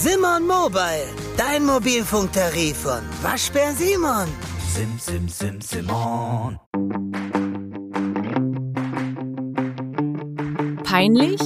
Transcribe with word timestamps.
Simon 0.00 0.46
Mobile, 0.46 1.08
dein 1.36 1.66
Mobilfunktarif 1.66 2.76
von 2.76 3.00
Waschbär 3.20 3.72
Simon. 3.72 4.28
Sim, 4.68 4.96
sim, 4.96 5.28
sim, 5.28 5.60
Simon. 5.60 6.60
Peinlich? 10.84 11.40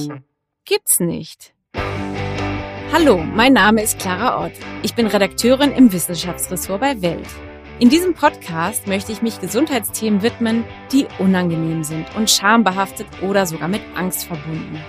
Gibt's 0.65 0.99
nicht. 0.99 1.55
Hallo, 2.91 3.17
mein 3.17 3.53
Name 3.53 3.81
ist 3.81 3.97
Clara 3.97 4.45
Ott. 4.45 4.53
Ich 4.83 4.93
bin 4.93 5.07
Redakteurin 5.07 5.71
im 5.71 5.91
Wissenschaftsressort 5.91 6.79
bei 6.79 7.01
Welt. 7.01 7.27
In 7.79 7.89
diesem 7.89 8.13
Podcast 8.13 8.85
möchte 8.85 9.11
ich 9.11 9.23
mich 9.23 9.41
Gesundheitsthemen 9.41 10.21
widmen, 10.21 10.63
die 10.91 11.07
unangenehm 11.17 11.83
sind 11.83 12.05
und 12.15 12.29
schambehaftet 12.29 13.07
oder 13.23 13.47
sogar 13.47 13.67
mit 13.67 13.81
Angst 13.95 14.25
verbunden. 14.25 14.79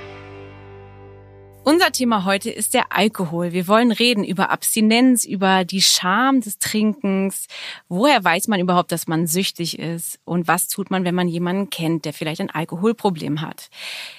Unser 1.64 1.92
Thema 1.92 2.26
heute 2.26 2.50
ist 2.50 2.74
der 2.74 2.92
Alkohol. 2.92 3.52
Wir 3.52 3.66
wollen 3.66 3.90
reden 3.90 4.22
über 4.22 4.50
Abstinenz, 4.50 5.24
über 5.24 5.64
die 5.64 5.80
Scham 5.80 6.42
des 6.42 6.58
Trinkens. 6.58 7.46
Woher 7.88 8.22
weiß 8.22 8.48
man 8.48 8.60
überhaupt, 8.60 8.92
dass 8.92 9.06
man 9.06 9.26
süchtig 9.26 9.78
ist? 9.78 10.20
Und 10.26 10.46
was 10.46 10.68
tut 10.68 10.90
man, 10.90 11.04
wenn 11.04 11.14
man 11.14 11.26
jemanden 11.26 11.70
kennt, 11.70 12.04
der 12.04 12.12
vielleicht 12.12 12.42
ein 12.42 12.50
Alkoholproblem 12.50 13.40
hat? 13.40 13.70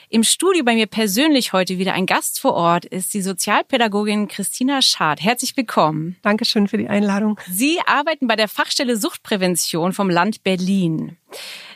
Im 0.10 0.24
Studio 0.24 0.64
bei 0.64 0.74
mir 0.74 0.88
persönlich 0.88 1.54
heute 1.54 1.78
wieder 1.78 1.94
ein 1.94 2.08
Gast 2.08 2.40
vor 2.40 2.56
Ort 2.56 2.86
ist 2.86 3.14
die 3.14 3.22
Sozialpädagogin 3.22 4.28
Christina 4.28 4.82
Schad. 4.82 5.22
Herzlich 5.22 5.56
willkommen. 5.56 6.16
Dankeschön 6.24 6.68
für 6.68 6.80
die 6.80 6.90
Einladung. 6.90 7.40
Sie 7.48 7.80
arbeiten 7.86 8.26
bei 8.28 8.36
der 8.36 8.48
Fachstelle 8.48 8.98
Suchtprävention 8.98 9.94
vom 9.94 10.10
Land 10.10 10.44
Berlin. 10.44 11.18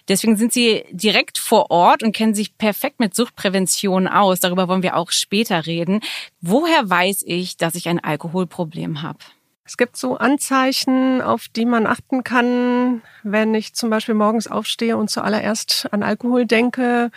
Deswegen 0.10 0.38
sind 0.38 0.52
Sie 0.52 0.84
direkt 0.92 1.38
vor 1.38 1.70
Ort 1.70 2.02
und 2.02 2.16
kennen 2.16 2.34
sich 2.34 2.58
perfekt 2.58 3.00
mit 3.00 3.16
Suchtprävention 3.16 4.08
aus. 4.08 4.40
Darüber 4.40 4.68
wollen 4.68 4.84
wir 4.84 4.98
auch 4.98 5.12
später 5.12 5.68
reden. 5.68 6.02
Woher 6.42 6.90
weiß 6.90 7.24
ich, 7.26 7.58
dass 7.58 7.76
ich 7.76 7.88
ein 7.88 8.04
Alkoholproblem 8.04 9.04
habe? 9.04 9.20
Es 9.66 9.78
gibt 9.78 9.98
so 9.98 10.18
Anzeichen, 10.18 11.22
auf 11.22 11.48
die 11.48 11.66
man 11.66 11.86
achten 11.86 12.24
kann, 12.24 13.04
wenn 13.22 13.54
ich 13.54 13.76
zum 13.76 13.92
Beispiel 13.92 14.16
morgens 14.16 14.48
aufstehe 14.48 14.98
und 14.98 15.12
zuallererst 15.12 15.88
an 15.92 16.02
Alkohol 16.02 16.48
denke. 16.48 17.12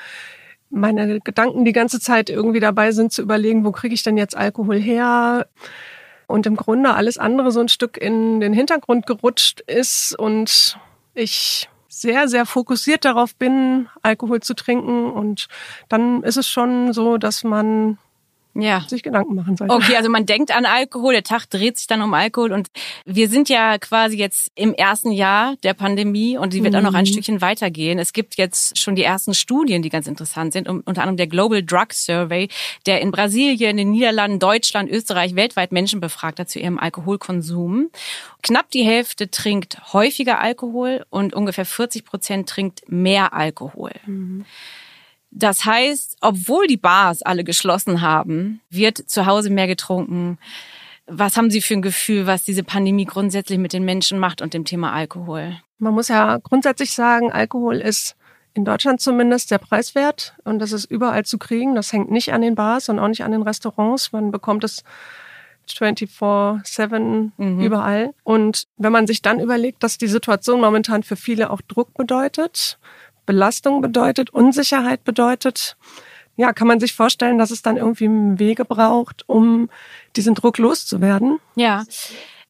Meine 0.68 1.20
Gedanken 1.20 1.64
die 1.64 1.72
ganze 1.72 1.98
Zeit 1.98 2.28
irgendwie 2.28 2.60
dabei 2.60 2.92
sind 2.92 3.10
zu 3.10 3.22
überlegen, 3.22 3.64
wo 3.64 3.72
kriege 3.72 3.94
ich 3.94 4.02
denn 4.02 4.18
jetzt 4.18 4.36
Alkohol 4.36 4.78
her? 4.78 5.46
Und 6.26 6.44
im 6.44 6.56
Grunde 6.56 6.92
alles 6.92 7.16
andere 7.16 7.52
so 7.52 7.60
ein 7.60 7.68
Stück 7.68 7.96
in 7.96 8.40
den 8.40 8.52
Hintergrund 8.52 9.06
gerutscht 9.06 9.60
ist 9.62 10.18
und 10.18 10.78
ich 11.14 11.70
sehr, 11.92 12.26
sehr 12.26 12.46
fokussiert 12.46 13.04
darauf 13.04 13.34
bin, 13.34 13.86
Alkohol 14.00 14.40
zu 14.40 14.54
trinken. 14.54 15.10
Und 15.10 15.48
dann 15.90 16.22
ist 16.22 16.38
es 16.38 16.48
schon 16.48 16.94
so, 16.94 17.18
dass 17.18 17.44
man 17.44 17.98
ja. 18.54 18.84
sich 18.88 19.02
Gedanken 19.02 19.34
machen 19.34 19.56
sollte. 19.56 19.74
Okay, 19.74 19.96
also 19.96 20.10
man 20.10 20.26
denkt 20.26 20.54
an 20.54 20.66
Alkohol, 20.66 21.12
der 21.14 21.22
Tag 21.22 21.46
dreht 21.48 21.78
sich 21.78 21.86
dann 21.86 22.02
um 22.02 22.12
Alkohol 22.14 22.52
und 22.52 22.68
wir 23.04 23.28
sind 23.28 23.48
ja 23.48 23.78
quasi 23.78 24.16
jetzt 24.16 24.50
im 24.54 24.74
ersten 24.74 25.10
Jahr 25.10 25.56
der 25.62 25.74
Pandemie 25.74 26.36
und 26.36 26.52
sie 26.52 26.62
wird 26.62 26.74
mhm. 26.74 26.80
auch 26.80 26.82
noch 26.82 26.94
ein 26.94 27.04
mhm. 27.04 27.10
Stückchen 27.10 27.40
weitergehen. 27.40 27.98
Es 27.98 28.12
gibt 28.12 28.36
jetzt 28.36 28.78
schon 28.78 28.94
die 28.94 29.02
ersten 29.02 29.34
Studien, 29.34 29.82
die 29.82 29.88
ganz 29.88 30.06
interessant 30.06 30.52
sind, 30.52 30.68
unter 30.68 31.02
anderem 31.02 31.16
der 31.16 31.26
Global 31.26 31.62
Drug 31.62 31.92
Survey, 31.92 32.48
der 32.86 33.00
in 33.00 33.10
Brasilien, 33.10 33.70
in 33.70 33.76
den 33.78 33.90
Niederlanden, 33.90 34.38
Deutschland, 34.38 34.90
Österreich 34.90 35.34
weltweit 35.34 35.72
Menschen 35.72 36.00
befragt 36.00 36.38
hat 36.38 36.50
zu 36.50 36.58
ihrem 36.58 36.78
Alkoholkonsum. 36.78 37.90
Knapp 38.42 38.70
die 38.70 38.82
Hälfte 38.84 39.30
trinkt 39.30 39.92
häufiger 39.92 40.40
Alkohol 40.40 41.04
und 41.10 41.34
ungefähr 41.34 41.64
40 41.64 42.04
Prozent 42.04 42.48
trinkt 42.48 42.82
mehr 42.88 43.32
Alkohol. 43.32 43.92
Mhm. 44.06 44.44
Das 45.34 45.64
heißt, 45.64 46.18
obwohl 46.20 46.66
die 46.66 46.76
Bars 46.76 47.22
alle 47.22 47.42
geschlossen 47.42 48.02
haben, 48.02 48.60
wird 48.68 48.98
zu 48.98 49.24
Hause 49.26 49.48
mehr 49.48 49.66
getrunken. 49.66 50.38
Was 51.06 51.36
haben 51.36 51.50
Sie 51.50 51.62
für 51.62 51.74
ein 51.74 51.82
Gefühl, 51.82 52.26
was 52.26 52.44
diese 52.44 52.62
Pandemie 52.62 53.06
grundsätzlich 53.06 53.58
mit 53.58 53.72
den 53.72 53.84
Menschen 53.84 54.18
macht 54.18 54.42
und 54.42 54.52
dem 54.52 54.66
Thema 54.66 54.92
Alkohol? 54.92 55.56
Man 55.78 55.94
muss 55.94 56.08
ja 56.08 56.36
grundsätzlich 56.36 56.92
sagen, 56.92 57.32
Alkohol 57.32 57.76
ist 57.76 58.14
in 58.54 58.66
Deutschland 58.66 59.00
zumindest 59.00 59.48
sehr 59.48 59.58
preiswert 59.58 60.34
und 60.44 60.58
das 60.58 60.72
ist 60.72 60.84
überall 60.84 61.24
zu 61.24 61.38
kriegen. 61.38 61.74
Das 61.74 61.92
hängt 61.92 62.10
nicht 62.10 62.34
an 62.34 62.42
den 62.42 62.54
Bars 62.54 62.90
und 62.90 62.98
auch 62.98 63.08
nicht 63.08 63.24
an 63.24 63.32
den 63.32 63.42
Restaurants. 63.42 64.12
Man 64.12 64.30
bekommt 64.30 64.64
es 64.64 64.84
24-7 65.66 67.30
mhm. 67.36 67.60
überall. 67.60 68.14
Und 68.22 68.64
wenn 68.76 68.92
man 68.92 69.06
sich 69.06 69.22
dann 69.22 69.40
überlegt, 69.40 69.82
dass 69.82 69.96
die 69.96 70.08
Situation 70.08 70.60
momentan 70.60 71.02
für 71.02 71.16
viele 71.16 71.50
auch 71.50 71.62
Druck 71.62 71.94
bedeutet, 71.94 72.78
Belastung 73.26 73.80
bedeutet, 73.80 74.30
Unsicherheit 74.30 75.04
bedeutet, 75.04 75.76
ja, 76.36 76.52
kann 76.52 76.66
man 76.66 76.80
sich 76.80 76.94
vorstellen, 76.94 77.38
dass 77.38 77.50
es 77.50 77.62
dann 77.62 77.76
irgendwie 77.76 78.08
Wege 78.38 78.64
braucht, 78.64 79.28
um 79.28 79.68
diesen 80.16 80.34
Druck 80.34 80.58
loszuwerden. 80.58 81.38
Ja. 81.56 81.84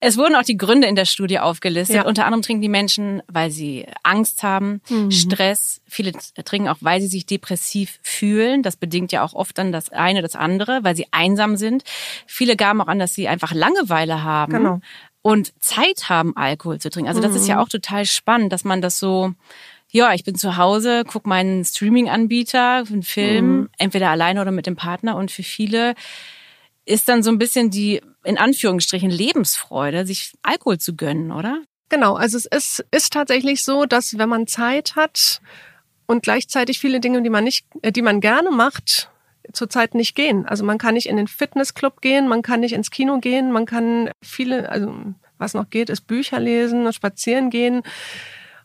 Es 0.05 0.17
wurden 0.17 0.35
auch 0.35 0.43
die 0.43 0.57
Gründe 0.57 0.89
in 0.89 0.97
der 0.97 1.05
Studie 1.05 1.39
aufgelistet. 1.39 1.97
Ja. 1.97 2.07
Unter 2.07 2.25
anderem 2.25 2.43
trinken 2.43 2.61
die 2.61 2.69
Menschen, 2.69 3.23
weil 3.29 3.53
sie 3.53 3.87
Angst 4.03 4.43
haben, 4.43 4.81
mhm. 4.89 5.13
Stress. 5.13 5.81
Viele 5.87 6.11
trinken 6.45 6.69
auch, 6.69 6.79
weil 6.81 7.01
sie 7.01 7.07
sich 7.07 7.25
depressiv 7.25 8.01
fühlen. 8.03 8.65
Das 8.65 8.77
bedingt 8.77 9.13
ja 9.13 9.23
auch 9.23 9.33
oft 9.33 9.57
dann 9.59 9.71
das 9.71 9.91
eine, 9.91 10.21
das 10.21 10.35
andere, 10.35 10.81
weil 10.83 10.97
sie 10.97 11.07
einsam 11.13 11.57
sind. 11.57 11.85
Viele 12.27 12.57
gaben 12.57 12.81
auch 12.81 12.89
an, 12.89 12.99
dass 12.99 13.15
sie 13.15 13.29
einfach 13.29 13.53
Langeweile 13.55 14.25
haben. 14.25 14.53
Genau. 14.53 14.81
Und 15.23 15.53
Zeit 15.63 16.09
haben, 16.09 16.37
Alkohol 16.37 16.81
zu 16.81 16.91
trinken. 16.91 17.09
Also 17.09 17.21
das 17.21 17.31
mhm. 17.31 17.37
ist 17.37 17.47
ja 17.47 17.61
auch 17.61 17.69
total 17.69 18.05
spannend, 18.05 18.53
dass 18.53 18.65
man 18.65 18.83
das 18.83 18.99
so 18.99 19.35
ja, 19.93 20.15
ich 20.15 20.25
bin 20.25 20.35
zu 20.35 20.57
Hause, 20.57 21.05
guck 21.07 21.27
meinen 21.27 21.65
Streaming-Anbieter, 21.65 22.85
einen 22.89 23.03
Film, 23.03 23.47
mhm. 23.47 23.69
entweder 23.79 24.09
alleine 24.09 24.41
oder 24.41 24.51
mit 24.51 24.67
dem 24.67 24.75
Partner. 24.75 25.17
Und 25.17 25.31
für 25.31 25.43
viele 25.43 25.95
ist 26.87 27.09
dann 27.09 27.23
so 27.23 27.31
ein 27.31 27.39
bisschen 27.39 27.71
die, 27.71 28.01
in 28.25 28.39
Anführungsstrichen, 28.39 29.11
Lebensfreude, 29.11 30.07
sich 30.07 30.33
Alkohol 30.43 30.79
zu 30.79 30.97
gönnen, 30.97 31.31
oder? 31.31 31.63
Genau, 31.91 32.15
also 32.15 32.39
es 32.39 32.47
ist, 32.47 32.85
ist 32.91 33.13
tatsächlich 33.13 33.63
so, 33.63 33.85
dass 33.85 34.17
wenn 34.17 34.31
man 34.31 34.47
Zeit 34.47 34.97
hat 34.97 35.43
und 36.07 36.23
gleichzeitig 36.23 36.79
viele 36.79 36.99
Dinge, 36.99 37.21
die 37.23 37.31
man 37.31 37.45
nicht, 37.45 37.67
äh, 37.83 37.93
die 37.93 38.03
man 38.03 38.23
gerne 38.23 38.51
macht, 38.51 39.11
zurzeit 39.53 39.95
nicht 39.95 40.15
gehen. 40.15 40.47
Also 40.47 40.65
man 40.65 40.79
kann 40.79 40.95
nicht 40.95 41.07
in 41.07 41.19
den 41.19 41.29
Fitnessclub 41.29 42.01
gehen, 42.01 42.29
man 42.29 42.41
kann 42.41 42.61
nicht 42.61 42.73
ins 42.73 42.91
Kino 42.91 43.19
gehen, 43.19 43.53
man 43.53 43.67
kann 43.67 44.11
viele, 44.23 44.71
also 44.71 44.95
was 45.37 45.53
noch 45.53 45.69
geht, 45.69 45.91
ist 45.91 46.07
Bücher 46.07 46.41
lesen, 46.41 46.91
spazieren 46.95 47.51
gehen. 47.51 47.83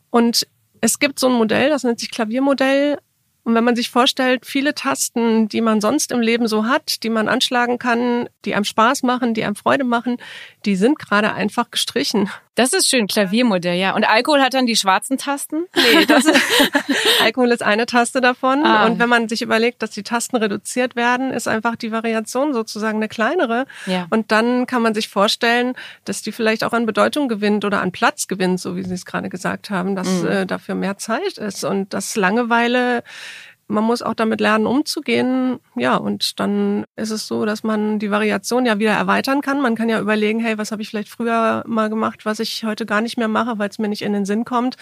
Und 0.08 0.46
es 0.80 0.98
gibt 0.98 1.18
so 1.18 1.28
ein 1.28 1.34
Modell, 1.34 1.70
das 1.70 1.84
nennt 1.84 2.00
sich 2.00 2.10
Klaviermodell. 2.10 2.98
Und 3.44 3.54
wenn 3.54 3.64
man 3.64 3.76
sich 3.76 3.88
vorstellt, 3.88 4.44
viele 4.44 4.74
Tasten, 4.74 5.48
die 5.48 5.62
man 5.62 5.80
sonst 5.80 6.12
im 6.12 6.20
Leben 6.20 6.48
so 6.48 6.66
hat, 6.66 7.02
die 7.02 7.08
man 7.08 7.28
anschlagen 7.28 7.78
kann, 7.78 8.28
die 8.44 8.54
einem 8.54 8.64
Spaß 8.64 9.02
machen, 9.04 9.32
die 9.32 9.42
einem 9.42 9.54
Freude 9.54 9.84
machen, 9.84 10.18
die 10.66 10.76
sind 10.76 10.98
gerade 10.98 11.32
einfach 11.32 11.70
gestrichen. 11.70 12.28
Das 12.58 12.72
ist 12.72 12.88
schön, 12.88 13.06
Klaviermodell, 13.06 13.78
ja. 13.78 13.94
Und 13.94 14.02
Alkohol 14.02 14.40
hat 14.40 14.52
dann 14.52 14.66
die 14.66 14.74
schwarzen 14.74 15.16
Tasten? 15.16 15.66
Nee, 15.76 16.06
das 16.06 16.24
ist, 16.24 16.40
Alkohol 17.22 17.52
ist 17.52 17.62
eine 17.62 17.86
Taste 17.86 18.20
davon. 18.20 18.64
Ah. 18.64 18.84
Und 18.84 18.98
wenn 18.98 19.08
man 19.08 19.28
sich 19.28 19.42
überlegt, 19.42 19.80
dass 19.80 19.90
die 19.90 20.02
Tasten 20.02 20.34
reduziert 20.34 20.96
werden, 20.96 21.30
ist 21.30 21.46
einfach 21.46 21.76
die 21.76 21.92
Variation 21.92 22.52
sozusagen 22.52 22.96
eine 22.98 23.06
kleinere. 23.06 23.66
Ja. 23.86 24.08
Und 24.10 24.32
dann 24.32 24.66
kann 24.66 24.82
man 24.82 24.92
sich 24.92 25.06
vorstellen, 25.08 25.74
dass 26.04 26.22
die 26.22 26.32
vielleicht 26.32 26.64
auch 26.64 26.72
an 26.72 26.84
Bedeutung 26.84 27.28
gewinnt 27.28 27.64
oder 27.64 27.80
an 27.80 27.92
Platz 27.92 28.26
gewinnt, 28.26 28.58
so 28.58 28.74
wie 28.74 28.82
Sie 28.82 28.94
es 28.94 29.06
gerade 29.06 29.28
gesagt 29.28 29.70
haben, 29.70 29.94
dass 29.94 30.08
mhm. 30.08 30.28
äh, 30.28 30.44
dafür 30.44 30.74
mehr 30.74 30.98
Zeit 30.98 31.38
ist 31.38 31.62
und 31.62 31.94
dass 31.94 32.16
Langeweile 32.16 33.04
man 33.68 33.84
muss 33.84 34.02
auch 34.02 34.14
damit 34.14 34.40
lernen, 34.40 34.66
umzugehen. 34.66 35.60
Ja, 35.76 35.96
und 35.96 36.40
dann 36.40 36.84
ist 36.96 37.10
es 37.10 37.26
so, 37.26 37.44
dass 37.44 37.62
man 37.62 37.98
die 37.98 38.10
Variation 38.10 38.66
ja 38.66 38.78
wieder 38.78 38.92
erweitern 38.92 39.42
kann. 39.42 39.60
Man 39.60 39.76
kann 39.76 39.88
ja 39.88 40.00
überlegen, 40.00 40.40
hey, 40.40 40.58
was 40.58 40.72
habe 40.72 40.82
ich 40.82 40.88
vielleicht 40.88 41.10
früher 41.10 41.62
mal 41.66 41.90
gemacht, 41.90 42.24
was 42.24 42.40
ich 42.40 42.64
heute 42.64 42.86
gar 42.86 43.02
nicht 43.02 43.18
mehr 43.18 43.28
mache, 43.28 43.58
weil 43.58 43.68
es 43.68 43.78
mir 43.78 43.88
nicht 43.88 44.02
in 44.02 44.14
den 44.14 44.24
Sinn 44.24 44.44
kommt. 44.44 44.76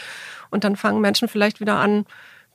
Und 0.51 0.65
dann 0.65 0.77
fangen 0.77 1.01
Menschen 1.01 1.29
vielleicht 1.29 1.61
wieder 1.61 1.77
an, 1.77 2.07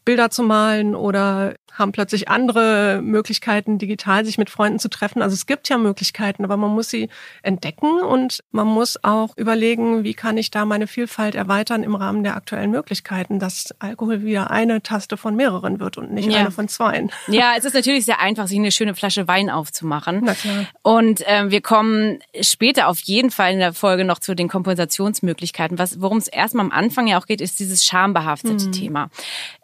Bilder 0.05 0.31
zu 0.31 0.41
malen 0.41 0.95
oder 0.95 1.53
haben 1.73 1.91
plötzlich 1.91 2.29
andere 2.29 3.01
Möglichkeiten, 3.01 3.77
digital 3.77 4.25
sich 4.25 4.37
mit 4.37 4.49
Freunden 4.49 4.79
zu 4.79 4.89
treffen. 4.89 5.21
Also 5.21 5.33
es 5.33 5.45
gibt 5.45 5.69
ja 5.69 5.77
Möglichkeiten, 5.77 6.43
aber 6.43 6.57
man 6.57 6.71
muss 6.71 6.89
sie 6.89 7.09
entdecken 7.41 8.01
und 8.01 8.43
man 8.51 8.67
muss 8.67 9.03
auch 9.03 9.37
überlegen, 9.37 10.03
wie 10.03 10.13
kann 10.13 10.37
ich 10.37 10.51
da 10.51 10.65
meine 10.65 10.87
Vielfalt 10.87 11.35
erweitern 11.35 11.83
im 11.83 11.95
Rahmen 11.95 12.23
der 12.23 12.35
aktuellen 12.35 12.71
Möglichkeiten, 12.71 13.39
dass 13.39 13.73
Alkohol 13.79 14.23
wieder 14.23 14.51
eine 14.51 14.81
Taste 14.81 15.17
von 15.17 15.35
mehreren 15.35 15.79
wird 15.79 15.97
und 15.97 16.11
nicht 16.11 16.29
ja. 16.29 16.39
eine 16.39 16.51
von 16.51 16.67
zweien. 16.67 17.11
Ja, 17.27 17.53
es 17.57 17.65
ist 17.65 17.73
natürlich 17.73 18.05
sehr 18.05 18.19
einfach, 18.19 18.47
sich 18.47 18.59
eine 18.59 18.71
schöne 18.71 18.95
Flasche 18.95 19.27
Wein 19.27 19.49
aufzumachen. 19.49 20.21
Na 20.23 20.33
klar. 20.33 20.65
Und 20.83 21.25
äh, 21.27 21.49
wir 21.49 21.61
kommen 21.61 22.19
später 22.41 22.87
auf 22.87 22.99
jeden 22.99 23.31
Fall 23.31 23.53
in 23.53 23.59
der 23.59 23.73
Folge 23.73 24.03
noch 24.03 24.19
zu 24.19 24.35
den 24.35 24.49
Kompensationsmöglichkeiten. 24.49 25.77
worum 25.97 26.17
es 26.17 26.27
erstmal 26.27 26.65
am 26.65 26.71
Anfang 26.71 27.07
ja 27.07 27.19
auch 27.19 27.25
geht, 27.25 27.41
ist 27.41 27.59
dieses 27.59 27.85
schambehaftete 27.85 28.67
mhm. 28.67 28.71
Thema. 28.71 29.09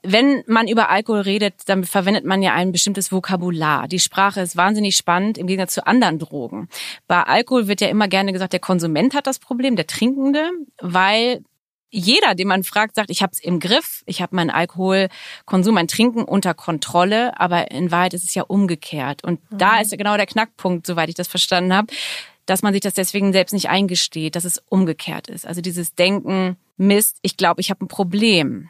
Wenn 0.04 0.44
man 0.48 0.68
über 0.68 0.90
Alkohol 0.90 1.22
redet, 1.22 1.56
dann 1.66 1.84
verwendet 1.98 2.26
man 2.26 2.44
ja 2.44 2.54
ein 2.54 2.72
bestimmtes 2.72 3.12
Vokabular. 3.12 3.88
Die 3.88 3.98
Sprache 3.98 4.42
ist 4.42 4.56
wahnsinnig 4.56 4.96
spannend 4.96 5.40
im 5.40 5.48
Gegensatz 5.48 5.74
zu 5.74 5.88
anderen 5.88 6.20
Drogen. 6.20 6.70
Bei 7.08 7.24
Alkohol 7.24 7.68
wird 7.68 7.82
ja 7.82 7.88
immer 7.88 8.08
gerne 8.08 8.34
gesagt, 8.34 8.54
der 8.54 8.60
Konsument 8.60 9.16
hat 9.16 9.26
das 9.26 9.40
Problem, 9.40 9.76
der 9.76 9.88
Trinkende, 9.88 10.52
weil 10.80 11.42
jeder, 11.90 12.36
den 12.36 12.50
man 12.50 12.64
fragt, 12.64 12.94
sagt, 12.94 13.10
ich 13.10 13.24
habe 13.24 13.32
es 13.34 13.40
im 13.40 13.60
Griff, 13.60 14.04
ich 14.06 14.22
habe 14.22 14.36
meinen 14.36 14.52
Alkoholkonsum, 14.52 15.74
mein 15.74 15.88
Trinken 15.88 16.24
unter 16.24 16.54
Kontrolle, 16.54 17.40
aber 17.40 17.72
in 17.72 17.90
Wahrheit 17.90 18.14
ist 18.14 18.26
es 18.26 18.36
ja 18.36 18.44
umgekehrt. 18.44 19.24
Und 19.24 19.40
mhm. 19.52 19.58
da 19.58 19.82
ist 19.82 19.90
ja 19.90 19.98
genau 19.98 20.18
der 20.18 20.28
Knackpunkt, 20.28 20.86
soweit 20.86 21.10
ich 21.10 21.16
das 21.16 21.28
verstanden 21.28 21.74
habe, 21.74 21.88
dass 22.46 22.62
man 22.62 22.74
sich 22.74 22.82
das 22.82 22.94
deswegen 22.94 23.34
selbst 23.34 23.54
nicht 23.54 23.70
eingesteht, 23.70 24.36
dass 24.36 24.46
es 24.46 24.62
umgekehrt 24.70 25.30
ist. 25.30 25.48
Also 25.48 25.62
dieses 25.62 25.96
Denken, 25.96 26.58
Mist, 26.78 27.18
ich 27.24 27.38
glaube, 27.38 27.62
ich 27.62 27.72
habe 27.72 27.84
ein 27.86 27.88
Problem 27.88 28.70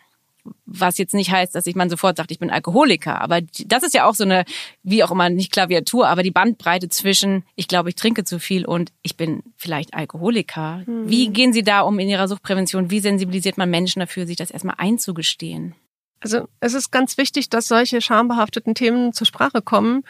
was 0.66 0.98
jetzt 0.98 1.14
nicht 1.14 1.32
heißt, 1.32 1.56
dass 1.56 1.66
ich 1.68 1.76
man 1.76 1.90
sofort 1.90 2.18
sagt, 2.18 2.32
ich 2.32 2.40
bin 2.40 2.50
Alkoholiker. 2.50 3.22
Aber 3.22 3.42
das 3.42 3.84
ist 3.84 3.94
ja 3.94 4.06
auch 4.06 4.16
so 4.16 4.24
eine, 4.24 4.46
wie 4.84 5.04
auch 5.04 5.12
immer, 5.12 5.30
nicht 5.30 5.52
Klaviatur, 5.52 6.08
aber 6.08 6.24
die 6.24 6.32
Bandbreite 6.32 6.90
zwischen, 6.90 7.44
ich 7.56 7.68
glaube, 7.68 7.90
ich 7.90 7.96
trinke 7.96 8.24
zu 8.24 8.40
viel 8.40 8.66
und 8.66 8.92
ich 9.02 9.18
bin 9.18 9.44
vielleicht 9.56 9.94
Alkoholiker. 9.94 10.84
Mhm. 10.86 11.10
Wie 11.10 11.30
gehen 11.30 11.54
Sie 11.54 11.64
da 11.64 11.82
um 11.82 12.00
in 12.00 12.10
Ihrer 12.10 12.28
Suchtprävention? 12.28 12.92
Wie 12.92 13.00
sensibilisiert 13.00 13.58
man 13.58 13.70
Menschen 13.70 14.00
dafür, 14.00 14.26
sich 14.26 14.38
das 14.38 14.52
erstmal 14.52 14.76
einzugestehen? 14.78 15.76
Also 16.20 16.48
es 16.60 16.74
ist 16.74 16.92
ganz 16.92 17.18
wichtig, 17.18 17.50
dass 17.50 17.68
solche 17.68 18.02
schambehafteten 18.02 18.76
Themen 18.76 19.14
zur 19.14 19.28
Sprache 19.28 19.62
kommen. 19.62 20.04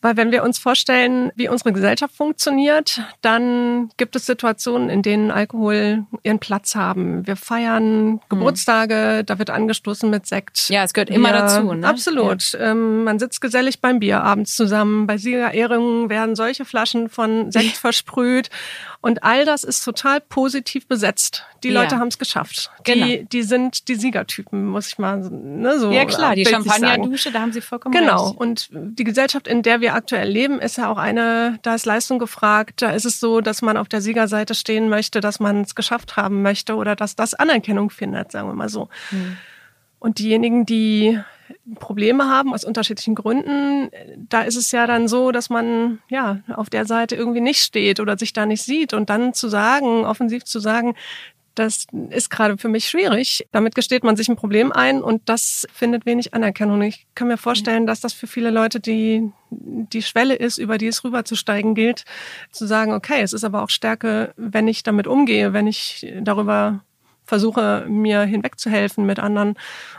Weil 0.00 0.16
wenn 0.16 0.30
wir 0.30 0.42
uns 0.42 0.58
vorstellen, 0.58 1.32
wie 1.34 1.48
unsere 1.48 1.72
Gesellschaft 1.72 2.14
funktioniert, 2.14 3.00
dann 3.20 3.90
gibt 3.96 4.16
es 4.16 4.26
Situationen, 4.26 4.90
in 4.90 5.02
denen 5.02 5.30
Alkohol 5.30 6.06
ihren 6.22 6.38
Platz 6.38 6.74
haben. 6.74 7.26
Wir 7.26 7.36
feiern 7.36 7.82
hm. 7.82 8.20
Geburtstage, 8.28 9.24
da 9.24 9.38
wird 9.38 9.50
angestoßen 9.50 10.08
mit 10.08 10.26
Sekt. 10.26 10.68
Ja, 10.68 10.84
es 10.84 10.92
gehört 10.92 11.10
immer 11.10 11.30
wir, 11.30 11.38
dazu. 11.38 11.72
Ne? 11.72 11.86
Absolut. 11.86 12.52
Ja. 12.52 12.70
Ähm, 12.70 13.04
man 13.04 13.18
sitzt 13.18 13.40
gesellig 13.40 13.80
beim 13.80 14.00
Bier 14.00 14.22
abends 14.22 14.54
zusammen. 14.54 15.06
Bei 15.06 15.18
Siegerehrungen 15.18 16.10
werden 16.10 16.36
solche 16.36 16.64
Flaschen 16.64 17.08
von 17.08 17.50
Sekt 17.50 17.76
versprüht. 17.76 18.50
Und 19.00 19.22
all 19.22 19.44
das 19.44 19.62
ist 19.62 19.84
total 19.84 20.20
positiv 20.20 20.88
besetzt. 20.88 21.44
Die 21.62 21.68
ja. 21.68 21.82
Leute 21.82 21.98
haben 21.98 22.08
es 22.08 22.18
geschafft. 22.18 22.70
Genau. 22.84 23.06
Die, 23.06 23.24
die 23.26 23.42
sind 23.42 23.88
die 23.88 23.94
Siegertypen, 23.94 24.66
muss 24.66 24.88
ich 24.88 24.98
mal 24.98 25.18
ne, 25.18 25.78
so. 25.78 25.92
Ja 25.92 26.04
klar, 26.04 26.34
die 26.34 26.44
Champagnerdusche, 26.44 27.30
da 27.30 27.40
haben 27.40 27.52
Sie 27.52 27.60
vollkommen 27.60 27.94
genau. 27.94 28.26
recht. 28.26 28.38
Genau. 28.38 28.50
Und 28.50 28.68
die 28.72 29.04
Gesellschaft, 29.04 29.46
in 29.46 29.62
der 29.62 29.80
wir 29.80 29.87
aktuell 29.94 30.28
leben, 30.28 30.60
ist 30.60 30.78
ja 30.78 30.90
auch 30.90 30.98
eine, 30.98 31.58
da 31.62 31.74
ist 31.74 31.86
Leistung 31.86 32.18
gefragt. 32.18 32.82
Da 32.82 32.90
ist 32.90 33.04
es 33.04 33.20
so, 33.20 33.40
dass 33.40 33.62
man 33.62 33.76
auf 33.76 33.88
der 33.88 34.00
Siegerseite 34.00 34.54
stehen 34.54 34.88
möchte, 34.88 35.20
dass 35.20 35.40
man 35.40 35.62
es 35.62 35.74
geschafft 35.74 36.16
haben 36.16 36.42
möchte 36.42 36.76
oder 36.76 36.96
dass 36.96 37.16
das 37.16 37.34
Anerkennung 37.34 37.90
findet, 37.90 38.32
sagen 38.32 38.48
wir 38.48 38.54
mal 38.54 38.68
so. 38.68 38.88
Hm. 39.10 39.36
Und 39.98 40.18
diejenigen, 40.18 40.64
die 40.64 41.18
Probleme 41.76 42.24
haben 42.24 42.54
aus 42.54 42.64
unterschiedlichen 42.64 43.14
Gründen, 43.14 43.90
da 44.28 44.42
ist 44.42 44.56
es 44.56 44.70
ja 44.70 44.86
dann 44.86 45.08
so, 45.08 45.32
dass 45.32 45.50
man 45.50 45.98
ja 46.08 46.40
auf 46.54 46.70
der 46.70 46.84
Seite 46.84 47.16
irgendwie 47.16 47.40
nicht 47.40 47.62
steht 47.62 48.00
oder 48.00 48.18
sich 48.18 48.32
da 48.32 48.46
nicht 48.46 48.62
sieht 48.62 48.92
und 48.92 49.10
dann 49.10 49.34
zu 49.34 49.48
sagen, 49.48 50.04
offensiv 50.04 50.44
zu 50.44 50.60
sagen, 50.60 50.94
das 51.58 51.86
ist 52.10 52.30
gerade 52.30 52.58
für 52.58 52.68
mich 52.68 52.88
schwierig. 52.88 53.46
Damit 53.52 53.74
gesteht 53.74 54.04
man 54.04 54.16
sich 54.16 54.28
ein 54.28 54.36
Problem 54.36 54.72
ein 54.72 55.02
und 55.02 55.28
das 55.28 55.66
findet 55.72 56.06
wenig 56.06 56.34
Anerkennung. 56.34 56.80
Ich 56.82 57.06
kann 57.14 57.28
mir 57.28 57.38
vorstellen, 57.38 57.86
dass 57.86 58.00
das 58.00 58.12
für 58.12 58.26
viele 58.26 58.50
Leute 58.50 58.80
die, 58.80 59.30
die 59.50 60.02
Schwelle 60.02 60.34
ist, 60.34 60.58
über 60.58 60.78
die 60.78 60.86
es 60.86 61.02
rüberzusteigen 61.04 61.74
gilt, 61.74 62.04
zu 62.52 62.66
sagen, 62.66 62.92
okay, 62.92 63.22
es 63.22 63.32
ist 63.32 63.44
aber 63.44 63.62
auch 63.62 63.70
Stärke, 63.70 64.32
wenn 64.36 64.68
ich 64.68 64.82
damit 64.82 65.06
umgehe, 65.06 65.52
wenn 65.52 65.66
ich 65.66 66.06
darüber 66.20 66.84
versuche, 67.24 67.84
mir 67.88 68.22
hinwegzuhelfen 68.22 69.04
mit 69.04 69.18
anderen. 69.18 69.54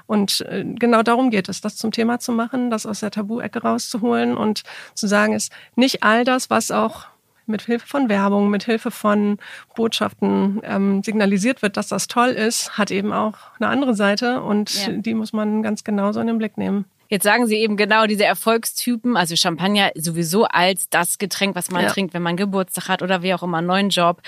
Und 0.08 0.42
äh, 0.42 0.66
genau 0.66 1.04
darum 1.04 1.30
geht 1.30 1.48
es, 1.48 1.62
das 1.62 1.76
zum 1.76 1.92
Thema 1.92 2.20
zu 2.20 2.32
machen, 2.32 2.72
das 2.72 2.86
aus 2.86 3.02
der 3.02 3.12
Tabu-Ecke 3.12 3.62
rauszuholen 3.62 4.36
und 4.36 4.64
zu 4.96 5.08
sagen, 5.08 5.34
ist 5.34 5.52
nicht 5.76 6.02
all 6.02 6.24
das, 6.24 6.50
was 6.50 6.72
auch 6.72 7.06
mit 7.50 7.64
Hilfe 7.64 7.88
von 7.88 8.10
Werbung, 8.10 8.50
mit 8.50 8.64
Hilfe 8.64 8.92
von 8.92 9.38
Botschaften 9.76 10.62
ähm, 10.64 11.04
signalisiert 11.04 11.62
wird, 11.62 11.78
dass 11.78 11.88
das 11.88 12.08
toll 12.08 12.30
ist, 12.30 12.78
hat 12.78 12.92
eben 12.92 13.12
auch 13.12 13.34
eine 13.60 13.70
andere 13.70 13.96
Seite 13.96 14.42
und 14.42 14.88
ja. 14.88 14.94
die 14.94 15.14
muss 15.14 15.34
man 15.34 15.64
ganz 15.64 15.84
genauso 15.84 16.20
in 16.20 16.28
den 16.28 16.38
Blick 16.38 16.58
nehmen. 16.58 16.86
Jetzt 17.10 17.24
sagen 17.24 17.48
Sie 17.48 17.56
eben 17.56 17.76
genau 17.76 18.06
diese 18.06 18.24
Erfolgstypen, 18.24 19.18
also 19.18 19.36
Champagner 19.36 19.90
sowieso 19.96 20.46
als 20.46 20.90
das 20.90 21.18
Getränk, 21.18 21.56
was 21.56 21.72
man 21.72 21.84
ja. 21.84 21.90
trinkt, 21.90 22.14
wenn 22.14 22.22
man 22.22 22.38
Geburtstag 22.38 22.88
hat 22.88 23.02
oder 23.02 23.24
wie 23.24 23.34
auch 23.34 23.42
immer, 23.42 23.58
einen 23.58 23.68
neuen 23.68 23.90
Job. 23.90 24.22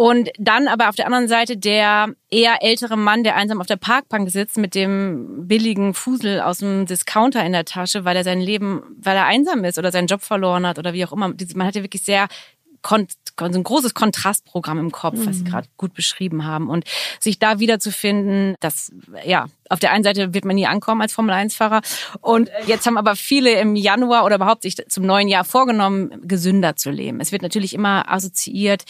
Und 0.00 0.30
dann 0.38 0.66
aber 0.66 0.88
auf 0.88 0.96
der 0.96 1.04
anderen 1.04 1.28
Seite 1.28 1.58
der 1.58 2.14
eher 2.30 2.62
ältere 2.62 2.96
Mann, 2.96 3.22
der 3.22 3.36
einsam 3.36 3.60
auf 3.60 3.66
der 3.66 3.76
Parkbank 3.76 4.30
sitzt 4.30 4.56
mit 4.56 4.74
dem 4.74 5.46
billigen 5.46 5.92
Fusel 5.92 6.40
aus 6.40 6.60
dem 6.60 6.86
Discounter 6.86 7.44
in 7.44 7.52
der 7.52 7.66
Tasche, 7.66 8.06
weil 8.06 8.16
er 8.16 8.24
sein 8.24 8.40
Leben, 8.40 8.82
weil 8.98 9.14
er 9.14 9.26
einsam 9.26 9.62
ist 9.62 9.76
oder 9.76 9.92
seinen 9.92 10.06
Job 10.06 10.22
verloren 10.22 10.66
hat 10.66 10.78
oder 10.78 10.94
wie 10.94 11.04
auch 11.04 11.12
immer. 11.12 11.34
Man 11.54 11.66
hat 11.66 11.74
ja 11.74 11.82
wirklich 11.82 12.02
sehr 12.02 12.28
so 12.82 12.96
ein 12.96 13.62
großes 13.62 13.92
Kontrastprogramm 13.92 14.78
im 14.78 14.90
Kopf, 14.90 15.18
was 15.18 15.36
Sie 15.36 15.42
mhm. 15.42 15.48
gerade 15.48 15.68
gut 15.76 15.92
beschrieben 15.92 16.46
haben. 16.46 16.70
Und 16.70 16.84
sich 17.18 17.38
da 17.38 17.58
wiederzufinden, 17.58 18.54
das, 18.60 18.90
ja, 19.26 19.48
auf 19.68 19.80
der 19.80 19.92
einen 19.92 20.02
Seite 20.02 20.32
wird 20.32 20.46
man 20.46 20.56
nie 20.56 20.66
ankommen 20.66 21.02
als 21.02 21.12
Formel-1-Fahrer. 21.12 21.82
Und 22.22 22.50
jetzt 22.66 22.86
haben 22.86 22.96
aber 22.96 23.16
viele 23.16 23.52
im 23.60 23.76
Januar 23.76 24.24
oder 24.24 24.36
überhaupt 24.36 24.62
sich 24.62 24.76
zum 24.76 25.04
neuen 25.04 25.28
Jahr 25.28 25.44
vorgenommen, 25.44 26.26
gesünder 26.26 26.74
zu 26.76 26.90
leben. 26.90 27.20
Es 27.20 27.32
wird 27.32 27.42
natürlich 27.42 27.74
immer 27.74 28.10
assoziiert 28.10 28.84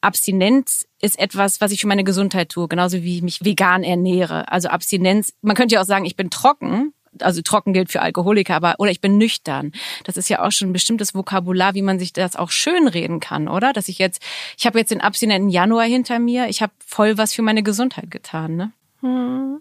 Abstinenz 0.00 0.86
ist 1.00 1.18
etwas, 1.18 1.60
was 1.60 1.72
ich 1.72 1.80
für 1.80 1.86
meine 1.86 2.04
Gesundheit 2.04 2.50
tue, 2.50 2.68
genauso 2.68 3.02
wie 3.02 3.16
ich 3.16 3.22
mich 3.22 3.44
vegan 3.44 3.82
ernähre. 3.82 4.50
Also 4.50 4.68
Abstinenz, 4.68 5.34
man 5.42 5.56
könnte 5.56 5.74
ja 5.74 5.82
auch 5.82 5.86
sagen, 5.86 6.04
ich 6.04 6.16
bin 6.16 6.30
trocken, 6.30 6.92
also 7.20 7.42
trocken 7.42 7.72
gilt 7.72 7.90
für 7.90 8.00
Alkoholiker, 8.00 8.54
aber 8.54 8.76
oder 8.78 8.90
ich 8.90 9.00
bin 9.00 9.18
nüchtern. 9.18 9.72
Das 10.04 10.16
ist 10.16 10.28
ja 10.28 10.42
auch 10.42 10.52
schon 10.52 10.70
ein 10.70 10.72
bestimmtes 10.72 11.14
Vokabular, 11.14 11.74
wie 11.74 11.82
man 11.82 11.98
sich 11.98 12.12
das 12.12 12.36
auch 12.36 12.50
schön 12.50 12.88
reden 12.88 13.20
kann, 13.20 13.48
oder? 13.48 13.72
Dass 13.72 13.88
ich 13.88 13.98
jetzt, 13.98 14.22
ich 14.56 14.66
habe 14.66 14.78
jetzt 14.78 14.90
den 14.90 15.00
abstinenten 15.00 15.50
Januar 15.50 15.84
hinter 15.84 16.18
mir, 16.18 16.48
ich 16.48 16.62
habe 16.62 16.72
voll 16.84 17.18
was 17.18 17.34
für 17.34 17.42
meine 17.42 17.62
Gesundheit 17.62 18.10
getan, 18.10 18.56
ne? 18.56 18.72
Hm. 19.00 19.60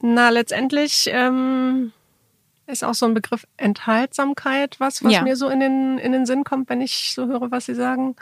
Na, 0.00 0.28
letztendlich 0.28 1.08
ähm, 1.10 1.92
ist 2.66 2.84
auch 2.84 2.94
so 2.94 3.06
ein 3.06 3.14
Begriff 3.14 3.46
Enthaltsamkeit 3.56 4.78
was, 4.78 5.02
was 5.02 5.12
ja. 5.12 5.22
mir 5.22 5.36
so 5.36 5.48
in 5.48 5.60
den, 5.60 5.98
in 5.98 6.12
den 6.12 6.26
Sinn 6.26 6.44
kommt, 6.44 6.68
wenn 6.68 6.80
ich 6.80 7.12
so 7.14 7.26
höre, 7.26 7.50
was 7.50 7.66
Sie 7.66 7.74
sagen. 7.74 8.16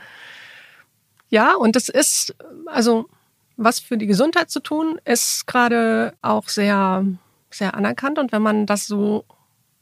Ja, 1.29 1.55
und 1.55 1.77
es 1.77 1.89
ist, 1.89 2.35
also 2.67 3.09
was 3.57 3.81
für 3.81 3.97
die 3.97 4.07
Gesundheit 4.07 4.51
zu 4.51 4.61
tun, 4.61 5.01
ist 5.05 5.47
gerade 5.47 6.15
auch 6.23 6.49
sehr, 6.49 7.05
sehr 7.51 7.75
anerkannt. 7.75 8.19
Und 8.19 8.33
wenn 8.33 8.43
man 8.43 8.67
das 8.67 8.87
so 8.87 9.25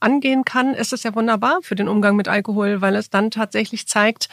angehen 0.00 0.44
kann, 0.44 0.74
ist 0.74 0.92
es 0.92 1.04
ja 1.04 1.14
wunderbar 1.14 1.60
für 1.62 1.74
den 1.74 1.88
Umgang 1.88 2.16
mit 2.16 2.28
Alkohol, 2.28 2.80
weil 2.80 2.96
es 2.96 3.08
dann 3.08 3.30
tatsächlich 3.30 3.86
zeigt, 3.86 4.28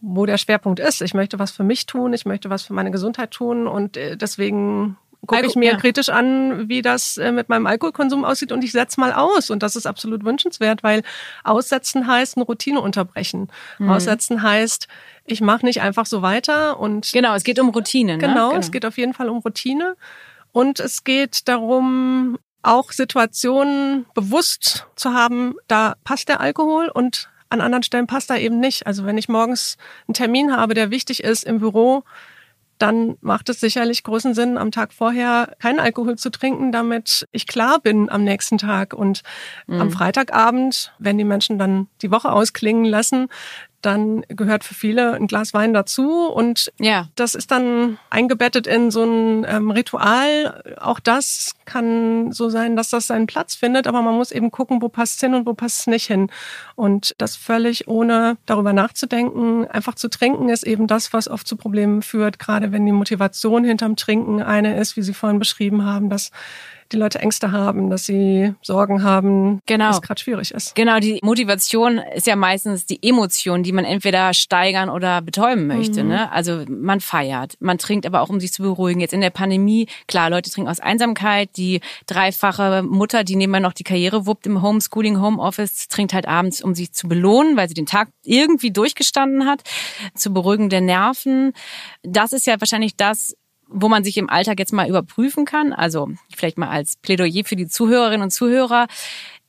wo 0.00 0.26
der 0.26 0.36
Schwerpunkt 0.36 0.78
ist. 0.78 1.00
Ich 1.00 1.14
möchte 1.14 1.38
was 1.38 1.50
für 1.50 1.64
mich 1.64 1.86
tun, 1.86 2.12
ich 2.12 2.26
möchte 2.26 2.50
was 2.50 2.62
für 2.62 2.74
meine 2.74 2.90
Gesundheit 2.90 3.30
tun 3.30 3.66
und 3.66 3.96
äh, 3.96 4.16
deswegen 4.16 4.96
gucke 5.26 5.46
ich 5.46 5.56
mir 5.56 5.72
ja. 5.72 5.76
kritisch 5.76 6.08
an, 6.08 6.68
wie 6.68 6.82
das 6.82 7.16
äh, 7.18 7.32
mit 7.32 7.48
meinem 7.48 7.66
Alkoholkonsum 7.66 8.24
aussieht 8.24 8.52
und 8.52 8.64
ich 8.64 8.72
setze 8.72 9.00
mal 9.00 9.12
aus. 9.12 9.50
Und 9.50 9.62
das 9.62 9.76
ist 9.76 9.86
absolut 9.86 10.24
wünschenswert, 10.24 10.82
weil 10.82 11.02
aussetzen 11.44 12.06
heißt 12.06 12.36
eine 12.36 12.46
Routine 12.46 12.80
unterbrechen. 12.80 13.48
Mhm. 13.78 13.90
Aussetzen 13.90 14.42
heißt, 14.42 14.88
ich 15.26 15.40
mache 15.40 15.66
nicht 15.66 15.80
einfach 15.80 16.06
so 16.06 16.22
weiter 16.22 16.78
und 16.78 17.10
genau, 17.12 17.34
es 17.34 17.44
geht 17.44 17.58
um 17.58 17.70
Routine. 17.70 18.14
Ne? 18.14 18.18
Genau, 18.18 18.50
genau, 18.50 18.60
es 18.60 18.70
geht 18.70 18.86
auf 18.86 18.96
jeden 18.98 19.14
Fall 19.14 19.28
um 19.28 19.38
Routine 19.38 19.96
und 20.52 20.80
es 20.80 21.04
geht 21.04 21.48
darum, 21.48 22.38
auch 22.62 22.92
Situationen 22.92 24.06
bewusst 24.14 24.86
zu 24.96 25.12
haben, 25.12 25.54
da 25.68 25.94
passt 26.04 26.28
der 26.28 26.40
Alkohol 26.40 26.88
und 26.88 27.28
an 27.48 27.60
anderen 27.60 27.82
Stellen 27.82 28.06
passt 28.06 28.30
er 28.30 28.40
eben 28.40 28.58
nicht. 28.58 28.86
Also 28.86 29.06
wenn 29.06 29.18
ich 29.18 29.28
morgens 29.28 29.76
einen 30.08 30.14
Termin 30.14 30.56
habe, 30.56 30.74
der 30.74 30.90
wichtig 30.90 31.22
ist 31.22 31.44
im 31.44 31.60
Büro, 31.60 32.02
dann 32.78 33.16
macht 33.20 33.48
es 33.48 33.60
sicherlich 33.60 34.02
großen 34.02 34.34
Sinn, 34.34 34.58
am 34.58 34.70
Tag 34.70 34.92
vorher 34.92 35.54
keinen 35.58 35.80
Alkohol 35.80 36.16
zu 36.16 36.30
trinken, 36.30 36.72
damit 36.72 37.26
ich 37.32 37.46
klar 37.46 37.80
bin 37.80 38.10
am 38.10 38.24
nächsten 38.24 38.58
Tag. 38.58 38.92
Und 38.92 39.22
mhm. 39.66 39.80
am 39.80 39.90
Freitagabend, 39.90 40.92
wenn 40.98 41.18
die 41.18 41.24
Menschen 41.24 41.58
dann 41.58 41.88
die 42.02 42.10
Woche 42.10 42.30
ausklingen 42.30 42.84
lassen, 42.84 43.28
dann 43.86 44.22
gehört 44.28 44.64
für 44.64 44.74
viele 44.74 45.14
ein 45.14 45.28
Glas 45.28 45.54
Wein 45.54 45.72
dazu 45.72 46.26
und 46.26 46.72
ja. 46.78 47.08
das 47.14 47.34
ist 47.34 47.50
dann 47.50 47.98
eingebettet 48.10 48.66
in 48.66 48.90
so 48.90 49.04
ein 49.04 49.46
ähm, 49.48 49.70
Ritual. 49.70 50.62
Auch 50.80 50.98
das 51.00 51.54
kann 51.64 52.32
so 52.32 52.48
sein, 52.48 52.76
dass 52.76 52.90
das 52.90 53.06
seinen 53.06 53.26
Platz 53.26 53.54
findet, 53.54 53.86
aber 53.86 54.02
man 54.02 54.16
muss 54.16 54.32
eben 54.32 54.50
gucken, 54.50 54.82
wo 54.82 54.88
passt 54.88 55.16
es 55.16 55.20
hin 55.20 55.34
und 55.34 55.46
wo 55.46 55.54
passt 55.54 55.80
es 55.80 55.86
nicht 55.86 56.06
hin. 56.06 56.30
Und 56.74 57.14
das 57.18 57.36
völlig 57.36 57.88
ohne 57.88 58.36
darüber 58.46 58.72
nachzudenken, 58.72 59.66
einfach 59.68 59.94
zu 59.94 60.08
trinken, 60.08 60.48
ist 60.48 60.66
eben 60.66 60.86
das, 60.86 61.12
was 61.12 61.28
oft 61.28 61.46
zu 61.46 61.56
Problemen 61.56 62.02
führt, 62.02 62.38
gerade 62.38 62.72
wenn 62.72 62.84
die 62.84 62.92
Motivation 62.92 63.64
hinterm 63.64 63.96
Trinken 63.96 64.42
eine 64.42 64.78
ist, 64.78 64.96
wie 64.96 65.02
Sie 65.02 65.14
vorhin 65.14 65.38
beschrieben 65.38 65.84
haben, 65.84 66.10
dass 66.10 66.32
die 66.92 66.96
Leute 66.96 67.18
Ängste 67.18 67.52
haben, 67.52 67.90
dass 67.90 68.06
sie 68.06 68.54
Sorgen 68.62 69.02
haben, 69.02 69.60
genau. 69.66 69.90
es 69.90 70.02
gerade 70.02 70.20
schwierig 70.20 70.52
ist. 70.52 70.74
Genau, 70.74 70.98
die 70.98 71.18
Motivation 71.22 71.98
ist 71.98 72.26
ja 72.26 72.36
meistens 72.36 72.86
die 72.86 73.02
Emotion, 73.02 73.62
die 73.62 73.72
man 73.72 73.84
entweder 73.84 74.34
steigern 74.34 74.88
oder 74.88 75.22
betäuben 75.22 75.66
möchte. 75.66 76.02
Mhm. 76.02 76.08
Ne? 76.10 76.32
Also 76.32 76.64
man 76.68 77.00
feiert, 77.00 77.54
man 77.60 77.78
trinkt 77.78 78.06
aber 78.06 78.20
auch, 78.20 78.28
um 78.28 78.40
sich 78.40 78.52
zu 78.52 78.62
beruhigen. 78.62 79.00
Jetzt 79.00 79.12
in 79.12 79.20
der 79.20 79.30
Pandemie, 79.30 79.88
klar, 80.06 80.30
Leute 80.30 80.50
trinken 80.50 80.70
aus 80.70 80.80
Einsamkeit. 80.80 81.50
Die 81.56 81.80
dreifache 82.06 82.82
Mutter, 82.82 83.24
die 83.24 83.36
nebenbei 83.36 83.60
noch 83.60 83.72
die 83.72 83.84
Karriere 83.84 84.26
wuppt 84.26 84.46
im 84.46 84.62
Homeschooling, 84.62 85.20
Homeoffice, 85.20 85.88
trinkt 85.88 86.12
halt 86.12 86.26
abends, 86.26 86.62
um 86.62 86.74
sich 86.74 86.92
zu 86.92 87.08
belohnen, 87.08 87.56
weil 87.56 87.68
sie 87.68 87.74
den 87.74 87.86
Tag 87.86 88.08
irgendwie 88.22 88.70
durchgestanden 88.70 89.46
hat, 89.46 89.62
zu 90.14 90.32
beruhigen 90.32 90.68
der 90.68 90.80
Nerven. 90.80 91.52
Das 92.02 92.32
ist 92.32 92.46
ja 92.46 92.60
wahrscheinlich 92.60 92.96
das, 92.96 93.34
wo 93.68 93.88
man 93.88 94.04
sich 94.04 94.16
im 94.16 94.30
Alltag 94.30 94.58
jetzt 94.58 94.72
mal 94.72 94.88
überprüfen 94.88 95.44
kann. 95.44 95.72
Also 95.72 96.08
vielleicht 96.34 96.58
mal 96.58 96.68
als 96.68 96.96
Plädoyer 96.96 97.44
für 97.44 97.56
die 97.56 97.68
Zuhörerinnen 97.68 98.22
und 98.22 98.30
Zuhörer 98.30 98.86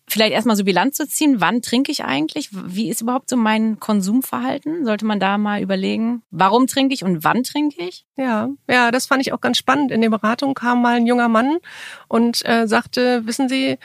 vielleicht 0.09 0.33
erstmal 0.33 0.55
so 0.55 0.63
Bilanz 0.63 0.95
zu 0.95 1.07
ziehen, 1.07 1.41
wann 1.41 1.61
trinke 1.61 1.91
ich 1.91 2.05
eigentlich? 2.05 2.49
Wie 2.51 2.89
ist 2.89 3.01
überhaupt 3.01 3.29
so 3.29 3.35
mein 3.35 3.79
Konsumverhalten? 3.79 4.85
Sollte 4.85 5.05
man 5.05 5.19
da 5.19 5.37
mal 5.37 5.61
überlegen, 5.61 6.23
warum 6.31 6.67
trinke 6.67 6.93
ich 6.93 7.03
und 7.03 7.23
wann 7.23 7.43
trinke 7.43 7.83
ich? 7.83 8.05
Ja, 8.15 8.49
ja, 8.69 8.91
das 8.91 9.05
fand 9.05 9.21
ich 9.21 9.33
auch 9.33 9.41
ganz 9.41 9.57
spannend. 9.57 9.91
In 9.91 10.01
der 10.01 10.09
Beratung 10.09 10.53
kam 10.53 10.81
mal 10.81 10.95
ein 10.95 11.07
junger 11.07 11.27
Mann 11.27 11.57
und 12.07 12.45
äh, 12.45 12.67
sagte, 12.67 13.25
wissen 13.25 13.49
Sie, 13.49 13.77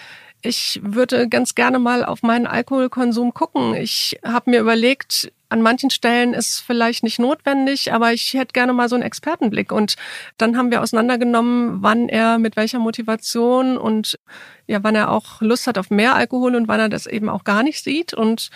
ich 0.43 0.81
würde 0.83 1.29
ganz 1.29 1.55
gerne 1.55 1.79
mal 1.79 2.05
auf 2.05 2.23
meinen 2.23 2.47
Alkoholkonsum 2.47 3.33
gucken. 3.33 3.75
Ich 3.75 4.19
habe 4.25 4.51
mir 4.51 4.61
überlegt, 4.61 5.33
an 5.49 5.63
manchen 5.63 5.91
Stellen 5.91 6.35
ist 6.35 6.49
es 6.49 6.61
vielleicht 6.61 7.05
nicht 7.05 7.19
notwendig, 7.19 7.93
aber 7.93 8.13
ich 8.13 8.35
hätte 8.35 8.53
gerne 8.53 8.73
mal 8.73 8.89
so 8.89 8.97
einen 8.97 9.05
Expertenblick. 9.05 9.71
Und 9.71 9.95
dann 10.39 10.57
haben 10.57 10.71
wir 10.71 10.83
auseinandergenommen, 10.83 11.83
wann 11.83 12.09
er 12.09 12.39
mit 12.39 12.57
welcher 12.57 12.81
Motivation 12.81 13.79
und 13.79 14.19
ja, 14.67 14.83
wann 14.83 14.95
er 14.95 15.11
auch 15.11 15.41
Lust 15.41 15.67
hat 15.67 15.79
auf 15.79 15.91
mehr 15.91 16.17
Alkohol 16.17 16.57
und 16.57 16.69
wann 16.69 16.81
er 16.81 16.89
das 16.89 17.07
eben 17.07 17.29
auch 17.29 17.45
gar 17.45 17.63
nicht 17.63 17.85
sieht. 17.85 18.13
Und 18.13 18.51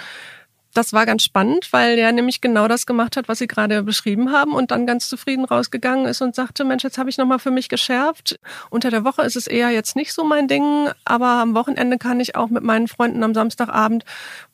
das 0.76 0.92
war 0.92 1.06
ganz 1.06 1.22
spannend, 1.22 1.72
weil 1.72 1.98
er 1.98 2.12
nämlich 2.12 2.40
genau 2.40 2.68
das 2.68 2.86
gemacht 2.86 3.16
hat, 3.16 3.28
was 3.28 3.38
Sie 3.38 3.46
gerade 3.46 3.82
beschrieben 3.82 4.32
haben 4.32 4.52
und 4.52 4.70
dann 4.70 4.86
ganz 4.86 5.08
zufrieden 5.08 5.44
rausgegangen 5.44 6.06
ist 6.06 6.20
und 6.20 6.34
sagte, 6.34 6.64
Mensch, 6.64 6.84
jetzt 6.84 6.98
habe 6.98 7.08
ich 7.08 7.18
nochmal 7.18 7.38
für 7.38 7.50
mich 7.50 7.68
geschärft. 7.68 8.38
Unter 8.70 8.90
der 8.90 9.04
Woche 9.04 9.22
ist 9.22 9.36
es 9.36 9.46
eher 9.46 9.70
jetzt 9.70 9.96
nicht 9.96 10.12
so 10.12 10.24
mein 10.24 10.48
Ding, 10.48 10.88
aber 11.04 11.28
am 11.28 11.54
Wochenende 11.54 11.98
kann 11.98 12.20
ich 12.20 12.36
auch 12.36 12.48
mit 12.48 12.62
meinen 12.62 12.88
Freunden 12.88 13.22
am 13.22 13.34
Samstagabend 13.34 14.04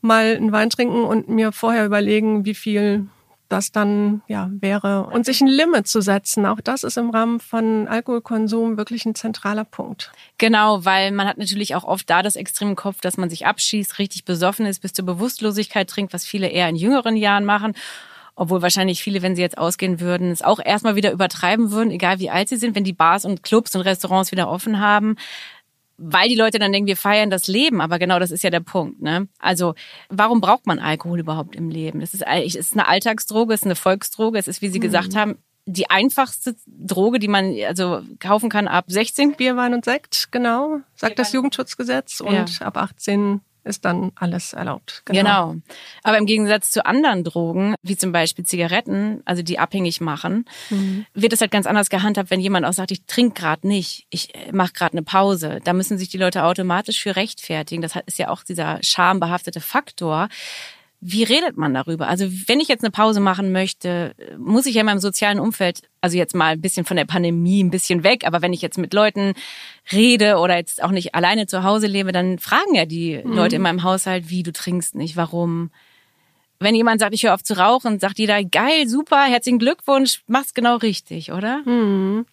mal 0.00 0.36
einen 0.36 0.52
Wein 0.52 0.70
trinken 0.70 1.04
und 1.04 1.28
mir 1.28 1.52
vorher 1.52 1.84
überlegen, 1.84 2.44
wie 2.44 2.54
viel 2.54 3.08
das 3.52 3.73
dann 3.73 4.23
ja 4.26 4.49
wäre 4.50 5.04
und 5.04 5.26
sich 5.26 5.40
ein 5.40 5.47
Limit 5.47 5.87
zu 5.87 6.00
setzen. 6.00 6.47
Auch 6.47 6.61
das 6.61 6.82
ist 6.82 6.97
im 6.97 7.11
Rahmen 7.11 7.38
von 7.38 7.87
Alkoholkonsum 7.87 8.76
wirklich 8.76 9.04
ein 9.04 9.14
zentraler 9.14 9.64
Punkt. 9.64 10.11
Genau, 10.38 10.85
weil 10.85 11.12
man 11.12 11.28
hat 11.28 11.38
natürlich 11.38 11.75
auch 11.75 11.85
oft 11.85 12.09
da 12.09 12.23
das 12.23 12.37
Extrem 12.37 12.71
im 12.71 12.76
Kopf, 12.76 13.00
dass 13.00 13.16
man 13.16 13.30
sich 13.30 13.47
abschießt, 13.47 13.99
richtig 13.99 14.25
besoffen 14.25 14.66
ist, 14.66 14.80
bis 14.80 14.92
zur 14.92 15.04
Bewusstlosigkeit 15.04 15.88
trinkt, 15.88 16.12
was 16.12 16.25
viele 16.25 16.49
eher 16.49 16.68
in 16.68 16.76
jüngeren 16.76 17.16
Jahren 17.16 17.44
machen. 17.44 17.75
Obwohl 18.35 18.62
wahrscheinlich 18.62 19.02
viele, 19.02 19.21
wenn 19.21 19.37
sie 19.37 19.42
jetzt 19.42 19.59
ausgehen 19.59 20.00
würden, 20.00 20.30
es 20.30 20.40
auch 20.40 20.59
erstmal 20.59 20.97
wieder 20.97 21.12
übertreiben 21.12 21.71
würden, 21.71 21.90
egal 21.90 22.18
wie 22.18 22.30
alt 22.30 22.49
sie 22.49 22.56
sind, 22.56 22.75
wenn 22.75 22.85
die 22.85 22.94
Bars 22.94 23.26
und 23.26 23.42
Clubs 23.42 23.75
und 23.76 23.82
Restaurants 23.82 24.32
wieder 24.32 24.49
offen 24.49 24.80
haben 24.80 25.16
weil 26.04 26.28
die 26.28 26.35
Leute 26.35 26.59
dann 26.59 26.73
denken, 26.73 26.88
wir 26.88 26.97
feiern 26.97 27.30
das 27.30 27.47
Leben. 27.47 27.80
Aber 27.80 27.99
genau 27.99 28.18
das 28.18 28.30
ist 28.30 28.42
ja 28.42 28.50
der 28.50 28.61
Punkt. 28.61 29.00
Ne? 29.00 29.28
Also 29.38 29.75
warum 30.09 30.40
braucht 30.40 30.66
man 30.66 30.78
Alkohol 30.78 31.21
überhaupt 31.21 31.54
im 31.54 31.71
Leben? 31.71 32.00
Das 32.00 32.14
ist, 32.14 32.25
es 32.26 32.54
ist 32.56 32.73
eine 32.73 32.88
Alltagsdroge, 32.88 33.54
es 33.54 33.61
ist 33.61 33.66
eine 33.66 33.76
Volksdroge. 33.76 34.38
Es 34.38 34.49
ist, 34.49 34.62
wie 34.62 34.68
Sie 34.68 34.78
mhm. 34.78 34.82
gesagt 34.82 35.14
haben, 35.14 35.38
die 35.64 35.90
einfachste 35.90 36.56
Droge, 36.66 37.21
die 37.21 37.28
man 37.28 37.54
also 37.68 38.02
kaufen 38.18 38.50
kann 38.50 38.66
ab 38.66 38.87
16. 38.88 39.37
Bier, 39.37 39.56
Wein 39.56 39.75
und 39.75 39.85
Sekt, 39.85 40.32
genau, 40.32 40.80
sagt 40.97 41.21
das 41.21 41.32
Jugendschutzgesetz. 41.32 42.21
Und 42.21 42.59
ja. 42.59 42.66
ab 42.66 42.76
18 42.76 43.40
ist 43.64 43.85
dann 43.85 44.12
alles 44.14 44.52
erlaubt. 44.52 45.02
Genau. 45.04 45.50
genau. 45.50 45.62
Aber 46.02 46.19
im 46.19 46.26
Gegensatz 46.26 46.71
zu 46.71 46.85
anderen 46.85 47.25
Drogen, 47.25 47.75
wie 47.83 47.97
zum 47.97 48.12
Beispiel 48.12 48.45
Zigaretten, 48.45 49.23
also 49.25 49.42
die 49.42 49.59
abhängig 49.59 50.00
machen, 50.00 50.45
mhm. 50.71 51.07
wird 51.14 51.33
es 51.33 51.40
halt 51.40 51.50
ganz 51.50 51.66
anders 51.66 51.90
gehandhabt, 51.90 52.31
wenn 52.31 52.40
jemand 52.40 52.66
auch 52.66 52.73
sagt, 52.73 52.90
ich 52.90 53.04
trinke 53.07 53.40
gerade 53.40 53.66
nicht, 53.66 54.07
ich 54.11 54.35
äh, 54.35 54.52
mache 54.52 54.73
gerade 54.73 54.92
eine 54.92 55.02
Pause. 55.02 55.61
Da 55.64 55.73
müssen 55.73 55.99
sich 55.99 56.09
die 56.09 56.19
Leute 56.19 56.45
automatisch 56.45 57.02
für 57.02 57.16
rechtfertigen. 57.16 57.83
Das 57.83 57.95
ist 58.07 58.19
ja 58.19 58.28
auch 58.28 58.42
dieser 58.42 58.78
schambehaftete 58.83 59.61
Faktor. 59.61 60.28
Wie 61.04 61.25
redet 61.25 61.56
man 61.56 61.75
darüber? 61.75 62.06
Also 62.06 62.26
wenn 62.47 62.61
ich 62.61 62.68
jetzt 62.68 62.85
eine 62.85 62.92
Pause 62.92 63.18
machen 63.18 63.50
möchte, 63.50 64.14
muss 64.38 64.66
ich 64.66 64.76
ja 64.76 64.82
in 64.82 64.87
meinem 64.87 65.00
sozialen 65.00 65.40
Umfeld, 65.40 65.82
also 66.00 66.16
jetzt 66.16 66.32
mal 66.32 66.52
ein 66.52 66.61
bisschen 66.61 66.87
von 66.87 66.97
der 66.97 67.06
Pandemie 67.06 67.61
ein 67.61 67.73
bisschen 67.73 68.04
weg, 68.04 68.25
aber 68.25 68.40
wenn 68.40 68.52
ich 68.52 68.62
jetzt 68.62 68.78
mit 68.78 68.94
Leuten 68.94 69.35
rede 69.90 70.37
oder 70.37 70.56
jetzt 70.56 70.80
auch 70.80 70.92
nicht 70.92 71.16
alleine 71.16 71.49
zu 71.49 71.64
Hause 71.64 71.88
lebe, 71.88 72.12
dann 72.12 72.38
fragen 72.38 72.76
ja 72.76 72.87
die 72.87 73.21
mhm. 73.23 73.32
Leute 73.32 73.56
in 73.56 73.62
meinem 73.62 73.82
Haushalt, 73.82 74.30
wie 74.30 74.44
du 74.44 74.52
trinkst 74.52 74.94
nicht, 74.94 75.16
warum. 75.16 75.73
Wenn 76.61 76.76
jemand 76.76 77.00
sagt, 77.00 77.14
ich 77.14 77.25
höre 77.25 77.35
auf 77.35 77.42
zu 77.42 77.59
rauchen, 77.59 77.99
sagt 77.99 78.21
jeder, 78.21 78.44
geil, 78.44 78.87
super, 78.87 79.25
herzlichen 79.25 79.59
Glückwunsch, 79.59 80.23
mach's 80.28 80.54
genau 80.54 80.76
richtig, 80.76 81.32
oder? 81.32 81.62
Mhm. 81.64 82.26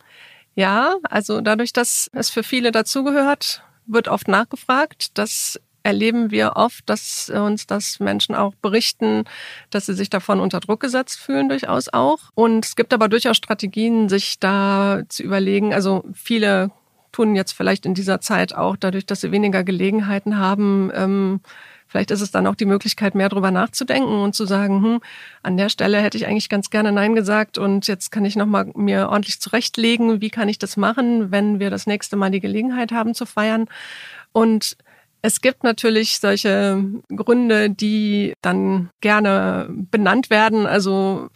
Ja, 0.53 0.97
also 1.09 1.41
dadurch, 1.41 1.73
dass 1.73 2.11
es 2.13 2.29
für 2.29 2.43
viele 2.43 2.71
dazugehört, 2.71 3.63
wird 3.87 4.07
oft 4.09 4.27
nachgefragt. 4.27 5.17
Das 5.17 5.59
erleben 5.83 6.31
wir 6.31 6.53
oft, 6.55 6.89
dass 6.89 7.29
uns 7.29 7.67
das 7.67 7.99
Menschen 7.99 8.35
auch 8.35 8.53
berichten, 8.55 9.23
dass 9.69 9.85
sie 9.85 9.93
sich 9.93 10.09
davon 10.09 10.39
unter 10.39 10.59
Druck 10.59 10.79
gesetzt 10.79 11.19
fühlen, 11.19 11.49
durchaus 11.49 11.89
auch. 11.89 12.19
Und 12.35 12.65
es 12.65 12.75
gibt 12.75 12.93
aber 12.93 13.07
durchaus 13.07 13.37
Strategien, 13.37 14.09
sich 14.09 14.39
da 14.39 15.01
zu 15.09 15.23
überlegen. 15.23 15.73
Also 15.73 16.03
viele 16.13 16.71
tun 17.11 17.35
jetzt 17.35 17.53
vielleicht 17.53 17.85
in 17.85 17.93
dieser 17.93 18.21
Zeit 18.21 18.53
auch 18.53 18.75
dadurch, 18.75 19.05
dass 19.05 19.21
sie 19.21 19.31
weniger 19.31 19.63
Gelegenheiten 19.63 20.37
haben, 20.37 20.91
ähm, 20.93 21.41
Vielleicht 21.89 22.11
ist 22.11 22.21
es 22.21 22.29
dann 22.29 22.45
auch 22.45 22.53
die 22.53 22.67
Möglichkeit, 22.67 23.15
mehr 23.15 23.29
drüber 23.29 23.49
nachzudenken 23.49 24.21
und 24.21 24.35
zu 24.35 24.45
sagen, 24.45 24.83
hm, 24.83 25.01
an 25.41 25.57
der 25.57 25.69
Stelle 25.69 25.99
hätte 25.99 26.17
ich 26.17 26.27
eigentlich 26.27 26.47
ganz 26.47 26.69
gerne 26.69 26.91
Nein 26.91 27.15
gesagt 27.15 27.57
und 27.57 27.87
jetzt 27.87 28.11
kann 28.11 28.25
ich 28.25 28.35
nochmal 28.35 28.71
mir 28.75 29.09
ordentlich 29.09 29.41
zurechtlegen, 29.41 30.21
wie 30.21 30.29
kann 30.29 30.49
ich 30.49 30.59
das 30.59 30.77
machen, 30.77 31.31
wenn 31.31 31.59
wir 31.59 31.71
das 31.71 31.87
nächste 31.87 32.15
Mal 32.15 32.29
die 32.29 32.41
Gelegenheit 32.41 32.91
haben 32.91 33.15
zu 33.15 33.25
feiern. 33.25 33.65
Und 34.31 34.77
es 35.21 35.41
gibt 35.41 35.63
natürlich 35.63 36.19
solche 36.19 36.83
Gründe, 37.09 37.69
die 37.69 38.33
dann 38.41 38.89
gerne 39.01 39.67
benannt 39.69 40.29
werden. 40.29 40.65
Also 40.65 41.29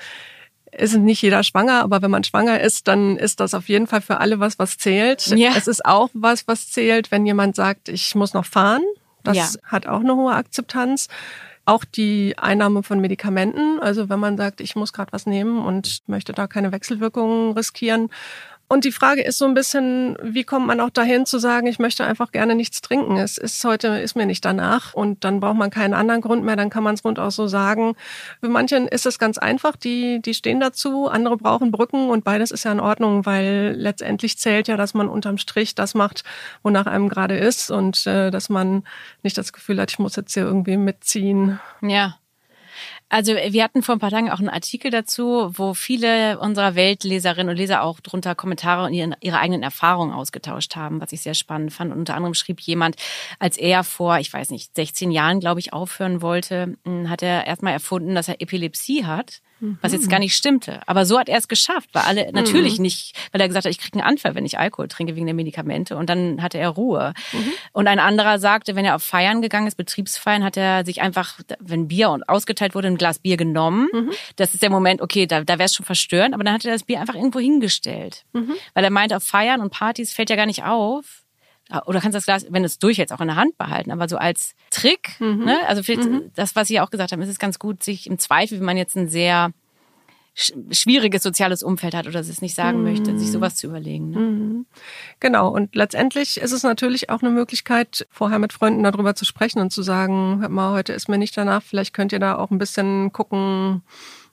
ist 0.71 0.95
nicht 0.95 1.21
jeder 1.21 1.43
schwanger, 1.43 1.83
aber 1.83 2.01
wenn 2.01 2.11
man 2.11 2.23
schwanger 2.23 2.59
ist, 2.61 2.87
dann 2.87 3.17
ist 3.17 3.39
das 3.39 3.53
auf 3.53 3.69
jeden 3.69 3.87
Fall 3.87 4.01
für 4.01 4.19
alle 4.19 4.39
was, 4.39 4.57
was 4.59 4.77
zählt. 4.77 5.27
Ja. 5.27 5.51
Es 5.55 5.67
ist 5.67 5.85
auch 5.85 6.09
was, 6.13 6.47
was 6.47 6.71
zählt, 6.71 7.11
wenn 7.11 7.25
jemand 7.25 7.55
sagt, 7.55 7.89
ich 7.89 8.15
muss 8.15 8.33
noch 8.33 8.45
fahren. 8.45 8.81
Das 9.23 9.37
ja. 9.37 9.47
hat 9.63 9.87
auch 9.87 9.99
eine 9.99 10.15
hohe 10.15 10.33
Akzeptanz. 10.33 11.07
Auch 11.65 11.85
die 11.85 12.37
Einnahme 12.37 12.83
von 12.83 12.99
Medikamenten, 12.99 13.79
also 13.79 14.09
wenn 14.09 14.19
man 14.19 14.35
sagt, 14.35 14.59
ich 14.59 14.75
muss 14.75 14.91
gerade 14.91 15.13
was 15.13 15.25
nehmen 15.25 15.65
und 15.65 16.01
möchte 16.07 16.33
da 16.33 16.45
keine 16.45 16.73
Wechselwirkungen 16.73 17.53
riskieren, 17.53 18.09
und 18.73 18.85
die 18.85 18.91
Frage 18.91 19.21
ist 19.21 19.37
so 19.37 19.45
ein 19.45 19.53
bisschen, 19.53 20.17
wie 20.23 20.43
kommt 20.43 20.65
man 20.65 20.79
auch 20.79 20.89
dahin 20.89 21.27
zu 21.27 21.37
sagen, 21.37 21.67
ich 21.67 21.77
möchte 21.77 22.05
einfach 22.05 22.31
gerne 22.31 22.55
nichts 22.55 22.81
trinken. 22.81 23.17
Es 23.17 23.37
ist 23.37 23.63
heute, 23.63 23.99
ist 23.99 24.15
mir 24.15 24.25
nicht 24.25 24.43
danach 24.43 24.95
und 24.95 25.23
dann 25.23 25.39
braucht 25.39 25.57
man 25.57 25.69
keinen 25.69 25.93
anderen 25.93 26.21
Grund 26.21 26.43
mehr, 26.43 26.55
dann 26.55 26.71
kann 26.71 26.81
man 26.81 26.95
es 26.95 27.05
rund 27.05 27.19
auch 27.19 27.29
so 27.29 27.45
sagen. 27.45 27.95
Für 28.39 28.49
manchen 28.49 28.87
ist 28.87 29.05
es 29.05 29.19
ganz 29.19 29.37
einfach, 29.37 29.75
die, 29.75 30.23
die 30.23 30.33
stehen 30.33 30.59
dazu, 30.59 31.07
andere 31.07 31.37
brauchen 31.37 31.69
Brücken 31.69 32.09
und 32.09 32.23
beides 32.23 32.49
ist 32.49 32.65
ja 32.65 32.71
in 32.71 32.79
Ordnung, 32.79 33.27
weil 33.27 33.75
letztendlich 33.77 34.39
zählt 34.39 34.67
ja, 34.67 34.75
dass 34.75 34.95
man 34.95 35.07
unterm 35.07 35.37
Strich 35.37 35.75
das 35.75 35.93
macht, 35.93 36.23
wonach 36.63 36.87
einem 36.87 37.09
gerade 37.09 37.37
ist 37.37 37.69
und 37.69 38.07
äh, 38.07 38.31
dass 38.31 38.49
man 38.49 38.83
nicht 39.21 39.37
das 39.37 39.53
Gefühl 39.53 39.79
hat, 39.79 39.91
ich 39.91 39.99
muss 39.99 40.15
jetzt 40.15 40.33
hier 40.33 40.43
irgendwie 40.43 40.77
mitziehen. 40.77 41.59
Ja. 41.81 42.15
Also 43.13 43.35
wir 43.35 43.63
hatten 43.63 43.83
vor 43.83 43.95
ein 43.95 43.99
paar 43.99 44.09
Tagen 44.09 44.31
auch 44.31 44.39
einen 44.39 44.49
Artikel 44.49 44.89
dazu, 44.89 45.51
wo 45.55 45.75
viele 45.75 46.39
unserer 46.39 46.73
Weltleserinnen 46.73 47.51
und 47.51 47.57
Leser 47.57 47.83
auch 47.83 47.99
drunter 47.99 48.33
Kommentare 48.33 48.87
und 48.87 48.93
ihre, 48.93 49.11
ihre 49.21 49.37
eigenen 49.37 49.61
Erfahrungen 49.61 50.11
ausgetauscht 50.11 50.75
haben, 50.75 50.99
was 50.99 51.11
ich 51.11 51.21
sehr 51.21 51.35
spannend 51.35 51.71
fand. 51.71 51.91
Und 51.91 51.99
unter 51.99 52.15
anderem 52.15 52.33
schrieb 52.33 52.59
jemand, 52.61 52.95
als 53.37 53.57
er 53.57 53.83
vor, 53.83 54.17
ich 54.17 54.33
weiß 54.33 54.49
nicht, 54.49 54.75
16 54.75 55.11
Jahren, 55.11 55.39
glaube 55.39 55.59
ich, 55.59 55.73
aufhören 55.73 56.23
wollte, 56.23 56.75
hm, 56.85 57.07
hat 57.07 57.21
er 57.21 57.45
erstmal 57.45 57.73
erfunden, 57.73 58.15
dass 58.15 58.29
er 58.29 58.41
Epilepsie 58.41 59.05
hat 59.05 59.42
was 59.81 59.93
jetzt 59.93 60.09
gar 60.09 60.19
nicht 60.19 60.35
stimmte. 60.35 60.81
Aber 60.87 61.05
so 61.05 61.19
hat 61.19 61.29
er 61.29 61.37
es 61.37 61.47
geschafft, 61.47 61.89
weil 61.93 62.03
alle 62.03 62.31
natürlich 62.31 62.77
mhm. 62.77 62.83
nicht, 62.83 63.15
weil 63.31 63.41
er 63.41 63.47
gesagt 63.47 63.65
hat, 63.65 63.71
ich 63.71 63.79
kriege 63.79 63.99
einen 63.99 64.07
Anfall, 64.07 64.35
wenn 64.35 64.45
ich 64.45 64.59
Alkohol 64.59 64.87
trinke 64.87 65.15
wegen 65.15 65.25
der 65.25 65.35
Medikamente. 65.35 65.95
Und 65.97 66.09
dann 66.09 66.41
hatte 66.41 66.57
er 66.57 66.69
Ruhe. 66.69 67.13
Mhm. 67.31 67.53
Und 67.71 67.87
ein 67.87 67.99
anderer 67.99 68.39
sagte, 68.39 68.75
wenn 68.75 68.85
er 68.85 68.95
auf 68.95 69.03
Feiern 69.03 69.41
gegangen 69.41 69.67
ist, 69.67 69.75
Betriebsfeiern, 69.75 70.43
hat 70.43 70.57
er 70.57 70.85
sich 70.85 71.01
einfach, 71.01 71.39
wenn 71.59 71.87
Bier 71.87 72.19
ausgeteilt 72.27 72.75
wurde, 72.75 72.87
ein 72.87 72.97
Glas 72.97 73.19
Bier 73.19 73.37
genommen. 73.37 73.87
Mhm. 73.93 74.11
Das 74.35 74.53
ist 74.53 74.61
der 74.61 74.69
Moment, 74.69 75.01
okay, 75.01 75.25
da, 75.25 75.43
da 75.43 75.53
wäre 75.53 75.65
es 75.65 75.75
schon 75.75 75.85
verstörend, 75.85 76.33
aber 76.33 76.43
dann 76.43 76.53
hat 76.53 76.65
er 76.65 76.73
das 76.73 76.83
Bier 76.83 76.99
einfach 76.99 77.15
irgendwo 77.15 77.39
hingestellt. 77.39 78.23
Mhm. 78.33 78.53
Weil 78.73 78.83
er 78.83 78.89
meinte, 78.89 79.17
auf 79.17 79.23
Feiern 79.23 79.61
und 79.61 79.71
Partys 79.71 80.13
fällt 80.13 80.29
ja 80.29 80.35
gar 80.35 80.45
nicht 80.45 80.63
auf, 80.63 81.22
oder 81.85 82.01
kannst 82.01 82.15
das 82.15 82.25
Glas, 82.25 82.45
wenn 82.49 82.63
es 82.63 82.79
durch 82.79 82.97
jetzt 82.97 83.13
auch 83.13 83.21
in 83.21 83.27
der 83.27 83.35
Hand 83.35 83.57
behalten, 83.57 83.91
aber 83.91 84.07
so 84.07 84.17
als 84.17 84.55
Trick, 84.69 85.19
mhm. 85.19 85.45
ne? 85.45 85.59
Also 85.67 85.81
mhm. 85.93 86.31
das, 86.35 86.55
was 86.55 86.67
Sie 86.67 86.79
auch 86.79 86.89
gesagt 86.89 87.11
haben, 87.11 87.21
ist 87.21 87.29
es 87.29 87.39
ganz 87.39 87.59
gut, 87.59 87.83
sich 87.83 88.07
im 88.07 88.19
Zweifel, 88.19 88.59
wenn 88.59 88.65
man 88.65 88.77
jetzt 88.77 88.95
ein 88.95 89.09
sehr 89.09 89.51
schwieriges 90.35 91.21
soziales 91.21 91.61
Umfeld 91.61 91.93
hat 91.93 92.07
oder 92.07 92.19
es 92.19 92.41
nicht 92.41 92.55
sagen 92.55 92.79
mhm. 92.79 92.83
möchte, 92.85 93.19
sich 93.19 93.31
sowas 93.31 93.55
zu 93.55 93.67
überlegen. 93.67 94.09
Ne? 94.09 94.19
Mhm. 94.19 94.65
Genau. 95.19 95.49
Und 95.49 95.75
letztendlich 95.75 96.37
ist 96.37 96.51
es 96.51 96.63
natürlich 96.63 97.11
auch 97.11 97.21
eine 97.21 97.29
Möglichkeit, 97.29 98.07
vorher 98.09 98.39
mit 98.39 98.51
Freunden 98.51 98.81
darüber 98.81 99.13
zu 99.13 99.25
sprechen 99.25 99.59
und 99.59 99.71
zu 99.71 99.83
sagen, 99.83 100.39
hör 100.41 100.49
mal, 100.49 100.73
heute 100.73 100.93
ist 100.93 101.07
mir 101.07 101.19
nicht 101.19 101.37
danach, 101.37 101.61
vielleicht 101.61 101.93
könnt 101.93 102.13
ihr 102.13 102.19
da 102.19 102.35
auch 102.35 102.49
ein 102.49 102.57
bisschen 102.57 103.11
gucken, 103.13 103.83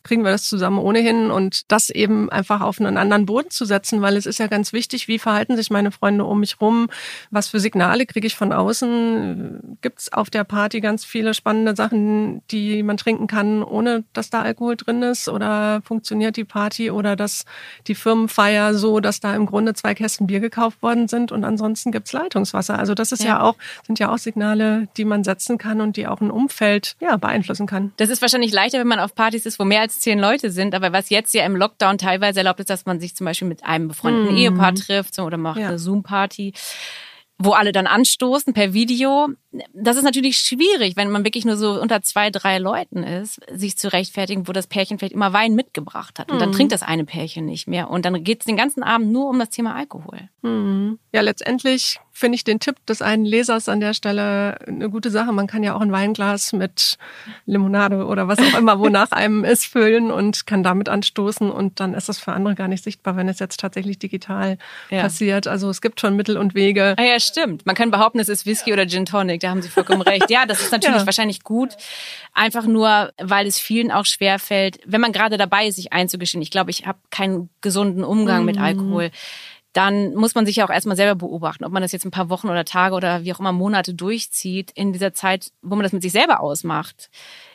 kriegen 0.02 0.25
wir 0.25 0.30
das 0.30 0.49
zusammen 0.49 0.78
ohnehin 0.78 1.30
und 1.30 1.71
das 1.71 1.90
eben 1.90 2.30
einfach 2.30 2.61
auf 2.61 2.80
einen 2.80 2.97
anderen 2.97 3.26
Boden 3.26 3.50
zu 3.50 3.64
setzen, 3.64 4.02
weil 4.02 4.16
es 4.16 4.26
ist 4.26 4.38
ja 4.38 4.47
ganz 4.47 4.73
wichtig, 4.73 5.09
wie 5.09 5.19
verhalten 5.19 5.57
sich 5.57 5.71
meine 5.71 5.90
Freunde 5.90 6.25
um 6.25 6.40
mich 6.40 6.61
rum, 6.61 6.88
was 7.30 7.49
für 7.49 7.61
Signale 7.61 8.07
kriege 8.07 8.26
ich 8.26 8.37
von 8.37 8.52
außen, 8.52 9.78
gibt 9.83 10.00
es 10.00 10.12
auf 10.12 10.30
der 10.30 10.45
Party 10.45 10.80
ganz 10.80 11.04
viele 11.04 11.35
spannende 11.35 11.76
Sachen, 11.76 12.42
die 12.50 12.83
man 12.83 12.97
trinken 12.97 13.26
kann, 13.26 13.62
ohne 13.62 14.04
dass 14.12 14.30
da 14.30 14.42
Alkohol 14.42 14.76
drin 14.76 15.02
ist 15.02 15.28
oder 15.28 15.83
funktioniert 15.85 16.37
die 16.37 16.45
Party 16.45 16.90
oder 16.90 17.16
dass 17.16 17.45
die 17.87 17.95
Firmenfeier 17.95 18.75
so, 18.75 19.00
dass 19.00 19.21
da 19.21 19.35
im 19.35 19.47
Grunde 19.47 19.75
zwei 19.75 19.95
Kästen 19.95 20.26
Bier 20.26 20.40
gekauft 20.40 20.83
worden 20.83 21.09
sind 21.09 21.33
und 21.33 21.45
ansonsten 21.45 21.92
gibt's 21.92 22.12
Leitungswasser. 22.12 22.78
Also 22.78 22.95
das 22.95 23.12
ist 23.12 23.23
ja. 23.23 23.30
ja 23.30 23.42
auch, 23.42 23.57
sind 23.87 23.99
ja 23.99 24.12
auch 24.12 24.19
Signale, 24.19 24.88
die 24.97 25.04
man 25.04 25.25
setzen 25.25 25.59
kann 25.59 25.80
und 25.80 25.97
die 25.97 26.07
auch 26.07 26.21
ein 26.21 26.30
Umfeld 26.30 26.97
ja, 27.00 27.16
beeinflussen 27.16 27.66
kann. 27.66 27.92
Das 27.97 28.09
ist 28.09 28.23
wahrscheinlich 28.23 28.52
leichter, 28.52 28.78
wenn 28.78 28.88
man 28.88 29.00
auf 29.00 29.14
Partys 29.14 29.47
ist, 29.47 29.59
wo 29.59 29.64
mehr 29.64 29.80
als 29.80 29.89
zehn 29.99 30.18
Leute 30.18 30.50
sind. 30.50 30.75
Aber 30.75 30.92
was 30.92 31.11
jetzt 31.11 31.35
ja 31.35 31.44
im 31.44 31.56
Lockdown 31.56 31.99
teilweise 31.99 32.40
erlaubt 32.40 32.61
ist, 32.61 32.70
dass 32.70 32.87
man 32.87 33.00
sich 33.00 33.16
zum 33.16 33.25
Beispiel 33.25 33.49
mit 33.49 33.64
einem 33.64 33.88
befreundeten 33.88 34.32
mhm. 34.32 34.38
Ehepaar 34.38 34.75
trifft 34.75 35.18
oder 35.18 35.37
macht 35.37 35.59
ja. 35.59 35.68
eine 35.68 35.78
Zoom-Party 35.78 36.52
wo 37.42 37.52
alle 37.52 37.73
dann 37.73 37.87
anstoßen 37.87 38.52
per 38.52 38.75
Video. 38.75 39.28
Das 39.73 39.97
ist 39.97 40.04
natürlich 40.04 40.38
schwierig, 40.38 40.97
wenn 40.97 41.11
man 41.11 41.25
wirklich 41.25 41.45
nur 41.45 41.57
so 41.57 41.80
unter 41.80 42.02
zwei, 42.02 42.30
drei 42.30 42.59
Leuten 42.59 43.02
ist, 43.02 43.40
sich 43.52 43.76
zu 43.76 43.92
rechtfertigen, 43.92 44.47
wo 44.47 44.52
das 44.52 44.69
Pärchen 44.69 44.99
vielleicht 44.99 45.14
immer 45.14 45.33
Wein 45.33 45.54
mitgebracht 45.54 46.21
hat. 46.21 46.30
Und 46.30 46.37
mhm. 46.37 46.40
dann 46.40 46.52
trinkt 46.52 46.73
das 46.73 46.83
eine 46.83 47.04
Pärchen 47.04 47.47
nicht 47.47 47.66
mehr. 47.66 47.90
Und 47.90 48.04
dann 48.04 48.23
geht 48.23 48.40
es 48.40 48.47
den 48.47 48.57
ganzen 48.57 48.85
Abend 48.85 49.11
nur 49.11 49.28
um 49.28 49.38
das 49.40 49.50
Thema 49.50 49.75
Alkohol. 49.75 50.28
Mhm. 50.42 50.99
Ja, 51.12 51.21
letztendlich 51.23 51.99
finde 52.12 52.37
ich 52.37 52.45
den 52.45 52.61
Tipp 52.61 52.76
des 52.87 53.02
einen 53.02 53.25
Lesers 53.25 53.69
an 53.69 53.80
der 53.80 53.95
Stelle 53.95 54.59
eine 54.66 54.90
gute 54.90 55.11
Sache. 55.11 55.33
Man 55.33 55.47
kann 55.47 55.62
ja 55.62 55.75
auch 55.75 55.80
ein 55.80 55.90
Weinglas 55.90 56.52
mit 56.52 56.99
Limonade 57.47 58.04
oder 58.04 58.28
was 58.28 58.38
auch 58.38 58.59
immer, 58.59 58.78
wonach 58.78 59.11
einem 59.11 59.45
ist, 59.45 59.64
füllen 59.64 60.11
und 60.11 60.47
kann 60.47 60.62
damit 60.62 60.88
anstoßen 60.88 61.50
und 61.50 61.80
dann 61.80 61.95
ist 61.95 62.09
das 62.09 62.19
für 62.19 62.33
andere 62.33 62.54
gar 62.54 62.69
nicht 62.69 62.85
sichtbar, 62.85 63.16
wenn 63.16 63.28
es 63.28 63.38
jetzt 63.38 63.59
tatsächlich 63.59 63.99
digital 63.99 64.59
ja. 64.90 65.00
passiert. 65.00 65.47
Also 65.47 65.71
es 65.71 65.80
gibt 65.80 66.00
schon 66.00 66.14
Mittel 66.14 66.37
und 66.37 66.54
Wege. 66.54 66.95
Ah 66.99 67.04
ja, 67.04 67.19
stimmt. 67.19 67.64
Man 67.64 67.75
kann 67.75 67.90
behaupten, 67.90 68.21
es 68.21 68.28
ist 68.28 68.45
Whisky 68.45 68.73
oder 68.73 68.87
Gin 68.87 69.07
Tonic. 69.07 69.39
Da 69.42 69.50
haben 69.50 69.62
Sie 69.62 69.68
vollkommen 69.68 70.02
recht. 70.02 70.30
Ja, 70.30 70.47
das 70.47 70.61
ist 70.61 70.73
natürlich 70.73 71.00
ja. 71.00 71.06
wahrscheinlich 71.06 71.42
gut. 71.42 71.70
Einfach 72.32 72.66
nur, 72.66 73.12
weil 73.18 73.47
es 73.47 73.59
vielen 73.59 73.90
auch 73.90 74.06
schwer 74.06 74.38
fällt, 74.38 74.78
wenn 74.87 75.00
man 75.00 75.12
gerade 75.12 75.37
dabei 75.37 75.66
ist, 75.66 75.76
sich 75.76 75.92
einzugestehen. 75.92 76.42
Ich 76.42 76.50
glaube, 76.50 76.70
ich 76.70 76.87
habe 76.87 76.99
keinen 77.11 77.50
gesunden 77.61 78.04
Umgang 78.04 78.40
mhm. 78.40 78.47
mit 78.47 78.59
Alkohol 78.59 79.11
dann 79.73 80.14
muss 80.14 80.35
man 80.35 80.47
sich 80.47 80.56
ja 80.56 80.64
auch 80.64 80.70
erstmal 80.70 80.97
selber 80.97 81.14
beobachten, 81.14 81.64
ob 81.64 81.73
man 81.73 81.82
das 81.82 81.92
jetzt 81.92 82.04
ein 82.04 82.11
paar 82.11 82.28
Wochen 82.28 82.49
oder 82.49 82.64
Tage 82.64 82.94
oder 82.94 83.23
wie 83.23 83.32
auch 83.32 83.38
immer 83.38 83.52
Monate 83.52 83.94
durchzieht. 83.94 84.73
In 84.75 84.92
dieser 84.92 85.14
Zeit, 85.14 85.52
wo 85.62 85.76
man 85.76 85.85
das 85.85 85.92
mit 85.92 86.02
sich 86.02 86.12
selber 86.12 86.40
ausmacht, 86.40 87.09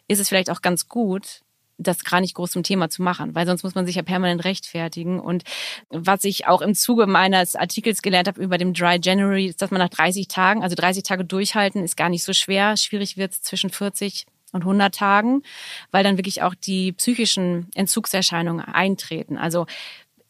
ist 0.08 0.20
es 0.20 0.30
vielleicht 0.30 0.50
auch 0.50 0.62
ganz 0.62 0.88
gut, 0.88 1.42
das 1.77 2.03
gar 2.03 2.22
nicht 2.22 2.36
groß 2.36 2.51
zum 2.51 2.63
Thema 2.63 2.89
zu 2.89 3.01
machen, 3.01 3.36
weil 3.36 3.46
sonst 3.46 3.63
muss 3.63 3.75
man 3.75 3.86
sich 3.86 3.96
ja 3.96 4.01
permanent 4.01 4.46
rechtfertigen. 4.46 5.20
Und 5.20 5.44
was 5.89 6.24
ich 6.24 6.48
auch 6.48 6.62
im 6.62 6.74
Zuge 6.74 7.05
meines 7.08 7.55
Artikels 7.55 8.01
gelernt 8.01 8.27
habe 8.27 8.41
über 8.41 8.58
dem 8.58 8.74
Dry 8.74 9.00
January, 9.01 9.48
ist, 9.48 9.62
dass 9.62 9.72
man 9.72 9.79
nach 9.79 9.89
30 9.89 10.27
Tagen, 10.27 10.63
also 10.63 10.75
30 10.75 11.03
Tage 11.03 11.25
durchhalten, 11.25 11.84
ist 11.84 11.98
gar 11.98 12.10
nicht 12.10 12.24
so 12.24 12.34
schwer. 12.34 12.77
Schwierig 12.77 13.17
wird 13.17 13.34
es 13.34 13.41
zwischen 13.41 13.70
40 13.70 14.25
und 14.51 14.62
100 14.62 14.96
Tagen, 14.96 15.44
weil 15.91 16.03
dann 16.03 16.17
wirklich 16.17 16.41
auch 16.41 16.55
die 16.55 16.94
psychischen 16.94 17.70
Entzugserscheinungen 17.75 18.65
eintreten. 18.65 19.38
Also 19.38 19.65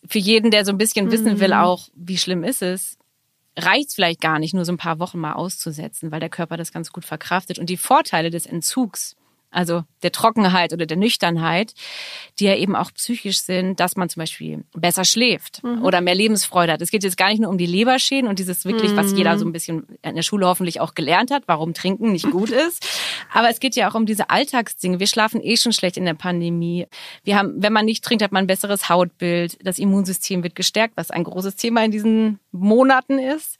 für 0.08 0.20
jeden, 0.20 0.52
der 0.52 0.66
so 0.66 0.72
ein 0.72 0.78
bisschen 0.78 1.12
wissen 1.12 1.40
will, 1.40 1.50
mhm. 1.50 1.54
auch 1.54 1.90
wie 1.96 2.18
schlimm 2.18 2.44
ist 2.44 2.62
es, 2.62 2.98
reicht 3.58 3.90
es 3.90 3.96
vielleicht 3.96 4.22
gar 4.22 4.40
nicht, 4.40 4.54
nur 4.54 4.66
so 4.66 4.74
ein 4.74 4.78
paar 4.78 5.00
Wochen 5.00 5.20
mal 5.20 5.34
auszusetzen, 5.34 6.12
weil 6.12 6.20
der 6.20 6.30
Körper 6.30 6.58
das 6.58 6.72
ganz 6.72 6.92
gut 6.92 7.06
verkraftet. 7.06 7.60
Und 7.60 7.70
die 7.70 7.78
Vorteile 7.78 8.30
des 8.30 8.46
Entzugs 8.46 9.16
also 9.56 9.84
der 10.04 10.12
Trockenheit 10.12 10.74
oder 10.74 10.86
der 10.86 10.98
Nüchternheit, 10.98 11.74
die 12.40 12.46
ja 12.46 12.56
eben 12.56 12.76
auch 12.76 12.92
psychisch 12.94 13.40
sind, 13.40 13.80
dass 13.80 13.96
man 13.96 14.10
zum 14.10 14.20
Beispiel 14.22 14.64
besser 14.74 15.06
schläft 15.06 15.64
mhm. 15.64 15.84
oder 15.84 16.02
mehr 16.02 16.14
Lebensfreude 16.14 16.74
hat. 16.74 16.82
Es 16.82 16.92
geht 16.92 17.04
jetzt 17.04 17.18
gar 17.18 17.30
nicht 17.30 17.40
nur 17.40 17.50
um 17.50 17.58
die 17.58 17.66
Leberschäden 17.66 18.30
und 18.30 18.38
dieses 18.38 18.66
wirklich, 18.66 18.92
mhm. 18.92 18.98
was 18.98 19.14
jeder 19.14 19.38
so 19.40 19.46
ein 19.46 19.54
bisschen 19.54 19.88
in 20.02 20.16
der 20.16 20.22
Schule 20.22 20.46
hoffentlich 20.48 20.82
auch 20.82 20.94
gelernt 20.94 21.32
hat, 21.32 21.44
warum 21.48 21.74
Trinken 21.74 22.12
nicht 22.12 22.30
gut 22.30 22.50
ist. 22.68 22.86
Aber 23.34 23.50
es 23.50 23.60
geht 23.60 23.76
ja 23.76 23.90
auch 23.90 23.96
um 23.96 24.06
diese 24.06 24.30
Alltagsdinge. 24.30 25.00
Wir 25.00 25.08
schlafen 25.08 25.42
eh 25.42 25.58
schon 25.58 25.72
schlecht 25.72 25.98
in 25.98 26.06
der 26.06 26.14
Pandemie. 26.14 26.88
Wir 27.24 27.38
haben, 27.38 27.54
wenn 27.58 27.74
man 27.74 27.86
nicht 27.86 28.04
trinkt, 28.04 28.24
hat 28.24 28.32
man 28.32 28.44
ein 28.44 28.48
besseres 28.48 28.90
Hautbild. 28.90 29.58
Das 29.66 29.80
Immunsystem 29.80 30.44
wird 30.44 30.56
gestärkt, 30.56 30.98
was 30.98 31.12
ein 31.12 31.24
großes 31.24 31.56
Thema 31.56 31.84
in 31.84 31.92
diesen 31.92 32.40
Monaten 32.52 33.20
ist. 33.20 33.58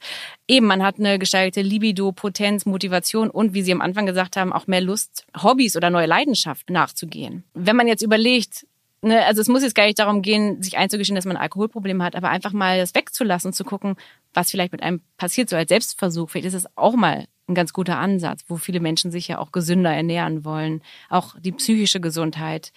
Eben, 0.48 0.66
man 0.66 0.82
hat 0.82 0.98
eine 0.98 1.18
gesteigerte 1.18 1.62
Libido, 1.62 2.12
Potenz, 2.12 2.66
Motivation 2.66 3.30
und, 3.30 3.54
wie 3.54 3.62
Sie 3.62 3.72
am 3.72 3.80
Anfang 3.80 4.06
gesagt 4.06 4.36
haben, 4.36 4.52
auch 4.52 4.66
mehr 4.66 4.80
Lust, 4.80 5.26
Hobbys 5.42 5.76
oder 5.76 5.85
neue 5.90 6.06
Leidenschaften 6.06 6.72
nachzugehen. 6.72 7.44
Wenn 7.54 7.76
man 7.76 7.88
jetzt 7.88 8.02
überlegt, 8.02 8.66
ne, 9.02 9.24
also 9.24 9.40
es 9.40 9.48
muss 9.48 9.62
jetzt 9.62 9.74
gar 9.74 9.86
nicht 9.86 9.98
darum 9.98 10.22
gehen, 10.22 10.62
sich 10.62 10.76
einzugestehen, 10.76 11.14
dass 11.14 11.24
man 11.24 11.36
ein 11.36 11.42
Alkoholproblem 11.42 12.02
hat, 12.02 12.16
aber 12.16 12.28
einfach 12.30 12.52
mal 12.52 12.78
das 12.78 12.94
wegzulassen 12.94 13.52
zu 13.52 13.64
gucken, 13.64 13.96
was 14.34 14.50
vielleicht 14.50 14.72
mit 14.72 14.82
einem 14.82 15.00
passiert, 15.16 15.48
so 15.48 15.56
als 15.56 15.68
Selbstversuch. 15.68 16.30
Vielleicht 16.30 16.48
ist 16.48 16.54
es 16.54 16.76
auch 16.76 16.94
mal 16.94 17.26
ein 17.48 17.54
ganz 17.54 17.72
guter 17.72 17.98
Ansatz, 17.98 18.44
wo 18.48 18.56
viele 18.56 18.80
Menschen 18.80 19.10
sich 19.10 19.28
ja 19.28 19.38
auch 19.38 19.52
gesünder 19.52 19.92
ernähren 19.92 20.44
wollen. 20.44 20.82
Auch 21.08 21.36
die 21.38 21.52
psychische 21.52 22.00
Gesundheit 22.00 22.72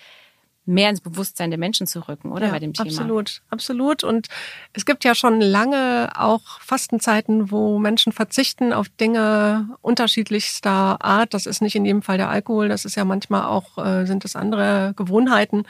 mehr 0.69 0.89
ins 0.89 1.01
Bewusstsein 1.01 1.49
der 1.49 1.59
Menschen 1.59 1.87
zu 1.87 2.07
rücken, 2.07 2.31
oder 2.31 2.47
ja, 2.47 2.51
bei 2.51 2.59
dem 2.59 2.73
Thema? 2.73 2.89
Absolut, 2.89 3.41
absolut. 3.49 4.03
Und 4.03 4.27
es 4.73 4.85
gibt 4.85 5.03
ja 5.03 5.15
schon 5.15 5.41
lange 5.41 6.11
auch 6.15 6.61
Fastenzeiten, 6.61 7.51
wo 7.51 7.79
Menschen 7.79 8.13
verzichten 8.13 8.71
auf 8.71 8.87
Dinge 8.87 9.69
unterschiedlichster 9.81 11.03
Art. 11.03 11.33
Das 11.33 11.45
ist 11.45 11.61
nicht 11.61 11.75
in 11.75 11.85
jedem 11.85 12.01
Fall 12.01 12.17
der 12.17 12.29
Alkohol, 12.29 12.69
das 12.69 12.85
ist 12.85 12.95
ja 12.95 13.03
manchmal 13.03 13.43
auch, 13.43 13.77
äh, 13.77 14.05
sind 14.05 14.23
es 14.25 14.35
andere 14.35 14.93
Gewohnheiten. 14.95 15.63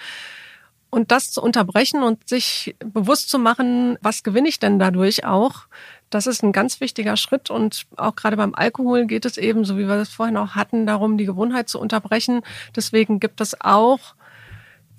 Und 0.92 1.12
das 1.12 1.32
zu 1.32 1.42
unterbrechen 1.42 2.02
und 2.02 2.28
sich 2.28 2.76
bewusst 2.84 3.30
zu 3.30 3.38
machen, 3.38 3.98
was 4.02 4.24
gewinne 4.24 4.50
ich 4.50 4.60
denn 4.60 4.80
dadurch 4.80 5.24
auch, 5.24 5.68
das 6.10 6.26
ist 6.26 6.44
ein 6.44 6.52
ganz 6.52 6.82
wichtiger 6.82 7.16
Schritt. 7.16 7.52
Und 7.52 7.86
auch 7.96 8.16
gerade 8.16 8.38
beim 8.38 8.56
Alkohol 8.56 9.06
geht 9.06 9.26
es 9.26 9.38
eben, 9.38 9.66
so 9.66 9.78
wie 9.78 9.88
wir 9.88 9.98
das 9.98 10.10
vorhin 10.10 10.38
auch 10.38 10.56
hatten, 10.56 10.88
darum, 10.88 11.18
die 11.18 11.26
Gewohnheit 11.26 11.70
zu 11.70 11.80
unterbrechen. 11.80 12.42
Deswegen 12.76 13.20
gibt 13.20 13.40
es 13.40 13.62
auch 13.62 14.00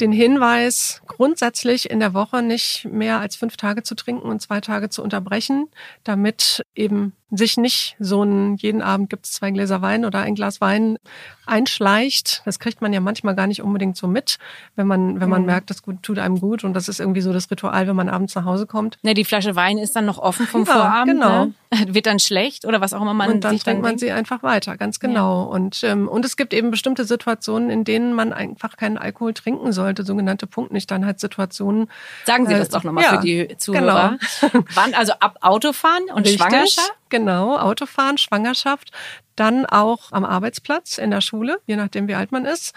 den 0.01 0.13
Hinweis, 0.13 1.03
grundsätzlich 1.07 1.91
in 1.91 2.01
der 2.01 2.15
Woche 2.15 2.43
nicht 2.43 2.87
mehr 2.91 3.21
als 3.21 3.37
fünf 3.37 3.57
Tage 3.57 3.83
zu 3.83 3.95
trinken 3.95 4.29
und 4.29 4.41
zwei 4.41 4.61
Tage 4.61 4.89
zu 4.89 5.03
unterbrechen, 5.03 5.69
damit 6.05 6.63
eben 6.75 7.13
sich 7.31 7.57
nicht 7.57 7.97
so 7.99 8.23
ein, 8.23 8.57
jeden 8.57 8.83
Abend 8.83 9.11
gibt 9.11 9.27
es 9.27 9.33
zwei 9.33 9.51
Gläser 9.51 9.83
Wein 9.83 10.05
oder 10.05 10.21
ein 10.21 10.35
Glas 10.35 10.61
Wein 10.61 10.99
einschleicht. 11.47 12.43
Das 12.45 12.59
kriegt 12.59 12.81
man 12.81 12.93
ja 12.93 13.01
manchmal 13.01 13.35
gar 13.35 13.47
nicht 13.47 13.63
unbedingt 13.63 13.97
so 13.97 14.07
mit, 14.07 14.39
wenn 14.77 14.87
man, 14.87 15.21
wenn 15.21 15.29
man 15.29 15.43
mhm. 15.43 15.47
merkt, 15.47 15.71
das 15.71 15.83
tut 16.03 16.19
einem 16.19 16.41
gut 16.41 16.65
und 16.65 16.75
das 16.75 16.89
ist 16.89 17.01
irgendwie 17.01 17.21
so 17.21 17.33
das 17.33 17.51
Ritual, 17.51 17.87
wenn 17.87 17.97
man 17.97 18.09
abends 18.09 18.35
nach 18.35 18.45
Hause 18.45 18.67
kommt. 18.67 18.99
Ne, 19.03 19.15
die 19.15 19.25
Flasche 19.25 19.57
Wein 19.57 19.79
ist 19.79 19.95
dann 19.97 20.07
noch 20.07 20.19
offen 20.19 20.47
vom 20.47 20.65
ja, 20.65 20.73
Vorabend. 20.73 21.15
Genau. 21.15 21.45
Ne? 21.47 21.55
Wird 21.95 22.07
dann 22.07 22.19
schlecht 22.19 22.65
oder 22.65 22.81
was 22.81 22.93
auch 22.93 23.03
immer 23.03 23.15
man 23.15 23.31
Und 23.31 23.45
dann 23.45 23.59
trinkt 23.59 23.83
man 23.83 23.99
sie 23.99 24.11
einfach 24.11 24.43
weiter, 24.43 24.77
ganz 24.77 24.99
genau. 24.99 25.45
Ja. 25.45 25.51
Und, 25.51 25.85
ähm, 25.85 26.09
und 26.09 26.25
es 26.25 26.37
gibt 26.37 26.53
eben 26.53 26.71
bestimmte 26.71 27.05
Situationen, 27.05 27.71
in 27.71 27.85
denen 27.85 28.15
man 28.15 28.33
einfach 28.33 28.77
keinen 28.77 28.99
Alkohol 28.99 29.35
trinken 29.35 29.73
sollte, 29.73 30.05
sogenannte 30.05 30.47
Punktnüchternheitssituationen. 30.47 31.89
Sagen 32.25 32.47
Sie 32.47 32.55
das 32.55 32.69
äh, 32.69 32.73
doch 32.73 32.85
nochmal 32.85 33.05
ja, 33.05 33.11
für 33.11 33.25
die 33.25 33.57
Zuhörer. 33.57 34.19
Genau. 34.41 34.65
Wann, 34.75 34.95
also 34.95 35.13
ab 35.21 35.39
Autofahren 35.43 36.05
und 36.13 36.27
Richtig. 36.27 36.41
Schwangerschaft? 36.41 36.93
Genau, 37.11 37.59
Autofahren, 37.59 38.19
Schwangerschaft, 38.19 38.93
dann 39.37 39.67
auch 39.67 40.13
am 40.13 40.25
Arbeitsplatz, 40.25 40.97
in 40.97 41.11
der 41.11 41.21
Schule, 41.21 41.59
je 41.67 41.77
nachdem 41.77 42.09
wie 42.09 42.15
alt 42.15 42.33
man 42.33 42.45
ist, 42.45 42.73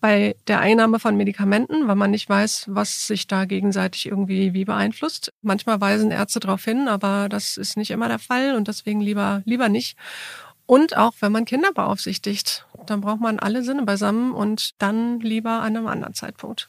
bei 0.00 0.34
der 0.48 0.58
Einnahme 0.58 0.98
von 0.98 1.16
Medikamenten, 1.16 1.86
weil 1.86 1.94
man 1.94 2.10
nicht 2.10 2.28
weiß, 2.28 2.66
was 2.68 3.06
sich 3.06 3.28
da 3.28 3.44
gegenseitig 3.44 4.06
irgendwie 4.06 4.52
wie 4.52 4.64
beeinflusst. 4.64 5.32
Manchmal 5.42 5.80
weisen 5.80 6.10
Ärzte 6.10 6.40
darauf 6.40 6.64
hin, 6.64 6.88
aber 6.88 7.28
das 7.28 7.56
ist 7.56 7.76
nicht 7.76 7.92
immer 7.92 8.08
der 8.08 8.18
Fall 8.18 8.56
und 8.56 8.66
deswegen 8.66 9.00
lieber, 9.00 9.42
lieber 9.44 9.68
nicht. 9.68 9.96
Und 10.66 10.96
auch 10.96 11.12
wenn 11.20 11.30
man 11.30 11.44
Kinder 11.44 11.72
beaufsichtigt, 11.72 12.66
dann 12.86 13.00
braucht 13.00 13.20
man 13.20 13.38
alle 13.38 13.62
Sinne 13.62 13.84
beisammen 13.84 14.32
und 14.32 14.70
dann 14.82 15.20
lieber 15.20 15.60
an 15.60 15.76
einem 15.76 15.86
anderen 15.86 16.14
Zeitpunkt 16.14 16.68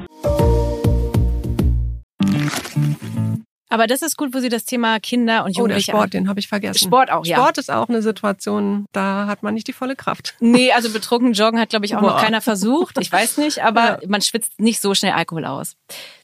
Aber 3.71 3.87
das 3.87 4.01
ist 4.01 4.17
gut, 4.17 4.33
wo 4.33 4.39
Sie 4.39 4.49
das 4.49 4.65
Thema 4.65 4.99
Kinder 4.99 5.45
und 5.45 5.55
Jugendliche... 5.55 5.91
Oh, 5.91 5.93
der 5.93 5.99
Sport, 5.99 6.13
den 6.13 6.27
habe 6.27 6.41
ich 6.41 6.49
vergessen. 6.49 6.77
Sport 6.77 7.09
auch, 7.09 7.25
ja. 7.25 7.37
Sport 7.37 7.57
ist 7.57 7.71
auch 7.71 7.87
eine 7.87 8.01
Situation, 8.01 8.85
da 8.91 9.27
hat 9.27 9.43
man 9.43 9.53
nicht 9.53 9.65
die 9.65 9.71
volle 9.71 9.95
Kraft. 9.95 10.35
Nee, 10.41 10.73
also 10.73 10.91
betrunken 10.91 11.31
joggen 11.31 11.57
hat, 11.57 11.69
glaube 11.69 11.85
ich, 11.85 11.95
auch 11.95 12.01
Boah. 12.01 12.11
noch 12.11 12.21
keiner 12.21 12.41
versucht. 12.41 12.97
Ich 12.99 13.09
weiß 13.09 13.37
nicht, 13.37 13.63
aber 13.63 14.01
ja. 14.01 14.09
man 14.09 14.21
schwitzt 14.21 14.59
nicht 14.59 14.81
so 14.81 14.93
schnell 14.93 15.13
Alkohol 15.13 15.45
aus. 15.45 15.77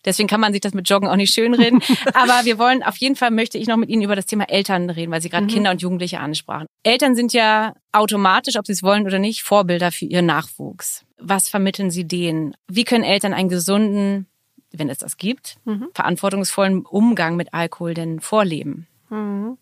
Deswegen 0.03 0.27
kann 0.27 0.41
man 0.41 0.51
sich 0.51 0.59
das 0.59 0.73
mit 0.73 0.89
Joggen 0.89 1.07
auch 1.07 1.15
nicht 1.15 1.33
schönreden. 1.33 1.81
aber 2.13 2.43
wir 2.43 2.59
wollen, 2.59 2.83
auf 2.83 2.97
jeden 2.97 3.15
Fall 3.15 3.31
möchte 3.31 3.57
ich 3.57 3.67
noch 3.67 3.77
mit 3.77 3.87
Ihnen 3.87 4.01
über 4.01 4.17
das 4.17 4.25
Thema 4.25 4.49
Eltern 4.49 4.89
reden, 4.89 5.13
weil 5.13 5.21
Sie 5.21 5.29
gerade 5.29 5.45
mhm. 5.45 5.49
Kinder 5.49 5.71
und 5.71 5.81
Jugendliche 5.81 6.19
ansprachen. 6.19 6.67
Eltern 6.83 7.15
sind 7.15 7.31
ja 7.31 7.75
automatisch, 7.93 8.57
ob 8.57 8.65
sie 8.67 8.73
es 8.73 8.83
wollen 8.83 9.05
oder 9.05 9.19
nicht, 9.19 9.43
Vorbilder 9.43 9.93
für 9.93 10.05
ihren 10.05 10.25
Nachwuchs. 10.25 11.05
Was 11.17 11.47
vermitteln 11.47 11.91
Sie 11.91 12.05
denen? 12.05 12.55
Wie 12.67 12.83
können 12.83 13.05
Eltern 13.05 13.33
einen 13.33 13.49
gesunden 13.49 14.27
wenn 14.71 14.89
es 14.89 14.97
das 14.99 15.17
gibt, 15.17 15.57
mhm. 15.65 15.87
verantwortungsvollen 15.93 16.85
Umgang 16.85 17.35
mit 17.35 17.53
Alkohol 17.53 17.93
denn 17.93 18.19
vorleben? 18.19 18.87
Mhm. 19.09 19.57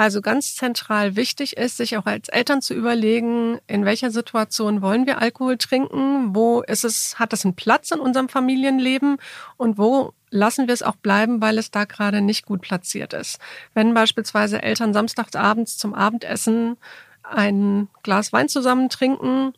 Also 0.00 0.22
ganz 0.22 0.56
zentral 0.56 1.14
wichtig 1.14 1.58
ist, 1.58 1.76
sich 1.76 1.98
auch 1.98 2.06
als 2.06 2.30
Eltern 2.30 2.62
zu 2.62 2.72
überlegen, 2.72 3.58
in 3.66 3.84
welcher 3.84 4.10
Situation 4.10 4.80
wollen 4.80 5.06
wir 5.06 5.20
Alkohol 5.20 5.58
trinken, 5.58 6.34
wo 6.34 6.62
ist 6.62 6.84
es, 6.84 7.18
hat 7.18 7.34
es 7.34 7.44
einen 7.44 7.54
Platz 7.54 7.90
in 7.90 8.00
unserem 8.00 8.30
Familienleben 8.30 9.18
und 9.58 9.76
wo 9.76 10.14
lassen 10.30 10.68
wir 10.68 10.72
es 10.72 10.82
auch 10.82 10.96
bleiben, 10.96 11.42
weil 11.42 11.58
es 11.58 11.70
da 11.70 11.84
gerade 11.84 12.22
nicht 12.22 12.46
gut 12.46 12.62
platziert 12.62 13.12
ist. 13.12 13.40
Wenn 13.74 13.92
beispielsweise 13.92 14.62
Eltern 14.62 14.94
samstags 14.94 15.36
abends 15.36 15.76
zum 15.76 15.92
Abendessen 15.92 16.78
ein 17.22 17.88
Glas 18.02 18.32
Wein 18.32 18.48
zusammen 18.48 18.88
trinken 18.88 19.52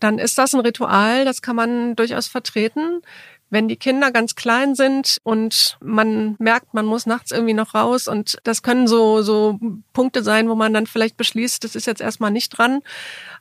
dann 0.00 0.18
ist 0.18 0.38
das 0.38 0.54
ein 0.54 0.60
Ritual, 0.60 1.24
das 1.24 1.42
kann 1.42 1.56
man 1.56 1.96
durchaus 1.96 2.26
vertreten. 2.26 3.02
Wenn 3.50 3.66
die 3.68 3.76
Kinder 3.76 4.12
ganz 4.12 4.34
klein 4.34 4.74
sind 4.74 5.18
und 5.22 5.78
man 5.80 6.36
merkt, 6.38 6.74
man 6.74 6.84
muss 6.84 7.06
nachts 7.06 7.30
irgendwie 7.30 7.54
noch 7.54 7.74
raus 7.74 8.06
und 8.06 8.36
das 8.44 8.62
können 8.62 8.86
so, 8.86 9.22
so 9.22 9.58
Punkte 9.94 10.22
sein, 10.22 10.50
wo 10.50 10.54
man 10.54 10.74
dann 10.74 10.86
vielleicht 10.86 11.16
beschließt, 11.16 11.64
das 11.64 11.74
ist 11.74 11.86
jetzt 11.86 12.02
erstmal 12.02 12.30
nicht 12.30 12.50
dran. 12.50 12.82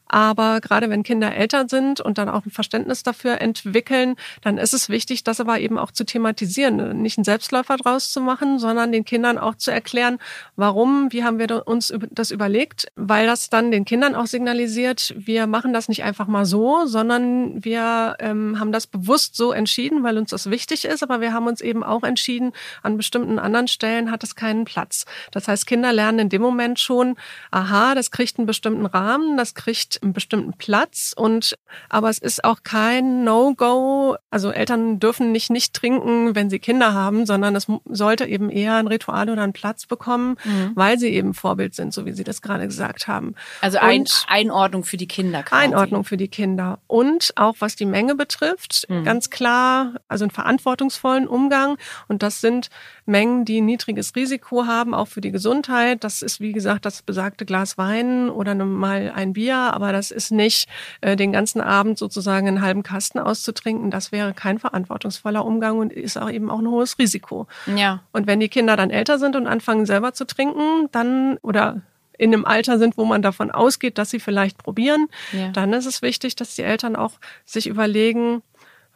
Aber 0.07 0.61
gerade 0.61 0.89
wenn 0.89 1.03
Kinder 1.03 1.35
älter 1.35 1.67
sind 1.67 2.01
und 2.01 2.17
dann 2.17 2.29
auch 2.29 2.45
ein 2.45 2.51
Verständnis 2.51 3.03
dafür 3.03 3.41
entwickeln, 3.41 4.15
dann 4.41 4.57
ist 4.57 4.73
es 4.73 4.89
wichtig, 4.89 5.23
das 5.23 5.39
aber 5.39 5.59
eben 5.59 5.77
auch 5.77 5.91
zu 5.91 6.05
thematisieren. 6.05 7.01
Nicht 7.01 7.17
einen 7.17 7.25
Selbstläufer 7.25 7.77
draus 7.77 8.11
zu 8.11 8.21
machen, 8.21 8.59
sondern 8.59 8.91
den 8.91 9.05
Kindern 9.05 9.37
auch 9.37 9.55
zu 9.55 9.71
erklären, 9.71 10.19
warum, 10.55 11.11
wie 11.11 11.23
haben 11.23 11.39
wir 11.39 11.67
uns 11.67 11.93
das 12.11 12.31
überlegt, 12.31 12.87
weil 12.95 13.25
das 13.27 13.49
dann 13.49 13.71
den 13.71 13.85
Kindern 13.85 14.15
auch 14.15 14.27
signalisiert, 14.27 15.13
wir 15.17 15.47
machen 15.47 15.73
das 15.73 15.89
nicht 15.89 16.03
einfach 16.03 16.27
mal 16.27 16.45
so, 16.45 16.85
sondern 16.85 17.63
wir 17.63 18.15
ähm, 18.19 18.59
haben 18.59 18.71
das 18.71 18.87
bewusst 18.87 19.35
so 19.35 19.51
entschieden, 19.51 20.03
weil 20.03 20.17
uns 20.17 20.31
das 20.31 20.49
wichtig 20.49 20.85
ist, 20.85 21.03
aber 21.03 21.21
wir 21.21 21.33
haben 21.33 21.47
uns 21.47 21.61
eben 21.61 21.83
auch 21.83 22.03
entschieden, 22.03 22.53
an 22.83 22.97
bestimmten 22.97 23.39
anderen 23.39 23.67
Stellen 23.67 24.11
hat 24.11 24.23
es 24.23 24.35
keinen 24.35 24.65
Platz. 24.65 25.05
Das 25.31 25.47
heißt, 25.47 25.67
Kinder 25.67 25.93
lernen 25.93 26.19
in 26.19 26.29
dem 26.29 26.41
Moment 26.41 26.79
schon, 26.79 27.15
aha, 27.51 27.95
das 27.95 28.11
kriegt 28.11 28.37
einen 28.37 28.47
bestimmten 28.47 28.85
Rahmen, 28.85 29.37
das 29.37 29.55
kriegt 29.55 29.96
einen 30.03 30.13
bestimmten 30.13 30.53
Platz 30.53 31.13
und 31.15 31.57
aber 31.89 32.09
es 32.09 32.17
ist 32.17 32.43
auch 32.43 32.63
kein 32.63 33.23
No-Go. 33.23 34.15
Also 34.29 34.51
Eltern 34.51 34.99
dürfen 34.99 35.31
nicht 35.31 35.49
nicht 35.49 35.73
trinken, 35.73 36.35
wenn 36.35 36.49
sie 36.49 36.59
Kinder 36.59 36.93
haben, 36.93 37.25
sondern 37.25 37.55
es 37.55 37.67
sollte 37.85 38.25
eben 38.25 38.49
eher 38.49 38.75
ein 38.75 38.87
Ritual 38.87 39.29
oder 39.29 39.43
einen 39.43 39.53
Platz 39.53 39.85
bekommen, 39.85 40.37
mhm. 40.43 40.71
weil 40.75 40.97
sie 40.97 41.09
eben 41.09 41.33
Vorbild 41.33 41.75
sind, 41.75 41.93
so 41.93 42.05
wie 42.05 42.11
Sie 42.11 42.23
das 42.23 42.41
gerade 42.41 42.65
gesagt 42.67 43.07
haben. 43.07 43.35
Also 43.61 43.77
ein, 43.79 44.05
Einordnung 44.27 44.83
für 44.83 44.97
die 44.97 45.07
Kinder. 45.07 45.43
Quasi. 45.43 45.65
Einordnung 45.65 46.03
für 46.03 46.17
die 46.17 46.27
Kinder 46.27 46.79
und 46.87 47.33
auch 47.35 47.55
was 47.59 47.75
die 47.75 47.85
Menge 47.85 48.15
betrifft, 48.15 48.85
mhm. 48.89 49.03
ganz 49.03 49.29
klar, 49.29 49.95
also 50.07 50.23
einen 50.23 50.31
verantwortungsvollen 50.31 51.27
Umgang 51.27 51.77
und 52.07 52.23
das 52.23 52.41
sind 52.41 52.69
Mengen, 53.05 53.45
die 53.45 53.61
ein 53.61 53.65
niedriges 53.65 54.15
Risiko 54.15 54.65
haben, 54.65 54.93
auch 54.93 55.07
für 55.07 55.21
die 55.21 55.31
Gesundheit. 55.31 56.03
Das 56.03 56.21
ist 56.21 56.39
wie 56.39 56.51
gesagt 56.51 56.85
das 56.85 57.01
besagte 57.01 57.45
Glas 57.45 57.77
Wein 57.77 58.29
oder 58.29 58.53
mal 58.55 59.11
ein 59.15 59.33
Bier, 59.33 59.55
aber 59.55 59.86
aber 59.87 59.93
das 59.93 60.11
ist 60.11 60.31
nicht 60.31 60.67
äh, 60.99 61.15
den 61.15 61.31
ganzen 61.31 61.61
Abend 61.61 61.97
sozusagen 61.97 62.45
einen 62.45 62.61
halben 62.61 62.83
Kasten 62.83 63.19
auszutrinken. 63.19 63.89
Das 63.89 64.11
wäre 64.11 64.33
kein 64.33 64.59
verantwortungsvoller 64.59 65.45
Umgang 65.45 65.77
und 65.77 65.93
ist 65.93 66.17
auch 66.17 66.29
eben 66.29 66.51
auch 66.51 66.59
ein 66.59 66.67
hohes 66.67 66.99
Risiko. 66.99 67.47
Ja. 67.73 68.03
Und 68.11 68.27
wenn 68.27 68.41
die 68.41 68.49
Kinder 68.49 68.75
dann 68.75 68.89
älter 68.89 69.17
sind 69.17 69.37
und 69.37 69.47
anfangen 69.47 69.85
selber 69.85 70.13
zu 70.13 70.27
trinken, 70.27 70.89
dann 70.91 71.37
oder 71.41 71.81
in 72.17 72.33
einem 72.33 72.43
Alter 72.43 72.79
sind, 72.79 72.97
wo 72.97 73.05
man 73.05 73.21
davon 73.21 73.49
ausgeht, 73.49 73.97
dass 73.97 74.09
sie 74.09 74.19
vielleicht 74.19 74.57
probieren, 74.57 75.07
ja. 75.31 75.51
dann 75.51 75.71
ist 75.71 75.85
es 75.85 76.01
wichtig, 76.01 76.35
dass 76.35 76.55
die 76.55 76.63
Eltern 76.63 76.97
auch 76.97 77.13
sich 77.45 77.67
überlegen, 77.67 78.41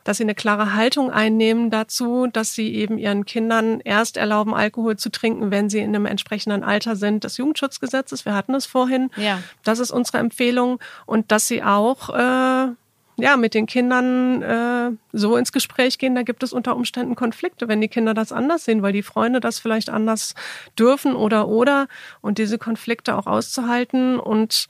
dass 0.04 0.18
sie 0.18 0.24
eine 0.24 0.36
klare 0.36 0.74
Haltung 0.74 1.12
einnehmen 1.12 1.70
dazu, 1.70 2.28
dass 2.28 2.54
sie 2.54 2.74
eben 2.74 2.98
ihren 2.98 3.26
Kindern 3.26 3.80
erst 3.82 4.18
erlauben, 4.18 4.54
Alkohol 4.54 4.98
zu 4.98 5.10
trinken, 5.10 5.52
wenn 5.52 5.70
sie 5.70 5.80
in 5.80 5.96
einem 5.96 6.06
entsprechenden 6.06 6.64
Alter 6.64 6.96
sind 6.96 7.24
des 7.24 7.38
Jugendschutzgesetzes. 7.38 8.26
Wir 8.26 8.34
hatten 8.34 8.56
es 8.56 8.66
vorhin. 8.66 9.10
Ja. 9.16 9.42
Das 9.64 9.80
ist 9.80 9.92
unsere 9.92 10.18
Empfehlung. 10.18 10.80
Und 11.06 11.32
dass 11.32 11.48
sie 11.48 11.64
auch 11.64 12.10
äh, 12.10 12.68
ja, 13.18 13.38
mit 13.38 13.54
den 13.54 13.68
Kindern 13.68 14.42
äh, 14.42 14.92
so 15.14 15.38
ins 15.38 15.52
Gespräch 15.52 15.98
gehen, 15.98 16.16
da 16.16 16.24
gibt 16.24 16.44
es 16.44 16.54
unter 16.54 16.76
Umständen 16.76 17.16
Konflikte, 17.16 17.68
wenn 17.68 17.82
die 17.82 17.88
Kinder 17.88 18.14
das 18.14 18.32
anders 18.32 18.66
sehen, 18.66 18.82
weil 18.82 18.94
die 18.94 19.04
Freunde 19.04 19.40
das 19.40 19.60
vielleicht 19.60 19.90
anders 19.90 20.34
dürfen 20.78 21.16
oder 21.16 21.48
oder 21.48 21.88
und 22.22 22.38
diese 22.40 22.58
Konflikte 22.58 23.16
auch 23.16 23.28
auszuhalten 23.28 24.20
und 24.20 24.68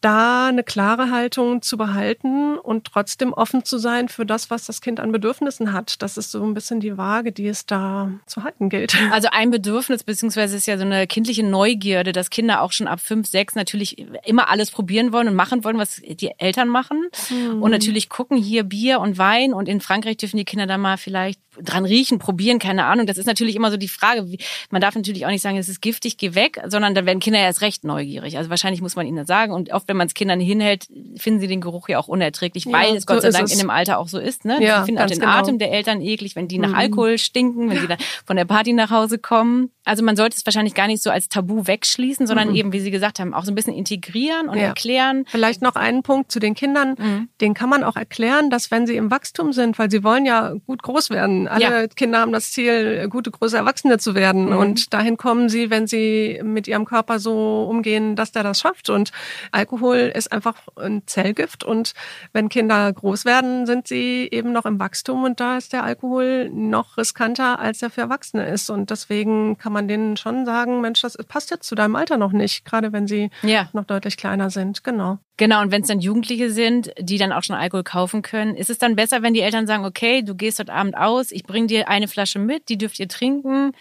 da 0.00 0.46
eine 0.48 0.62
klare 0.62 1.10
Haltung 1.10 1.62
zu 1.62 1.76
behalten 1.76 2.58
und 2.58 2.84
trotzdem 2.84 3.32
offen 3.32 3.64
zu 3.64 3.78
sein 3.78 4.08
für 4.08 4.26
das, 4.26 4.50
was 4.50 4.66
das 4.66 4.80
Kind 4.80 5.00
an 5.00 5.12
Bedürfnissen 5.12 5.72
hat. 5.72 6.02
Das 6.02 6.16
ist 6.16 6.30
so 6.30 6.42
ein 6.44 6.54
bisschen 6.54 6.80
die 6.80 6.96
Waage, 6.96 7.32
die 7.32 7.46
es 7.46 7.66
da 7.66 8.10
zu 8.26 8.44
halten 8.44 8.68
gilt. 8.68 8.96
Also 9.16 9.28
ein 9.30 9.50
Bedürfnis, 9.50 10.02
beziehungsweise 10.02 10.56
ist 10.56 10.66
ja 10.66 10.76
so 10.76 10.84
eine 10.84 11.06
kindliche 11.06 11.42
Neugierde, 11.42 12.12
dass 12.12 12.28
Kinder 12.28 12.60
auch 12.60 12.72
schon 12.72 12.86
ab 12.86 13.00
fünf, 13.00 13.28
sechs 13.28 13.54
natürlich 13.54 14.04
immer 14.26 14.50
alles 14.50 14.70
probieren 14.70 15.12
wollen 15.12 15.28
und 15.28 15.34
machen 15.34 15.64
wollen, 15.64 15.78
was 15.78 16.02
die 16.04 16.32
Eltern 16.38 16.68
machen. 16.68 17.08
Mhm. 17.30 17.62
Und 17.62 17.70
natürlich 17.70 18.10
gucken 18.10 18.36
hier 18.36 18.64
Bier 18.64 19.00
und 19.00 19.16
Wein 19.16 19.54
und 19.54 19.68
in 19.68 19.80
Frankreich 19.80 20.18
dürfen 20.18 20.36
die 20.36 20.44
Kinder 20.44 20.66
da 20.66 20.76
mal 20.76 20.98
vielleicht 20.98 21.40
dran 21.62 21.84
riechen, 21.84 22.18
probieren, 22.18 22.58
keine 22.58 22.84
Ahnung. 22.84 23.06
Das 23.06 23.18
ist 23.18 23.26
natürlich 23.26 23.56
immer 23.56 23.70
so 23.70 23.76
die 23.76 23.88
Frage. 23.88 24.26
Man 24.70 24.80
darf 24.80 24.94
natürlich 24.94 25.24
auch 25.24 25.30
nicht 25.30 25.42
sagen, 25.42 25.56
es 25.56 25.68
ist 25.68 25.80
giftig, 25.80 26.16
geh 26.16 26.34
weg, 26.34 26.60
sondern 26.66 26.94
dann 26.94 27.06
werden 27.06 27.20
Kinder 27.20 27.38
erst 27.38 27.60
recht 27.60 27.84
neugierig. 27.84 28.36
Also 28.36 28.50
wahrscheinlich 28.50 28.82
muss 28.82 28.96
man 28.96 29.06
ihnen 29.06 29.16
das 29.16 29.26
sagen. 29.26 29.52
Und 29.52 29.72
oft, 29.72 29.85
wenn 29.86 29.96
man 29.96 30.06
es 30.06 30.14
Kindern 30.14 30.40
hinhält, 30.40 30.88
finden 31.16 31.40
sie 31.40 31.46
den 31.46 31.60
Geruch 31.60 31.88
ja 31.88 31.98
auch 31.98 32.08
unerträglich, 32.08 32.66
weil 32.66 32.90
ja, 32.90 32.96
es 32.96 33.06
Gott 33.06 33.22
sei 33.22 33.30
Dank 33.30 33.50
in 33.50 33.58
dem 33.58 33.70
Alter 33.70 33.98
auch 33.98 34.08
so 34.08 34.18
ist. 34.18 34.44
Ne? 34.44 34.62
Ja, 34.62 34.80
sie 34.80 34.86
finden 34.86 35.02
auch 35.02 35.06
den 35.06 35.20
genau. 35.20 35.32
Atem 35.32 35.58
der 35.58 35.72
Eltern 35.72 36.00
eklig, 36.00 36.36
wenn 36.36 36.48
die 36.48 36.58
nach 36.58 36.70
mhm. 36.70 36.74
Alkohol 36.74 37.18
stinken, 37.18 37.70
wenn 37.70 37.80
sie 37.80 37.86
dann 37.86 37.98
von 38.24 38.36
der 38.36 38.44
Party 38.44 38.72
nach 38.72 38.90
Hause 38.90 39.18
kommen. 39.18 39.70
Also 39.84 40.02
man 40.02 40.16
sollte 40.16 40.36
es 40.36 40.44
wahrscheinlich 40.44 40.74
gar 40.74 40.88
nicht 40.88 41.02
so 41.02 41.10
als 41.10 41.28
Tabu 41.28 41.66
wegschließen, 41.66 42.26
sondern 42.26 42.48
mhm. 42.48 42.56
eben, 42.56 42.72
wie 42.72 42.80
Sie 42.80 42.90
gesagt 42.90 43.20
haben, 43.20 43.32
auch 43.34 43.44
so 43.44 43.52
ein 43.52 43.54
bisschen 43.54 43.74
integrieren 43.74 44.48
und 44.48 44.58
ja. 44.58 44.64
erklären. 44.64 45.24
Vielleicht 45.28 45.62
noch 45.62 45.76
einen 45.76 46.02
Punkt 46.02 46.32
zu 46.32 46.40
den 46.40 46.54
Kindern. 46.54 46.96
Mhm. 46.98 47.28
Den 47.40 47.54
kann 47.54 47.68
man 47.68 47.84
auch 47.84 47.94
erklären, 47.94 48.50
dass 48.50 48.72
wenn 48.72 48.86
sie 48.86 48.96
im 48.96 49.12
Wachstum 49.12 49.52
sind, 49.52 49.78
weil 49.78 49.90
sie 49.90 50.02
wollen 50.02 50.26
ja 50.26 50.54
gut 50.66 50.82
groß 50.82 51.10
werden. 51.10 51.46
Alle 51.46 51.82
ja. 51.82 51.86
Kinder 51.86 52.18
haben 52.20 52.32
das 52.32 52.50
Ziel, 52.50 53.08
gute, 53.08 53.30
große 53.30 53.56
Erwachsene 53.56 53.98
zu 53.98 54.16
werden. 54.16 54.46
Mhm. 54.46 54.56
Und 54.56 54.92
dahin 54.92 55.16
kommen 55.16 55.48
sie, 55.48 55.70
wenn 55.70 55.86
sie 55.86 56.40
mit 56.42 56.66
ihrem 56.66 56.84
Körper 56.84 57.20
so 57.20 57.66
umgehen, 57.70 58.16
dass 58.16 58.32
der 58.32 58.42
das 58.42 58.58
schafft. 58.58 58.90
Und 58.90 59.12
Alkohol 59.52 59.75
ist 59.84 60.30
einfach 60.30 60.56
ein 60.76 61.02
Zellgift. 61.06 61.64
Und 61.64 61.92
wenn 62.32 62.48
Kinder 62.48 62.92
groß 62.92 63.24
werden, 63.24 63.66
sind 63.66 63.88
sie 63.88 64.28
eben 64.30 64.52
noch 64.52 64.66
im 64.66 64.78
Wachstum. 64.78 65.24
Und 65.24 65.40
da 65.40 65.56
ist 65.56 65.72
der 65.72 65.84
Alkohol 65.84 66.50
noch 66.50 66.96
riskanter, 66.96 67.58
als 67.58 67.82
er 67.82 67.90
für 67.90 68.02
Erwachsene 68.02 68.46
ist. 68.46 68.68
Und 68.68 68.90
deswegen 68.90 69.56
kann 69.58 69.72
man 69.72 69.86
man 69.86 69.88
denen 69.88 70.16
schon 70.16 70.44
sagen, 70.44 70.80
Mensch, 70.80 71.02
das 71.02 71.16
passt 71.28 71.50
jetzt 71.50 71.68
zu 71.68 71.74
deinem 71.74 71.96
Alter 71.96 72.16
noch 72.16 72.32
nicht, 72.32 72.64
gerade 72.64 72.92
wenn 72.92 73.06
sie 73.06 73.30
ja. 73.42 73.68
noch 73.72 73.84
deutlich 73.84 74.16
kleiner 74.16 74.50
sind. 74.50 74.84
Genau. 74.84 75.18
Genau, 75.36 75.60
und 75.60 75.70
wenn 75.70 75.82
es 75.82 75.88
dann 75.88 76.00
Jugendliche 76.00 76.50
sind, 76.50 76.90
die 76.98 77.18
dann 77.18 77.32
auch 77.32 77.42
schon 77.42 77.56
Alkohol 77.56 77.84
kaufen 77.84 78.22
können, 78.22 78.56
ist 78.56 78.70
es 78.70 78.78
dann 78.78 78.96
besser, 78.96 79.22
wenn 79.22 79.34
die 79.34 79.40
Eltern 79.40 79.66
sagen, 79.66 79.84
okay, 79.84 80.22
du 80.22 80.34
gehst 80.34 80.58
heute 80.58 80.72
Abend 80.72 80.96
aus, 80.96 81.30
ich 81.30 81.44
bringe 81.44 81.66
dir 81.66 81.88
eine 81.88 82.08
Flasche 82.08 82.38
mit, 82.38 82.68
die 82.68 82.78
dürft 82.78 82.98
ihr 82.98 83.08
trinken, 83.08 83.72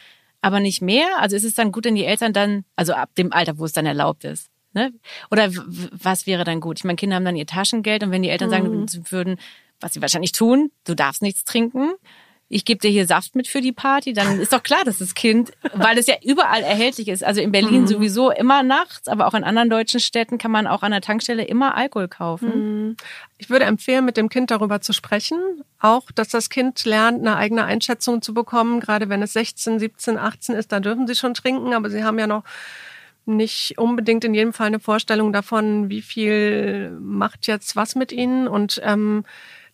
aber 0.41 0.59
nicht 0.59 0.81
mehr? 0.81 1.07
Also 1.19 1.35
ist 1.35 1.45
es 1.45 1.55
dann 1.55 1.71
gut, 1.71 1.85
wenn 1.85 1.95
die 1.95 2.05
Eltern 2.05 2.33
dann, 2.33 2.65
also 2.75 2.93
ab 2.93 3.09
dem 3.17 3.31
Alter, 3.31 3.57
wo 3.57 3.65
es 3.65 3.71
dann 3.71 3.85
erlaubt 3.85 4.25
ist, 4.25 4.49
ne? 4.75 4.93
Oder 5.31 5.49
was 5.91 6.27
wäre 6.27 6.43
dann 6.43 6.59
gut? 6.59 6.79
Ich 6.79 6.83
meine, 6.83 6.97
Kinder 6.97 7.15
haben 7.15 7.25
dann 7.25 7.35
ihr 7.35 7.47
Taschengeld 7.47 8.03
und 8.03 8.11
wenn 8.11 8.21
die 8.21 8.29
Eltern 8.29 8.49
mhm. 8.49 8.87
sagen 8.87 9.05
würden, 9.09 9.39
was 9.79 9.93
sie 9.93 10.01
wahrscheinlich 10.01 10.31
tun, 10.31 10.71
du 10.85 10.95
darfst 10.95 11.21
nichts 11.21 11.43
trinken, 11.43 11.93
ich 12.47 12.63
gebe 12.63 12.79
dir 12.79 12.91
hier 12.91 13.07
Saft 13.07 13.35
mit 13.35 13.47
für 13.47 13.59
die 13.59 13.71
Party, 13.71 14.13
dann 14.13 14.39
ist 14.39 14.53
doch 14.53 14.61
klar, 14.61 14.83
dass 14.85 14.99
das 14.99 15.15
Kind, 15.15 15.51
weil 15.73 15.97
es 15.97 16.05
ja 16.05 16.15
überall 16.23 16.61
erhältlich 16.61 17.07
ist, 17.07 17.23
also 17.23 17.41
in 17.41 17.51
Berlin 17.51 17.81
mhm. 17.81 17.87
sowieso 17.87 18.29
immer 18.29 18.61
nachts, 18.61 19.07
aber 19.07 19.25
auch 19.27 19.33
in 19.33 19.43
anderen 19.43 19.69
deutschen 19.69 19.99
Städten 19.99 20.37
kann 20.37 20.51
man 20.51 20.67
auch 20.67 20.83
an 20.83 20.91
der 20.91 21.01
Tankstelle 21.01 21.43
immer 21.43 21.75
Alkohol 21.75 22.07
kaufen. 22.07 22.49
Mhm. 22.89 22.97
Ich 23.39 23.49
würde 23.49 23.65
empfehlen, 23.65 24.05
mit 24.05 24.15
dem 24.15 24.29
Kind 24.29 24.51
darüber 24.51 24.79
zu 24.79 24.93
sprechen, 24.93 25.39
auch, 25.79 26.11
dass 26.11 26.29
das 26.29 26.49
Kind 26.49 26.85
lernt, 26.85 27.19
eine 27.19 27.35
eigene 27.35 27.65
Einschätzung 27.65 28.21
zu 28.21 28.33
bekommen, 28.33 28.79
gerade 28.79 29.09
wenn 29.09 29.23
es 29.23 29.33
16, 29.33 29.79
17, 29.79 30.17
18 30.17 30.55
ist, 30.55 30.71
da 30.71 30.79
dürfen 30.79 31.07
sie 31.07 31.15
schon 31.15 31.33
trinken, 31.33 31.73
aber 31.73 31.89
sie 31.89 32.03
haben 32.03 32.19
ja 32.19 32.27
noch 32.27 32.43
nicht 33.25 33.77
unbedingt 33.77 34.23
in 34.23 34.33
jedem 34.33 34.53
Fall 34.53 34.67
eine 34.67 34.79
Vorstellung 34.79 35.33
davon, 35.33 35.89
wie 35.89 36.01
viel 36.01 36.97
macht 37.01 37.47
jetzt 37.47 37.75
was 37.75 37.95
mit 37.95 38.11
ihnen. 38.11 38.47
Und 38.47 38.81
ähm, 38.83 39.23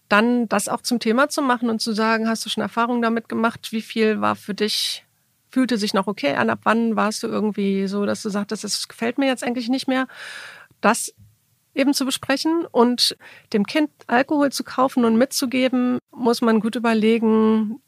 dann 0.07 0.47
das 0.49 0.67
auch 0.67 0.81
zum 0.81 0.99
Thema 0.99 1.29
zu 1.29 1.41
machen 1.41 1.69
und 1.69 1.79
zu 1.79 1.93
sagen, 1.93 2.27
hast 2.27 2.45
du 2.45 2.49
schon 2.49 2.63
Erfahrungen 2.63 3.01
damit 3.01 3.29
gemacht, 3.29 3.71
wie 3.71 3.81
viel 3.81 4.21
war 4.21 4.35
für 4.35 4.53
dich, 4.53 5.05
fühlte 5.49 5.77
sich 5.77 5.93
noch 5.93 6.07
okay 6.07 6.35
an, 6.35 6.49
ab 6.49 6.59
wann 6.63 6.95
warst 6.95 7.23
du 7.23 7.27
irgendwie 7.27 7.87
so, 7.87 8.05
dass 8.05 8.21
du 8.21 8.29
sagtest, 8.29 8.63
es 8.63 8.87
gefällt 8.87 9.17
mir 9.17 9.27
jetzt 9.27 9.43
eigentlich 9.43 9.69
nicht 9.69 9.87
mehr. 9.87 10.07
Das 10.81 11.13
eben 11.73 11.93
zu 11.93 12.05
besprechen 12.05 12.65
und 12.69 13.15
dem 13.53 13.65
Kind 13.65 13.89
Alkohol 14.07 14.51
zu 14.51 14.63
kaufen 14.63 15.05
und 15.05 15.17
mitzugeben, 15.17 15.99
muss 16.11 16.41
man 16.41 16.59
gut 16.59 16.75
überlegen, 16.75 17.81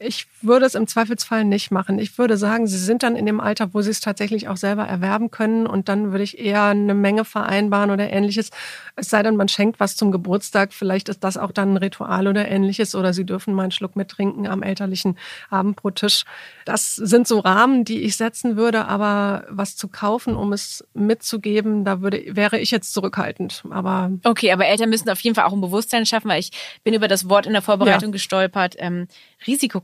ich 0.00 0.26
würde 0.42 0.66
es 0.66 0.74
im 0.74 0.88
Zweifelsfall 0.88 1.44
nicht 1.44 1.70
machen. 1.70 2.00
Ich 2.00 2.18
würde 2.18 2.36
sagen, 2.36 2.66
sie 2.66 2.78
sind 2.78 3.04
dann 3.04 3.14
in 3.14 3.26
dem 3.26 3.40
Alter, 3.40 3.74
wo 3.74 3.80
sie 3.80 3.90
es 3.90 4.00
tatsächlich 4.00 4.48
auch 4.48 4.56
selber 4.56 4.84
erwerben 4.84 5.30
können 5.30 5.68
und 5.68 5.88
dann 5.88 6.10
würde 6.10 6.24
ich 6.24 6.38
eher 6.38 6.64
eine 6.64 6.94
Menge 6.94 7.24
vereinbaren 7.24 7.90
oder 7.92 8.10
ähnliches. 8.10 8.50
Es 8.96 9.08
sei 9.08 9.22
denn, 9.22 9.36
man 9.36 9.48
schenkt 9.48 9.78
was 9.78 9.94
zum 9.94 10.10
Geburtstag, 10.10 10.72
vielleicht 10.72 11.08
ist 11.08 11.22
das 11.22 11.36
auch 11.36 11.52
dann 11.52 11.74
ein 11.74 11.76
Ritual 11.76 12.26
oder 12.26 12.48
ähnliches 12.48 12.96
oder 12.96 13.12
sie 13.12 13.24
dürfen 13.24 13.54
mal 13.54 13.62
einen 13.62 13.70
Schluck 13.70 13.94
mittrinken 13.94 14.48
am 14.48 14.64
elterlichen 14.64 15.16
Abendbrottisch. 15.48 16.24
Das 16.64 16.96
sind 16.96 17.28
so 17.28 17.38
Rahmen, 17.38 17.84
die 17.84 18.02
ich 18.02 18.16
setzen 18.16 18.56
würde, 18.56 18.86
aber 18.86 19.44
was 19.48 19.76
zu 19.76 19.86
kaufen, 19.86 20.34
um 20.34 20.52
es 20.52 20.84
mitzugeben, 20.94 21.84
da 21.84 22.00
würde, 22.00 22.20
wäre 22.34 22.58
ich 22.58 22.72
jetzt 22.72 22.92
zurückhaltend. 22.94 23.62
Aber 23.70 24.10
okay, 24.24 24.50
aber 24.50 24.66
Eltern 24.66 24.90
müssen 24.90 25.08
auf 25.08 25.20
jeden 25.20 25.36
Fall 25.36 25.44
auch 25.44 25.52
ein 25.52 25.60
Bewusstsein 25.60 26.04
schaffen, 26.04 26.28
weil 26.28 26.40
ich 26.40 26.50
bin 26.82 26.94
über 26.94 27.06
das 27.06 27.28
Wort 27.28 27.46
in 27.46 27.52
der 27.52 27.62
Vorbereitung 27.62 28.08
ja. 28.08 28.12
gestolpert. 28.12 28.74
Ähm, 28.78 29.06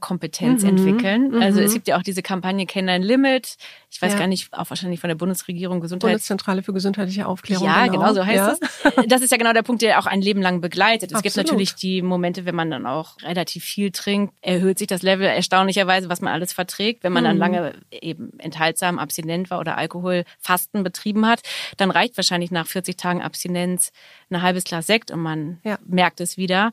Risikokompetenz 0.00 0.62
mhm. 0.62 0.68
entwickeln. 0.68 1.42
Also 1.42 1.60
es 1.60 1.70
mhm. 1.70 1.74
gibt 1.74 1.88
ja 1.88 1.98
auch 1.98 2.02
diese 2.02 2.22
Kampagne 2.22 2.66
Kenn 2.66 2.86
dein 2.86 3.02
Limit. 3.02 3.56
Ich 3.90 4.00
weiß 4.00 4.12
ja. 4.12 4.18
gar 4.18 4.26
nicht, 4.26 4.52
auch 4.52 4.70
wahrscheinlich 4.70 5.00
von 5.00 5.08
der 5.08 5.14
Bundesregierung 5.14 5.80
Gesundheit. 5.80 6.10
Bundeszentrale 6.12 6.62
für 6.62 6.72
gesundheitliche 6.72 7.26
Aufklärung. 7.26 7.66
Ja, 7.66 7.86
genau, 7.86 8.00
genau 8.00 8.14
so 8.14 8.24
heißt 8.24 8.36
ja. 8.36 8.56
das. 8.56 9.06
Das 9.06 9.22
ist 9.22 9.30
ja 9.30 9.36
genau 9.36 9.52
der 9.52 9.62
Punkt, 9.62 9.82
der 9.82 9.98
auch 9.98 10.06
ein 10.06 10.22
Leben 10.22 10.42
lang 10.42 10.60
begleitet. 10.60 11.10
Es 11.10 11.16
Absolut. 11.16 11.22
gibt 11.22 11.36
natürlich 11.36 11.74
die 11.74 12.02
Momente, 12.02 12.44
wenn 12.44 12.54
man 12.54 12.70
dann 12.70 12.86
auch 12.86 13.16
relativ 13.22 13.64
viel 13.64 13.90
trinkt, 13.90 14.34
erhöht 14.40 14.78
sich 14.78 14.86
das 14.86 15.02
Level 15.02 15.26
erstaunlicherweise, 15.26 16.08
was 16.08 16.20
man 16.20 16.32
alles 16.32 16.52
verträgt. 16.52 17.04
Wenn 17.04 17.12
man 17.12 17.24
dann 17.24 17.36
mhm. 17.36 17.40
lange 17.40 17.72
eben 17.90 18.38
enthaltsam, 18.38 18.98
abstinent 18.98 19.50
war 19.50 19.60
oder 19.60 19.76
Alkoholfasten 19.76 20.82
betrieben 20.82 21.26
hat, 21.26 21.40
dann 21.76 21.90
reicht 21.90 22.16
wahrscheinlich 22.16 22.50
nach 22.50 22.66
40 22.66 22.96
Tagen 22.96 23.22
Abstinenz 23.22 23.92
ein 24.30 24.42
halbes 24.42 24.64
Glas 24.64 24.86
Sekt 24.86 25.10
und 25.10 25.20
man 25.20 25.58
ja. 25.64 25.78
merkt 25.86 26.20
es 26.20 26.36
wieder. 26.36 26.72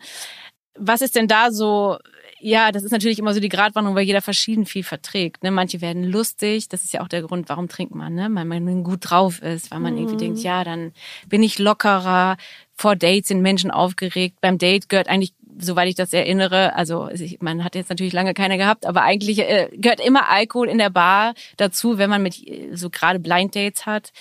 Was 0.79 1.01
ist 1.01 1.15
denn 1.15 1.27
da 1.27 1.51
so 1.51 1.97
ja, 2.39 2.71
das 2.71 2.83
ist 2.83 2.91
natürlich 2.91 3.19
immer 3.19 3.33
so 3.33 3.39
die 3.39 3.49
Gratwanderung, 3.49 3.95
weil 3.95 4.05
jeder 4.05 4.21
verschieden 4.21 4.65
viel 4.65 4.83
verträgt. 4.83 5.43
Ne? 5.43 5.51
Manche 5.51 5.81
werden 5.81 6.03
lustig, 6.03 6.69
das 6.69 6.83
ist 6.83 6.93
ja 6.93 7.01
auch 7.01 7.07
der 7.07 7.21
Grund, 7.21 7.49
warum 7.49 7.67
trinkt 7.67 7.95
man, 7.95 8.13
ne? 8.13 8.29
weil 8.31 8.45
man 8.45 8.83
gut 8.83 8.99
drauf 9.09 9.41
ist, 9.41 9.71
weil 9.71 9.79
man 9.79 9.93
mhm. 9.93 9.99
irgendwie 9.99 10.17
denkt, 10.17 10.39
ja, 10.39 10.63
dann 10.63 10.91
bin 11.27 11.43
ich 11.43 11.59
lockerer. 11.59 12.37
Vor 12.75 12.95
Dates 12.95 13.29
sind 13.29 13.41
Menschen 13.41 13.71
aufgeregt. 13.71 14.37
Beim 14.39 14.57
Date 14.57 14.87
gehört 14.87 15.09
eigentlich, 15.09 15.33
soweit 15.57 15.89
ich 15.89 15.95
das 15.95 16.13
erinnere, 16.13 16.75
also 16.75 17.09
man 17.39 17.63
hat 17.63 17.73
jetzt 17.73 17.89
natürlich 17.89 18.13
lange 18.13 18.35
keine 18.35 18.57
gehabt, 18.57 18.85
aber 18.85 19.01
eigentlich 19.01 19.39
äh, 19.39 19.69
gehört 19.73 19.99
immer 19.99 20.29
Alkohol 20.29 20.69
in 20.69 20.77
der 20.77 20.91
Bar 20.91 21.33
dazu, 21.57 21.97
wenn 21.97 22.09
man 22.09 22.21
mit 22.21 22.35
so 22.73 22.91
gerade 22.91 23.19
Blind 23.19 23.55
Dates 23.55 23.87
hat 23.87 24.11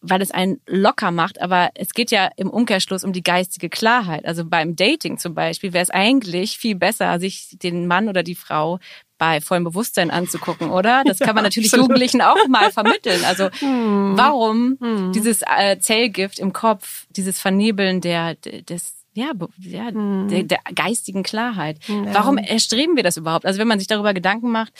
weil 0.00 0.22
es 0.22 0.30
einen 0.30 0.60
locker 0.66 1.10
macht, 1.10 1.40
aber 1.40 1.70
es 1.74 1.92
geht 1.92 2.10
ja 2.10 2.30
im 2.36 2.50
Umkehrschluss 2.50 3.02
um 3.02 3.12
die 3.12 3.22
geistige 3.22 3.68
Klarheit. 3.68 4.24
Also 4.26 4.44
beim 4.44 4.76
Dating 4.76 5.18
zum 5.18 5.34
Beispiel 5.34 5.72
wäre 5.72 5.82
es 5.82 5.90
eigentlich 5.90 6.58
viel 6.58 6.76
besser, 6.76 7.18
sich 7.18 7.56
den 7.62 7.86
Mann 7.86 8.08
oder 8.08 8.22
die 8.22 8.36
Frau 8.36 8.78
bei 9.18 9.40
vollem 9.40 9.64
Bewusstsein 9.64 10.10
anzugucken, 10.10 10.70
oder? 10.70 11.02
Das 11.08 11.18
kann 11.18 11.34
man 11.34 11.38
ja, 11.38 11.48
natürlich 11.48 11.68
absolut. 11.68 11.88
Jugendlichen 11.88 12.22
auch 12.22 12.46
mal 12.48 12.70
vermitteln. 12.70 13.24
Also 13.24 13.50
hm. 13.58 14.12
warum 14.16 14.78
hm. 14.80 15.12
dieses 15.12 15.42
äh, 15.42 15.78
Zellgift 15.80 16.38
im 16.38 16.52
Kopf, 16.52 17.06
dieses 17.10 17.40
Vernebeln 17.40 18.00
der 18.00 18.34
des 18.36 18.94
ja, 19.14 19.32
ja 19.58 19.88
hm. 19.88 20.28
der, 20.28 20.44
der, 20.44 20.58
geistigen 20.74 21.24
Klarheit. 21.24 21.78
Ja. 21.88 22.14
Warum 22.14 22.38
erstreben 22.38 22.94
wir 22.94 23.02
das 23.02 23.16
überhaupt? 23.16 23.46
Also 23.46 23.58
wenn 23.58 23.66
man 23.66 23.80
sich 23.80 23.88
darüber 23.88 24.14
Gedanken 24.14 24.52
macht, 24.52 24.72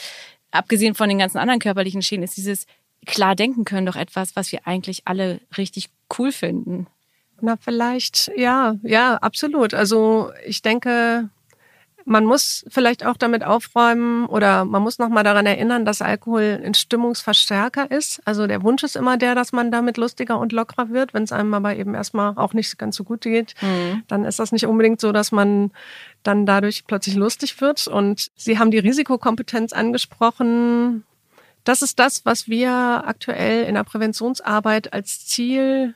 abgesehen 0.52 0.94
von 0.94 1.08
den 1.08 1.18
ganzen 1.18 1.38
anderen 1.38 1.58
körperlichen 1.58 2.02
Schäden, 2.02 2.22
ist 2.22 2.36
dieses 2.36 2.66
klar 3.06 3.34
denken 3.34 3.64
können 3.64 3.86
doch 3.86 3.96
etwas, 3.96 4.36
was 4.36 4.52
wir 4.52 4.66
eigentlich 4.66 5.02
alle 5.06 5.40
richtig 5.56 5.90
cool 6.18 6.32
finden. 6.32 6.86
Na, 7.40 7.56
vielleicht, 7.56 8.30
ja, 8.36 8.76
ja, 8.82 9.16
absolut. 9.16 9.72
Also 9.72 10.32
ich 10.44 10.62
denke, 10.62 11.30
man 12.08 12.24
muss 12.24 12.64
vielleicht 12.68 13.04
auch 13.04 13.16
damit 13.16 13.44
aufräumen 13.44 14.26
oder 14.26 14.64
man 14.64 14.82
muss 14.82 14.98
nochmal 14.98 15.24
daran 15.24 15.46
erinnern, 15.46 15.84
dass 15.84 16.02
Alkohol 16.02 16.60
ein 16.64 16.74
Stimmungsverstärker 16.74 17.90
ist. 17.90 18.20
Also 18.24 18.46
der 18.46 18.62
Wunsch 18.62 18.82
ist 18.82 18.96
immer 18.96 19.18
der, 19.18 19.34
dass 19.34 19.52
man 19.52 19.70
damit 19.70 19.98
lustiger 19.98 20.38
und 20.38 20.52
lockerer 20.52 20.88
wird. 20.88 21.12
Wenn 21.14 21.24
es 21.24 21.32
einem 21.32 21.52
aber 21.52 21.76
eben 21.76 21.94
erstmal 21.94 22.32
auch 22.36 22.54
nicht 22.54 22.78
ganz 22.78 22.96
so 22.96 23.04
gut 23.04 23.20
geht, 23.20 23.54
mhm. 23.60 24.02
dann 24.08 24.24
ist 24.24 24.38
das 24.38 24.52
nicht 24.52 24.66
unbedingt 24.66 25.00
so, 25.00 25.12
dass 25.12 25.32
man 25.32 25.70
dann 26.22 26.46
dadurch 26.46 26.86
plötzlich 26.86 27.14
lustig 27.14 27.60
wird. 27.60 27.86
Und 27.86 28.30
Sie 28.34 28.58
haben 28.58 28.70
die 28.70 28.78
Risikokompetenz 28.78 29.72
angesprochen 29.72 31.04
das 31.68 31.82
ist 31.82 31.98
das, 31.98 32.24
was 32.24 32.48
wir 32.48 32.72
aktuell 32.72 33.64
in 33.64 33.74
der 33.74 33.84
Präventionsarbeit 33.84 34.94
als 34.94 35.26
Ziel 35.26 35.94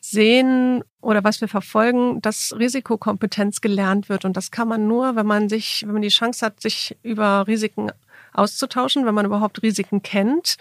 sehen 0.00 0.82
oder 1.02 1.22
was 1.22 1.42
wir 1.42 1.48
verfolgen, 1.48 2.22
dass 2.22 2.54
Risikokompetenz 2.58 3.60
gelernt 3.60 4.08
wird. 4.08 4.24
Und 4.24 4.38
das 4.38 4.50
kann 4.50 4.68
man 4.68 4.88
nur, 4.88 5.16
wenn 5.16 5.26
man 5.26 5.50
sich, 5.50 5.82
wenn 5.82 5.92
man 5.92 6.00
die 6.00 6.08
Chance 6.08 6.46
hat, 6.46 6.62
sich 6.62 6.96
über 7.02 7.46
Risiken 7.46 7.92
auszutauschen, 8.32 9.04
wenn 9.04 9.14
man 9.14 9.26
überhaupt 9.26 9.62
Risiken 9.62 10.02
kennt. 10.02 10.56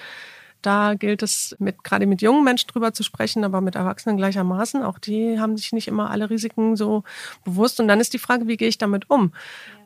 Da 0.61 0.95
gilt 0.95 1.23
es 1.23 1.55
mit, 1.59 1.85
gerade 1.85 2.05
mit 2.05 2.21
jungen 2.21 2.43
Menschen 2.43 2.67
drüber 2.67 2.93
zu 2.93 3.03
sprechen, 3.03 3.45
aber 3.45 3.61
mit 3.61 3.75
Erwachsenen 3.75 4.17
gleichermaßen. 4.17 4.83
Auch 4.83 4.99
die 4.99 5.39
haben 5.39 5.55
sich 5.55 5.71
nicht 5.71 5.87
immer 5.87 6.09
alle 6.09 6.29
Risiken 6.29 6.75
so 6.75 7.05
bewusst. 7.45 7.79
Und 7.79 7.87
dann 7.87 8.01
ist 8.01 8.13
die 8.13 8.19
Frage, 8.19 8.47
wie 8.47 8.57
gehe 8.57 8.67
ich 8.67 8.77
damit 8.77 9.09
um? 9.09 9.31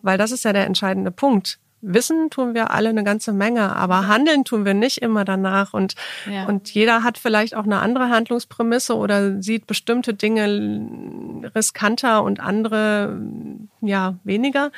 Weil 0.01 0.17
das 0.17 0.31
ist 0.31 0.43
ja 0.43 0.53
der 0.53 0.65
entscheidende 0.65 1.11
Punkt. 1.11 1.59
Wissen 1.85 2.29
tun 2.29 2.53
wir 2.53 2.71
alle 2.71 2.89
eine 2.89 3.03
ganze 3.03 3.33
Menge, 3.33 3.75
aber 3.75 4.07
handeln 4.07 4.45
tun 4.45 4.65
wir 4.65 4.73
nicht 4.73 4.99
immer 4.99 5.25
danach. 5.25 5.73
Und, 5.73 5.95
ja. 6.29 6.45
und 6.45 6.73
jeder 6.73 7.03
hat 7.03 7.17
vielleicht 7.17 7.55
auch 7.55 7.65
eine 7.65 7.79
andere 7.79 8.09
Handlungsprämisse 8.09 8.95
oder 8.95 9.41
sieht 9.41 9.67
bestimmte 9.67 10.13
Dinge 10.13 11.51
riskanter 11.53 12.23
und 12.23 12.39
andere 12.39 13.19
ja 13.81 14.15
weniger. 14.23 14.71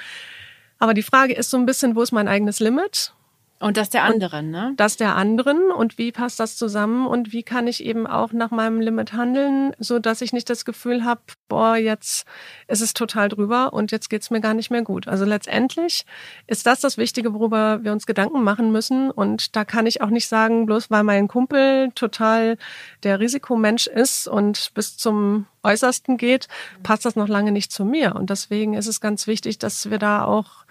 Aber 0.79 0.93
die 0.93 1.03
Frage 1.03 1.33
ist 1.33 1.49
so 1.49 1.57
ein 1.57 1.65
bisschen, 1.65 1.95
wo 1.95 2.01
ist 2.01 2.11
mein 2.11 2.27
eigenes 2.27 2.59
Limit? 2.59 3.14
Und 3.59 3.77
das 3.77 3.89
der 3.89 4.03
anderen, 4.03 4.51
ne? 4.51 4.73
Das 4.75 4.97
der 4.97 5.15
anderen 5.15 5.71
und 5.71 5.97
wie 5.97 6.11
passt 6.11 6.41
das 6.41 6.57
zusammen 6.57 7.07
und 7.07 7.31
wie 7.31 7.41
kann 7.41 7.67
ich 7.67 7.85
eben 7.85 8.05
auch 8.05 8.33
nach 8.33 8.51
meinem 8.51 8.81
Limit 8.81 9.13
handeln, 9.13 9.73
so 9.79 9.97
dass 9.97 10.19
ich 10.19 10.33
nicht 10.33 10.49
das 10.49 10.65
Gefühl 10.65 11.05
habe, 11.05 11.21
boah, 11.47 11.77
jetzt 11.77 12.25
ist 12.67 12.81
es 12.81 12.93
total 12.93 13.29
drüber 13.29 13.71
und 13.71 13.93
jetzt 13.93 14.09
geht's 14.09 14.29
mir 14.29 14.41
gar 14.41 14.53
nicht 14.53 14.71
mehr 14.71 14.81
gut. 14.81 15.07
Also 15.07 15.23
letztendlich 15.23 16.05
ist 16.47 16.65
das 16.65 16.81
das 16.81 16.97
Wichtige, 16.97 17.33
worüber 17.33 17.81
wir 17.81 17.93
uns 17.93 18.05
Gedanken 18.05 18.43
machen 18.43 18.73
müssen 18.73 19.09
und 19.09 19.55
da 19.55 19.63
kann 19.63 19.85
ich 19.85 20.01
auch 20.01 20.09
nicht 20.09 20.27
sagen, 20.27 20.65
bloß 20.65 20.91
weil 20.91 21.03
mein 21.03 21.29
Kumpel 21.29 21.91
total 21.95 22.57
der 23.03 23.21
Risikomensch 23.21 23.87
ist 23.87 24.27
und 24.27 24.73
bis 24.73 24.97
zum 24.97 25.45
Äußersten 25.63 26.17
geht, 26.17 26.49
passt 26.83 27.05
das 27.05 27.15
noch 27.15 27.29
lange 27.29 27.53
nicht 27.53 27.71
zu 27.71 27.85
mir 27.85 28.15
und 28.15 28.29
deswegen 28.29 28.73
ist 28.73 28.87
es 28.87 28.99
ganz 28.99 29.27
wichtig, 29.27 29.59
dass 29.59 29.89
wir 29.89 29.97
da 29.97 30.25
auch 30.25 30.65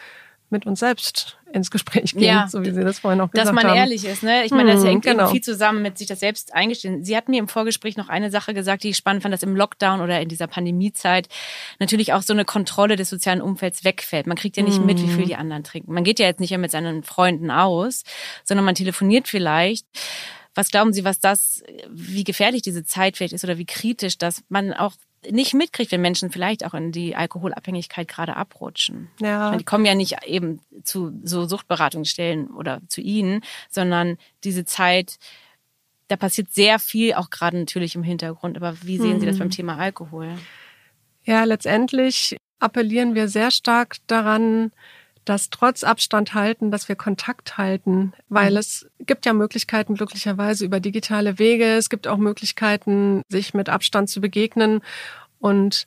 mit 0.51 0.67
uns 0.67 0.81
selbst 0.81 1.39
ins 1.55 1.71
Gespräch 1.71 2.13
gehen, 2.13 2.25
ja, 2.25 2.49
so 2.49 2.63
wie 2.65 2.71
Sie 2.71 2.83
das 2.83 2.99
vorhin 2.99 3.21
auch 3.21 3.31
gesagt 3.31 3.49
haben. 3.49 3.57
Dass 3.57 3.63
man 3.63 3.71
haben. 3.71 3.79
ehrlich 3.79 4.05
ist, 4.05 4.23
ne? 4.23 4.45
Ich 4.45 4.51
meine, 4.51 4.73
das 4.73 4.83
hm, 4.83 4.89
hängt 4.89 5.05
genau. 5.05 5.29
viel 5.29 5.41
zusammen 5.41 5.83
mit 5.83 5.97
sich 5.97 6.07
das 6.07 6.21
selbst 6.21 6.53
eingestehen. 6.53 7.05
Sie 7.05 7.17
hat 7.17 7.29
mir 7.29 7.39
im 7.39 7.49
Vorgespräch 7.49 7.97
noch 7.97 8.09
eine 8.09 8.31
Sache 8.31 8.55
gesagt, 8.55 8.83
die 8.83 8.91
ich 8.91 8.97
spannend 8.97 9.23
fand, 9.23 9.33
dass 9.33 9.43
im 9.43 9.57
Lockdown 9.57 10.01
oder 10.01 10.21
in 10.21 10.29
dieser 10.29 10.49
Pandemiezeit 10.49 11.29
natürlich 11.79 12.13
auch 12.13 12.23
so 12.23 12.33
eine 12.33 12.45
Kontrolle 12.45 12.97
des 12.97 13.09
sozialen 13.09 13.41
Umfelds 13.41 13.85
wegfällt. 13.85 14.27
Man 14.27 14.37
kriegt 14.37 14.57
ja 14.57 14.63
nicht 14.63 14.85
mit, 14.85 15.01
wie 15.01 15.09
viel 15.09 15.23
hm. 15.23 15.27
die 15.27 15.37
anderen 15.37 15.65
trinken. 15.65 15.93
Man 15.93 16.05
geht 16.05 16.19
ja 16.19 16.27
jetzt 16.27 16.41
nicht 16.41 16.51
mehr 16.51 16.59
mit 16.59 16.73
seinen 16.73 17.05
Freunden 17.05 17.51
aus, 17.51 18.03
sondern 18.43 18.65
man 18.65 18.75
telefoniert 18.75 19.29
vielleicht. 19.29 19.87
Was 20.57 20.71
glauben 20.71 20.93
Sie, 20.93 21.05
was 21.05 21.19
das, 21.19 21.63
wie 21.89 22.25
gefährlich 22.25 22.63
diese 22.63 22.85
Zeit 22.85 23.17
vielleicht 23.17 23.33
ist 23.33 23.45
oder 23.45 23.59
wie 23.59 23.67
kritisch, 23.67 24.19
dass 24.19 24.43
man 24.49 24.73
auch 24.73 24.95
nicht 25.31 25.55
mitkriegt, 25.55 25.93
wenn 25.93 26.01
Menschen 26.01 26.31
vielleicht 26.31 26.65
auch 26.65 26.75
in 26.75 26.93
die 26.93 27.17
Alkoholabhängigkeit 27.17 28.09
gerade 28.09 28.37
abrutschen. 28.37 29.09
Ja. 29.21 29.47
Meine, 29.47 29.59
die 29.59 29.65
kommen 29.65 29.85
ja 29.85 29.95
nicht 29.95 30.17
eben 30.27 30.61
zu 30.85 31.13
so 31.23 31.47
Suchtberatungsstellen 31.47 32.49
oder 32.49 32.81
zu 32.89 33.01
Ihnen, 33.01 33.43
sondern 33.69 34.17
diese 34.45 34.65
Zeit, 34.65 35.19
da 36.09 36.17
passiert 36.17 36.53
sehr 36.53 36.79
viel, 36.79 37.15
auch 37.15 37.31
gerade 37.31 37.59
natürlich 37.59 37.95
im 37.95 38.03
Hintergrund. 38.03 38.57
Aber 38.57 38.77
wie 38.83 38.99
sehen 38.99 39.21
Sie 39.21 39.27
das 39.27 39.39
beim 39.39 39.49
mhm. 39.49 39.53
Thema 39.53 39.79
Alkohol? 39.79 40.39
Ja, 41.25 41.45
letztendlich 41.45 42.37
appellieren 42.59 43.15
wir 43.15 43.29
sehr 43.29 43.51
stark 43.51 43.97
daran, 44.07 44.73
dass 45.25 45.49
trotz 45.49 45.85
Abstand 45.85 46.35
halten, 46.35 46.71
dass 46.71 46.89
wir 46.89 46.97
Kontakt 46.97 47.57
halten, 47.57 48.13
weil 48.29 48.53
mhm. 48.53 48.57
es 48.59 48.87
gibt 49.01 49.27
ja 49.27 49.33
Möglichkeiten 49.33 49.95
glücklicherweise 49.95 50.65
über 50.65 50.81
digitale 50.81 51.39
Wege. 51.39 51.77
Es 51.77 51.89
gibt 51.89 52.07
auch 52.07 52.19
Möglichkeiten, 52.19 53.23
sich 53.29 53.55
mit 53.55 53.69
Abstand 53.69 54.11
zu 54.11 54.21
begegnen 54.21 54.81
und 55.41 55.87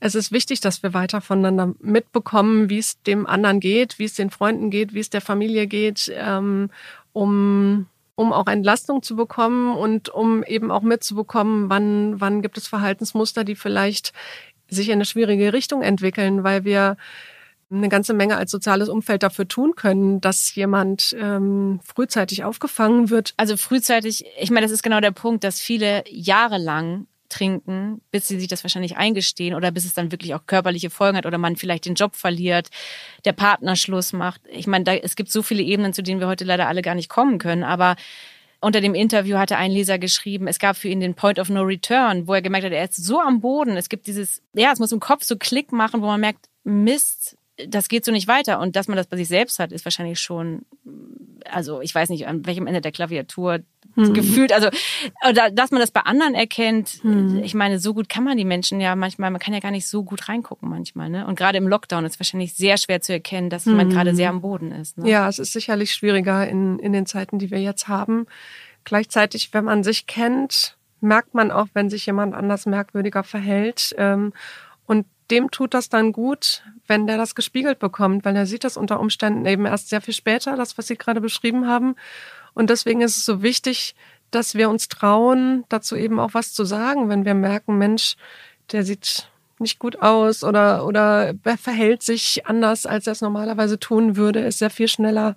es 0.00 0.14
ist 0.14 0.32
wichtig, 0.32 0.60
dass 0.60 0.82
wir 0.82 0.94
weiter 0.94 1.20
voneinander 1.20 1.74
mitbekommen, 1.80 2.68
wie 2.68 2.78
es 2.78 3.02
dem 3.02 3.26
anderen 3.26 3.60
geht, 3.60 3.98
wie 3.98 4.04
es 4.04 4.14
den 4.14 4.30
Freunden 4.30 4.70
geht, 4.70 4.94
wie 4.94 5.00
es 5.00 5.10
der 5.10 5.20
Familie 5.22 5.66
geht, 5.66 6.12
ähm, 6.14 6.70
um 7.12 7.86
um 8.16 8.32
auch 8.32 8.46
Entlastung 8.46 9.02
zu 9.02 9.14
bekommen 9.14 9.76
und 9.76 10.08
um 10.08 10.42
eben 10.42 10.70
auch 10.70 10.80
mitzubekommen, 10.80 11.68
wann, 11.68 12.18
wann 12.18 12.40
gibt 12.42 12.56
es 12.56 12.66
Verhaltensmuster, 12.66 13.44
die 13.44 13.54
vielleicht 13.54 14.12
sich 14.68 14.88
in 14.88 14.94
eine 14.94 15.04
schwierige 15.04 15.52
Richtung 15.52 15.82
entwickeln, 15.82 16.42
weil 16.42 16.64
wir 16.64 16.96
eine 17.70 17.88
ganze 17.88 18.14
Menge 18.14 18.36
als 18.36 18.50
soziales 18.50 18.88
Umfeld 18.88 19.22
dafür 19.22 19.46
tun 19.48 19.74
können, 19.74 20.20
dass 20.20 20.54
jemand 20.54 21.14
ähm, 21.20 21.80
frühzeitig 21.84 22.44
aufgefangen 22.44 23.10
wird. 23.10 23.34
Also 23.36 23.56
frühzeitig, 23.56 24.24
ich 24.40 24.50
meine, 24.50 24.64
das 24.64 24.72
ist 24.72 24.82
genau 24.82 25.00
der 25.00 25.10
Punkt, 25.10 25.44
dass 25.44 25.60
viele 25.60 26.04
jahrelang 26.08 27.06
trinken, 27.28 28.00
bis 28.10 28.28
sie 28.28 28.38
sich 28.38 28.48
das 28.48 28.64
wahrscheinlich 28.64 28.96
eingestehen 28.96 29.54
oder 29.54 29.70
bis 29.70 29.84
es 29.84 29.94
dann 29.94 30.12
wirklich 30.12 30.34
auch 30.34 30.46
körperliche 30.46 30.90
Folgen 30.90 31.16
hat 31.16 31.26
oder 31.26 31.38
man 31.38 31.56
vielleicht 31.56 31.86
den 31.86 31.94
Job 31.94 32.16
verliert, 32.16 32.68
der 33.24 33.32
Partner 33.32 33.76
Schluss 33.76 34.12
macht. 34.12 34.40
Ich 34.48 34.66
meine, 34.66 34.84
da, 34.84 34.94
es 34.94 35.16
gibt 35.16 35.30
so 35.30 35.42
viele 35.42 35.62
Ebenen, 35.62 35.92
zu 35.92 36.02
denen 36.02 36.20
wir 36.20 36.28
heute 36.28 36.44
leider 36.44 36.68
alle 36.68 36.82
gar 36.82 36.94
nicht 36.94 37.08
kommen 37.08 37.38
können, 37.38 37.64
aber 37.64 37.96
unter 38.60 38.80
dem 38.80 38.94
Interview 38.94 39.36
hatte 39.36 39.56
ein 39.56 39.70
Leser 39.70 39.98
geschrieben, 39.98 40.48
es 40.48 40.58
gab 40.58 40.76
für 40.76 40.88
ihn 40.88 41.00
den 41.00 41.14
Point 41.14 41.38
of 41.38 41.48
No 41.48 41.62
Return, 41.62 42.26
wo 42.26 42.34
er 42.34 42.42
gemerkt 42.42 42.66
hat, 42.66 42.72
er 42.72 42.84
ist 42.84 42.96
so 42.96 43.20
am 43.20 43.40
Boden. 43.40 43.76
Es 43.76 43.88
gibt 43.88 44.06
dieses, 44.06 44.42
ja, 44.54 44.72
es 44.72 44.78
muss 44.78 44.92
im 44.92 45.00
Kopf 45.00 45.24
so 45.24 45.36
Klick 45.36 45.72
machen, 45.72 46.00
wo 46.00 46.06
man 46.06 46.20
merkt, 46.20 46.48
Mist, 46.64 47.36
das 47.68 47.88
geht 47.88 48.04
so 48.04 48.12
nicht 48.12 48.28
weiter. 48.28 48.60
Und 48.60 48.76
dass 48.76 48.88
man 48.88 48.96
das 48.96 49.06
bei 49.06 49.16
sich 49.16 49.28
selbst 49.28 49.58
hat, 49.58 49.72
ist 49.72 49.84
wahrscheinlich 49.84 50.20
schon, 50.20 50.64
also 51.44 51.80
ich 51.80 51.94
weiß 51.94 52.08
nicht, 52.08 52.26
an 52.26 52.46
welchem 52.46 52.66
Ende 52.66 52.80
der 52.80 52.92
Klaviatur 52.92 53.60
hm. 53.96 54.14
gefühlt, 54.14 54.52
also 54.52 54.68
oder 55.28 55.50
dass 55.50 55.70
man 55.70 55.80
das 55.80 55.90
bei 55.90 56.02
anderen 56.02 56.34
erkennt. 56.34 57.00
Hm. 57.02 57.42
Ich 57.42 57.54
meine, 57.54 57.78
so 57.78 57.94
gut 57.94 58.08
kann 58.08 58.24
man 58.24 58.36
die 58.36 58.44
Menschen 58.44 58.80
ja 58.80 58.94
manchmal, 58.94 59.30
man 59.30 59.40
kann 59.40 59.54
ja 59.54 59.60
gar 59.60 59.70
nicht 59.70 59.86
so 59.86 60.04
gut 60.04 60.28
reingucken 60.28 60.68
manchmal. 60.68 61.08
Ne? 61.08 61.26
Und 61.26 61.36
gerade 61.36 61.58
im 61.58 61.66
Lockdown 61.66 62.04
ist 62.04 62.14
es 62.14 62.20
wahrscheinlich 62.20 62.54
sehr 62.54 62.76
schwer 62.76 63.00
zu 63.00 63.12
erkennen, 63.12 63.50
dass 63.50 63.64
jemand 63.64 63.90
hm. 63.90 63.96
gerade 63.96 64.14
sehr 64.14 64.30
am 64.30 64.40
Boden 64.40 64.70
ist. 64.72 64.98
Ne? 64.98 65.10
Ja, 65.10 65.28
es 65.28 65.38
ist 65.38 65.52
sicherlich 65.52 65.92
schwieriger 65.92 66.46
in, 66.46 66.78
in 66.78 66.92
den 66.92 67.06
Zeiten, 67.06 67.38
die 67.38 67.50
wir 67.50 67.60
jetzt 67.60 67.88
haben. 67.88 68.26
Gleichzeitig, 68.84 69.52
wenn 69.52 69.64
man 69.64 69.82
sich 69.82 70.06
kennt, 70.06 70.76
merkt 71.00 71.34
man 71.34 71.50
auch, 71.50 71.66
wenn 71.74 71.90
sich 71.90 72.06
jemand 72.06 72.34
anders 72.34 72.66
merkwürdiger 72.66 73.24
verhält. 73.24 73.94
Ähm, 73.98 74.32
und 74.86 75.06
dem 75.30 75.50
tut 75.50 75.74
das 75.74 75.88
dann 75.88 76.12
gut, 76.12 76.62
wenn 76.86 77.06
der 77.06 77.16
das 77.16 77.34
gespiegelt 77.34 77.78
bekommt, 77.78 78.24
weil 78.24 78.36
er 78.36 78.46
sieht 78.46 78.64
das 78.64 78.76
unter 78.76 79.00
Umständen 79.00 79.44
eben 79.46 79.66
erst 79.66 79.88
sehr 79.88 80.00
viel 80.00 80.14
später, 80.14 80.56
das, 80.56 80.78
was 80.78 80.86
Sie 80.86 80.96
gerade 80.96 81.20
beschrieben 81.20 81.66
haben. 81.66 81.96
Und 82.56 82.70
deswegen 82.70 83.02
ist 83.02 83.18
es 83.18 83.26
so 83.26 83.42
wichtig, 83.42 83.94
dass 84.30 84.54
wir 84.54 84.70
uns 84.70 84.88
trauen, 84.88 85.64
dazu 85.68 85.94
eben 85.94 86.18
auch 86.18 86.32
was 86.32 86.54
zu 86.54 86.64
sagen, 86.64 87.10
wenn 87.10 87.26
wir 87.26 87.34
merken, 87.34 87.76
Mensch, 87.76 88.16
der 88.72 88.82
sieht 88.82 89.28
nicht 89.58 89.78
gut 89.78 90.00
aus 90.00 90.42
oder, 90.42 90.86
oder 90.86 91.34
verhält 91.62 92.02
sich 92.02 92.46
anders, 92.46 92.86
als 92.86 93.06
er 93.06 93.12
es 93.12 93.20
normalerweise 93.20 93.78
tun 93.78 94.16
würde, 94.16 94.40
ist 94.40 94.58
sehr 94.58 94.70
viel 94.70 94.88
schneller 94.88 95.36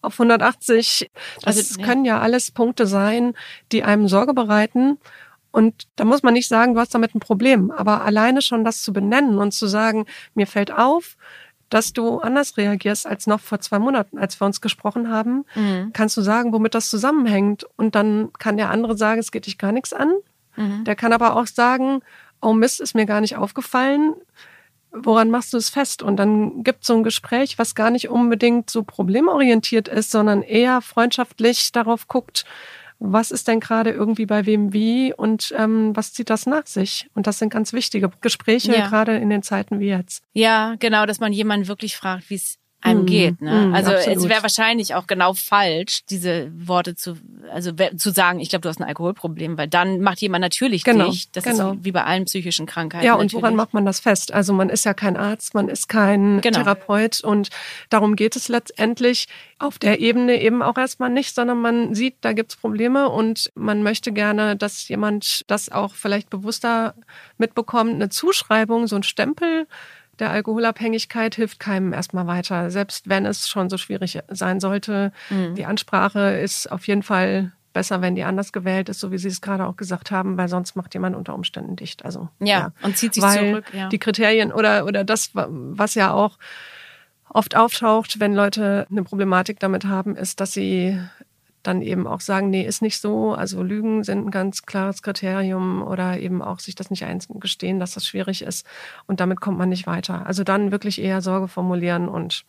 auf 0.00 0.14
180. 0.14 1.10
Das 1.42 1.58
also, 1.58 1.82
können 1.82 2.06
ja 2.06 2.20
alles 2.20 2.50
Punkte 2.50 2.86
sein, 2.86 3.34
die 3.70 3.82
einem 3.82 4.08
Sorge 4.08 4.32
bereiten. 4.32 4.96
Und 5.50 5.86
da 5.96 6.06
muss 6.06 6.22
man 6.22 6.32
nicht 6.32 6.48
sagen, 6.48 6.72
du 6.72 6.80
hast 6.80 6.94
damit 6.94 7.14
ein 7.14 7.20
Problem. 7.20 7.70
Aber 7.70 8.02
alleine 8.02 8.40
schon 8.40 8.64
das 8.64 8.82
zu 8.82 8.94
benennen 8.94 9.38
und 9.38 9.52
zu 9.52 9.66
sagen, 9.66 10.06
mir 10.34 10.46
fällt 10.46 10.72
auf, 10.72 11.18
dass 11.68 11.92
du 11.92 12.20
anders 12.20 12.56
reagierst 12.56 13.06
als 13.06 13.26
noch 13.26 13.40
vor 13.40 13.60
zwei 13.60 13.78
Monaten, 13.78 14.18
als 14.18 14.40
wir 14.40 14.46
uns 14.46 14.60
gesprochen 14.60 15.10
haben, 15.10 15.44
mhm. 15.54 15.90
kannst 15.92 16.16
du 16.16 16.22
sagen, 16.22 16.52
womit 16.52 16.74
das 16.74 16.90
zusammenhängt. 16.90 17.66
Und 17.76 17.94
dann 17.94 18.32
kann 18.38 18.56
der 18.56 18.70
andere 18.70 18.96
sagen, 18.96 19.20
es 19.20 19.32
geht 19.32 19.46
dich 19.46 19.58
gar 19.58 19.72
nichts 19.72 19.92
an. 19.92 20.12
Mhm. 20.56 20.84
Der 20.84 20.94
kann 20.94 21.12
aber 21.12 21.36
auch 21.36 21.46
sagen, 21.46 22.02
oh 22.40 22.52
Mist, 22.52 22.80
ist 22.80 22.94
mir 22.94 23.06
gar 23.06 23.20
nicht 23.20 23.36
aufgefallen. 23.36 24.14
Woran 24.92 25.30
machst 25.30 25.52
du 25.52 25.58
es 25.58 25.68
fest? 25.68 26.02
Und 26.02 26.16
dann 26.16 26.62
gibt 26.62 26.82
es 26.82 26.86
so 26.86 26.94
ein 26.94 27.02
Gespräch, 27.02 27.58
was 27.58 27.74
gar 27.74 27.90
nicht 27.90 28.08
unbedingt 28.08 28.70
so 28.70 28.82
problemorientiert 28.82 29.88
ist, 29.88 30.10
sondern 30.10 30.42
eher 30.42 30.80
freundschaftlich 30.80 31.72
darauf 31.72 32.08
guckt, 32.08 32.46
was 32.98 33.30
ist 33.30 33.48
denn 33.48 33.60
gerade 33.60 33.90
irgendwie 33.90 34.26
bei 34.26 34.46
wem 34.46 34.72
wie 34.72 35.12
und 35.12 35.54
ähm, 35.56 35.94
was 35.94 36.12
zieht 36.12 36.30
das 36.30 36.46
nach 36.46 36.66
sich? 36.66 37.08
Und 37.14 37.26
das 37.26 37.38
sind 37.38 37.50
ganz 37.50 37.72
wichtige 37.72 38.10
Gespräche, 38.20 38.72
ja. 38.72 38.88
gerade 38.88 39.16
in 39.16 39.30
den 39.30 39.42
Zeiten 39.42 39.80
wie 39.80 39.88
jetzt. 39.88 40.22
Ja, 40.32 40.74
genau, 40.78 41.06
dass 41.06 41.20
man 41.20 41.32
jemanden 41.32 41.68
wirklich 41.68 41.96
fragt, 41.96 42.30
wie 42.30 42.36
es 42.36 42.58
einem 42.80 43.02
mm, 43.02 43.06
geht. 43.06 43.40
Ne? 43.40 43.66
Mm, 43.66 43.74
also 43.74 43.92
absolut. 43.92 44.18
es 44.18 44.28
wäre 44.28 44.42
wahrscheinlich 44.42 44.94
auch 44.94 45.06
genau 45.06 45.34
falsch, 45.34 46.04
diese 46.08 46.50
Worte 46.54 46.94
zu, 46.94 47.16
also 47.50 47.72
zu 47.72 48.10
sagen, 48.10 48.40
ich 48.40 48.50
glaube, 48.50 48.62
du 48.62 48.68
hast 48.68 48.80
ein 48.80 48.84
Alkoholproblem, 48.84 49.58
weil 49.58 49.68
dann 49.68 50.00
macht 50.00 50.20
jemand 50.20 50.42
natürlich 50.42 50.84
genau, 50.84 51.10
dich. 51.10 51.30
Das 51.32 51.44
genau. 51.44 51.72
ist 51.72 51.84
wie 51.84 51.92
bei 51.92 52.04
allen 52.04 52.26
psychischen 52.26 52.66
Krankheiten. 52.66 53.04
Ja, 53.04 53.14
und 53.14 53.26
natürlich. 53.26 53.42
woran 53.42 53.56
macht 53.56 53.74
man 53.74 53.84
das 53.84 54.00
fest? 54.00 54.32
Also 54.32 54.52
man 54.52 54.68
ist 54.68 54.84
ja 54.84 54.94
kein 54.94 55.16
Arzt, 55.16 55.54
man 55.54 55.68
ist 55.68 55.88
kein 55.88 56.40
genau. 56.40 56.58
Therapeut 56.58 57.22
und 57.22 57.48
darum 57.88 58.14
geht 58.14 58.36
es 58.36 58.48
letztendlich 58.48 59.26
auf 59.58 59.78
der 59.78 60.00
Ebene 60.00 60.40
eben 60.40 60.62
auch 60.62 60.76
erstmal 60.76 61.10
nicht, 61.10 61.34
sondern 61.34 61.60
man 61.60 61.94
sieht, 61.94 62.16
da 62.20 62.34
gibt's 62.34 62.56
Probleme 62.56 63.08
und 63.08 63.50
man 63.54 63.82
möchte 63.82 64.12
gerne, 64.12 64.54
dass 64.54 64.86
jemand 64.88 65.44
das 65.46 65.72
auch 65.72 65.94
vielleicht 65.94 66.28
bewusster 66.28 66.94
mitbekommt, 67.38 67.94
eine 67.94 68.10
Zuschreibung, 68.10 68.86
so 68.86 68.96
ein 68.96 69.02
Stempel 69.02 69.66
der 70.18 70.30
Alkoholabhängigkeit 70.30 71.34
hilft 71.34 71.60
keinem 71.60 71.92
erstmal 71.92 72.26
weiter, 72.26 72.70
selbst 72.70 73.08
wenn 73.08 73.26
es 73.26 73.48
schon 73.48 73.68
so 73.68 73.76
schwierig 73.76 74.18
sein 74.28 74.60
sollte. 74.60 75.12
Mhm. 75.30 75.54
Die 75.54 75.66
Ansprache 75.66 76.38
ist 76.38 76.70
auf 76.70 76.86
jeden 76.86 77.02
Fall 77.02 77.52
besser, 77.72 78.00
wenn 78.00 78.14
die 78.14 78.24
anders 78.24 78.52
gewählt 78.52 78.88
ist, 78.88 79.00
so 79.00 79.12
wie 79.12 79.18
Sie 79.18 79.28
es 79.28 79.42
gerade 79.42 79.66
auch 79.66 79.76
gesagt 79.76 80.10
haben, 80.10 80.38
weil 80.38 80.48
sonst 80.48 80.76
macht 80.76 80.94
jemand 80.94 81.14
unter 81.14 81.34
Umständen 81.34 81.76
dicht. 81.76 82.06
Also 82.06 82.30
ja, 82.40 82.46
ja. 82.46 82.72
und 82.82 82.96
zieht 82.96 83.12
sich 83.12 83.22
weil 83.22 83.50
zurück. 83.50 83.64
Ja. 83.74 83.88
Die 83.90 83.98
Kriterien 83.98 84.50
oder 84.50 84.86
oder 84.86 85.04
das, 85.04 85.30
was 85.34 85.94
ja 85.94 86.12
auch 86.12 86.38
oft 87.28 87.54
auftaucht, 87.54 88.18
wenn 88.18 88.34
Leute 88.34 88.86
eine 88.90 89.02
Problematik 89.02 89.60
damit 89.60 89.84
haben, 89.84 90.16
ist, 90.16 90.40
dass 90.40 90.52
sie 90.52 90.98
dann 91.66 91.82
eben 91.82 92.06
auch 92.06 92.20
sagen, 92.20 92.50
nee, 92.50 92.64
ist 92.64 92.82
nicht 92.82 93.00
so. 93.00 93.34
Also 93.34 93.62
Lügen 93.62 94.04
sind 94.04 94.26
ein 94.26 94.30
ganz 94.30 94.62
klares 94.62 95.02
Kriterium 95.02 95.82
oder 95.82 96.18
eben 96.18 96.42
auch 96.42 96.58
sich 96.58 96.74
das 96.74 96.90
nicht 96.90 97.04
eingestehen, 97.04 97.80
dass 97.80 97.94
das 97.94 98.06
schwierig 98.06 98.42
ist. 98.42 98.66
Und 99.06 99.20
damit 99.20 99.40
kommt 99.40 99.58
man 99.58 99.68
nicht 99.68 99.86
weiter. 99.86 100.26
Also 100.26 100.44
dann 100.44 100.70
wirklich 100.70 101.00
eher 101.00 101.20
Sorge 101.20 101.48
formulieren 101.48 102.08
und 102.08 102.44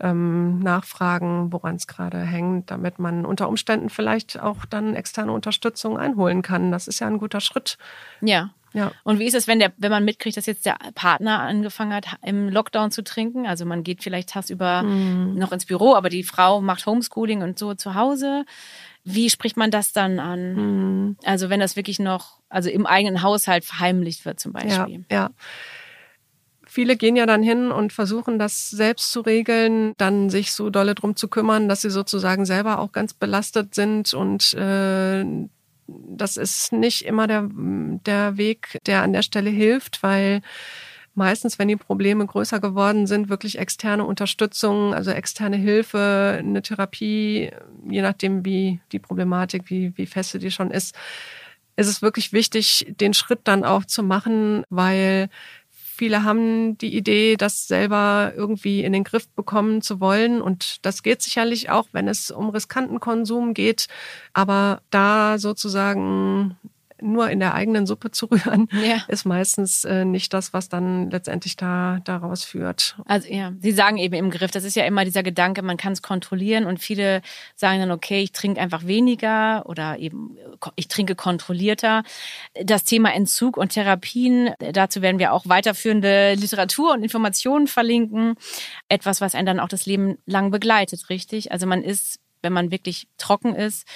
ähm, 0.00 0.58
nachfragen, 0.60 1.52
woran 1.52 1.76
es 1.76 1.86
gerade 1.86 2.20
hängt, 2.20 2.70
damit 2.70 2.98
man 2.98 3.24
unter 3.26 3.48
Umständen 3.48 3.90
vielleicht 3.90 4.40
auch 4.40 4.64
dann 4.64 4.94
externe 4.94 5.32
Unterstützung 5.32 5.98
einholen 5.98 6.42
kann. 6.42 6.70
Das 6.70 6.88
ist 6.88 7.00
ja 7.00 7.06
ein 7.06 7.18
guter 7.18 7.40
Schritt. 7.40 7.78
Ja. 8.20 8.50
Ja. 8.72 8.92
Und 9.02 9.18
wie 9.18 9.26
ist 9.26 9.34
es, 9.34 9.46
wenn 9.46 9.58
der, 9.58 9.72
wenn 9.76 9.90
man 9.90 10.04
mitkriegt, 10.04 10.36
dass 10.36 10.46
jetzt 10.46 10.66
der 10.66 10.78
Partner 10.94 11.40
angefangen 11.40 11.92
hat, 11.92 12.06
im 12.22 12.48
Lockdown 12.48 12.90
zu 12.90 13.02
trinken? 13.02 13.46
Also 13.46 13.64
man 13.64 13.82
geht 13.82 14.02
vielleicht 14.02 14.30
tagsüber 14.30 14.82
mhm. 14.82 15.34
noch 15.36 15.52
ins 15.52 15.66
Büro, 15.66 15.94
aber 15.94 16.08
die 16.08 16.22
Frau 16.22 16.60
macht 16.60 16.86
Homeschooling 16.86 17.42
und 17.42 17.58
so 17.58 17.74
zu 17.74 17.94
Hause. 17.94 18.44
Wie 19.04 19.30
spricht 19.30 19.56
man 19.56 19.70
das 19.70 19.92
dann 19.92 20.18
an? 20.18 20.54
Mhm. 20.54 21.16
Also 21.24 21.50
wenn 21.50 21.60
das 21.60 21.76
wirklich 21.76 21.98
noch, 21.98 22.38
also 22.48 22.70
im 22.70 22.86
eigenen 22.86 23.22
Haushalt 23.22 23.64
verheimlicht 23.64 24.24
wird 24.24 24.38
zum 24.38 24.52
Beispiel. 24.52 25.04
Ja, 25.10 25.16
ja. 25.16 25.30
Viele 26.66 26.96
gehen 26.96 27.16
ja 27.16 27.26
dann 27.26 27.42
hin 27.42 27.72
und 27.72 27.92
versuchen 27.92 28.38
das 28.38 28.70
selbst 28.70 29.10
zu 29.10 29.22
regeln, 29.22 29.94
dann 29.96 30.30
sich 30.30 30.52
so 30.52 30.70
dolle 30.70 30.94
drum 30.94 31.16
zu 31.16 31.26
kümmern, 31.26 31.68
dass 31.68 31.80
sie 31.80 31.90
sozusagen 31.90 32.44
selber 32.44 32.78
auch 32.78 32.92
ganz 32.92 33.12
belastet 33.12 33.74
sind 33.74 34.14
und 34.14 34.54
äh, 34.54 35.24
das 36.08 36.36
ist 36.36 36.72
nicht 36.72 37.04
immer 37.04 37.26
der, 37.26 37.48
der 37.52 38.36
Weg, 38.36 38.78
der 38.86 39.02
an 39.02 39.12
der 39.12 39.22
Stelle 39.22 39.50
hilft, 39.50 40.02
weil 40.02 40.42
meistens, 41.14 41.58
wenn 41.58 41.68
die 41.68 41.76
Probleme 41.76 42.24
größer 42.26 42.60
geworden 42.60 43.06
sind, 43.06 43.28
wirklich 43.28 43.58
externe 43.58 44.04
Unterstützung, 44.04 44.94
also 44.94 45.10
externe 45.10 45.56
Hilfe, 45.56 46.36
eine 46.38 46.62
Therapie, 46.62 47.50
je 47.88 48.02
nachdem, 48.02 48.44
wie 48.44 48.80
die 48.92 48.98
Problematik, 48.98 49.64
wie, 49.70 49.92
wie 49.96 50.06
feste 50.06 50.38
die 50.38 50.50
schon 50.50 50.70
ist, 50.70 50.94
ist 51.76 51.88
es 51.88 52.02
wirklich 52.02 52.32
wichtig, 52.32 52.86
den 53.00 53.14
Schritt 53.14 53.40
dann 53.44 53.64
auch 53.64 53.84
zu 53.84 54.02
machen, 54.02 54.64
weil 54.68 55.28
Viele 56.00 56.24
haben 56.24 56.78
die 56.78 56.96
Idee, 56.96 57.36
das 57.36 57.68
selber 57.68 58.32
irgendwie 58.34 58.82
in 58.82 58.94
den 58.94 59.04
Griff 59.04 59.28
bekommen 59.28 59.82
zu 59.82 60.00
wollen. 60.00 60.40
Und 60.40 60.78
das 60.86 61.02
geht 61.02 61.20
sicherlich 61.20 61.68
auch, 61.68 61.88
wenn 61.92 62.08
es 62.08 62.30
um 62.30 62.48
riskanten 62.48 63.00
Konsum 63.00 63.52
geht. 63.52 63.86
Aber 64.32 64.80
da 64.88 65.36
sozusagen 65.36 66.56
nur 67.02 67.30
in 67.30 67.40
der 67.40 67.54
eigenen 67.54 67.86
Suppe 67.86 68.10
zu 68.10 68.26
rühren, 68.26 68.68
ja. 68.72 69.02
ist 69.08 69.24
meistens 69.24 69.84
äh, 69.84 70.04
nicht 70.04 70.32
das, 70.32 70.52
was 70.52 70.68
dann 70.68 71.10
letztendlich 71.10 71.56
da 71.56 72.00
daraus 72.04 72.44
führt. 72.44 72.96
Also 73.06 73.28
ja, 73.28 73.52
Sie 73.58 73.72
sagen 73.72 73.96
eben 73.96 74.14
im 74.14 74.30
Griff, 74.30 74.50
das 74.50 74.64
ist 74.64 74.76
ja 74.76 74.84
immer 74.84 75.04
dieser 75.04 75.22
Gedanke, 75.22 75.62
man 75.62 75.76
kann 75.76 75.92
es 75.92 76.02
kontrollieren 76.02 76.66
und 76.66 76.78
viele 76.78 77.22
sagen 77.54 77.80
dann, 77.80 77.90
okay, 77.90 78.22
ich 78.22 78.32
trinke 78.32 78.60
einfach 78.60 78.86
weniger 78.86 79.64
oder 79.66 79.98
eben 79.98 80.36
ich 80.76 80.88
trinke 80.88 81.14
kontrollierter. 81.14 82.02
Das 82.62 82.84
Thema 82.84 83.12
Entzug 83.14 83.56
und 83.56 83.72
Therapien, 83.72 84.50
dazu 84.72 85.02
werden 85.02 85.18
wir 85.18 85.32
auch 85.32 85.46
weiterführende 85.46 86.34
Literatur 86.34 86.92
und 86.92 87.02
Informationen 87.02 87.66
verlinken. 87.66 88.34
Etwas, 88.88 89.20
was 89.20 89.34
einen 89.34 89.46
dann 89.46 89.60
auch 89.60 89.68
das 89.68 89.86
Leben 89.86 90.18
lang 90.26 90.50
begleitet, 90.50 91.08
richtig? 91.10 91.52
Also 91.52 91.66
man 91.66 91.82
ist, 91.82 92.20
wenn 92.42 92.52
man 92.52 92.70
wirklich 92.70 93.08
trocken 93.18 93.54
ist, 93.54 93.86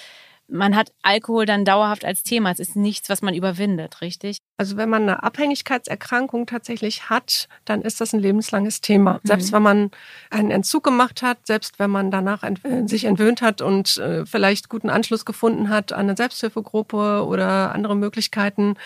man 0.48 0.76
hat 0.76 0.92
Alkohol 1.02 1.46
dann 1.46 1.64
dauerhaft 1.64 2.04
als 2.04 2.22
Thema. 2.22 2.50
Es 2.50 2.58
ist 2.58 2.76
nichts, 2.76 3.08
was 3.08 3.22
man 3.22 3.34
überwindet, 3.34 4.00
richtig? 4.00 4.38
Also 4.56 4.76
wenn 4.76 4.90
man 4.90 5.02
eine 5.02 5.22
Abhängigkeitserkrankung 5.22 6.46
tatsächlich 6.46 7.08
hat, 7.08 7.48
dann 7.64 7.82
ist 7.82 8.00
das 8.00 8.12
ein 8.12 8.20
lebenslanges 8.20 8.80
Thema. 8.80 9.14
Mhm. 9.14 9.20
Selbst 9.24 9.52
wenn 9.52 9.62
man 9.62 9.90
einen 10.30 10.50
Entzug 10.50 10.84
gemacht 10.84 11.22
hat, 11.22 11.46
selbst 11.46 11.78
wenn 11.78 11.90
man 11.90 12.10
danach 12.10 12.42
ent 12.42 12.60
sich 12.88 13.04
entwöhnt 13.04 13.42
hat 13.42 13.62
und 13.62 13.96
äh, 13.96 14.26
vielleicht 14.26 14.68
guten 14.68 14.90
Anschluss 14.90 15.24
gefunden 15.24 15.70
hat 15.70 15.92
an 15.92 16.00
eine 16.00 16.16
Selbsthilfegruppe 16.16 17.24
oder 17.26 17.74
andere 17.74 17.96
Möglichkeiten, 17.96 18.76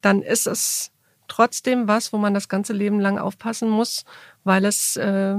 dann 0.00 0.22
ist 0.22 0.46
es 0.46 0.92
trotzdem 1.26 1.88
was, 1.88 2.12
wo 2.12 2.18
man 2.18 2.32
das 2.32 2.48
ganze 2.48 2.72
Leben 2.72 3.00
lang 3.00 3.18
aufpassen 3.18 3.68
muss, 3.68 4.04
weil 4.44 4.64
es 4.64 4.96
äh, 4.96 5.36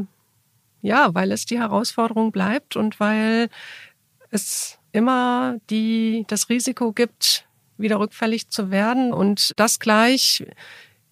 ja, 0.82 1.14
weil 1.14 1.32
es 1.32 1.46
die 1.46 1.60
Herausforderung 1.60 2.32
bleibt 2.32 2.76
und 2.76 3.00
weil 3.00 3.50
es 4.32 4.79
immer 5.00 5.56
die, 5.70 6.26
das 6.28 6.50
Risiko 6.50 6.92
gibt, 6.92 7.46
wieder 7.78 8.00
rückfällig 8.00 8.50
zu 8.50 8.70
werden 8.70 9.14
und 9.14 9.54
das 9.56 9.80
gleich 9.80 10.46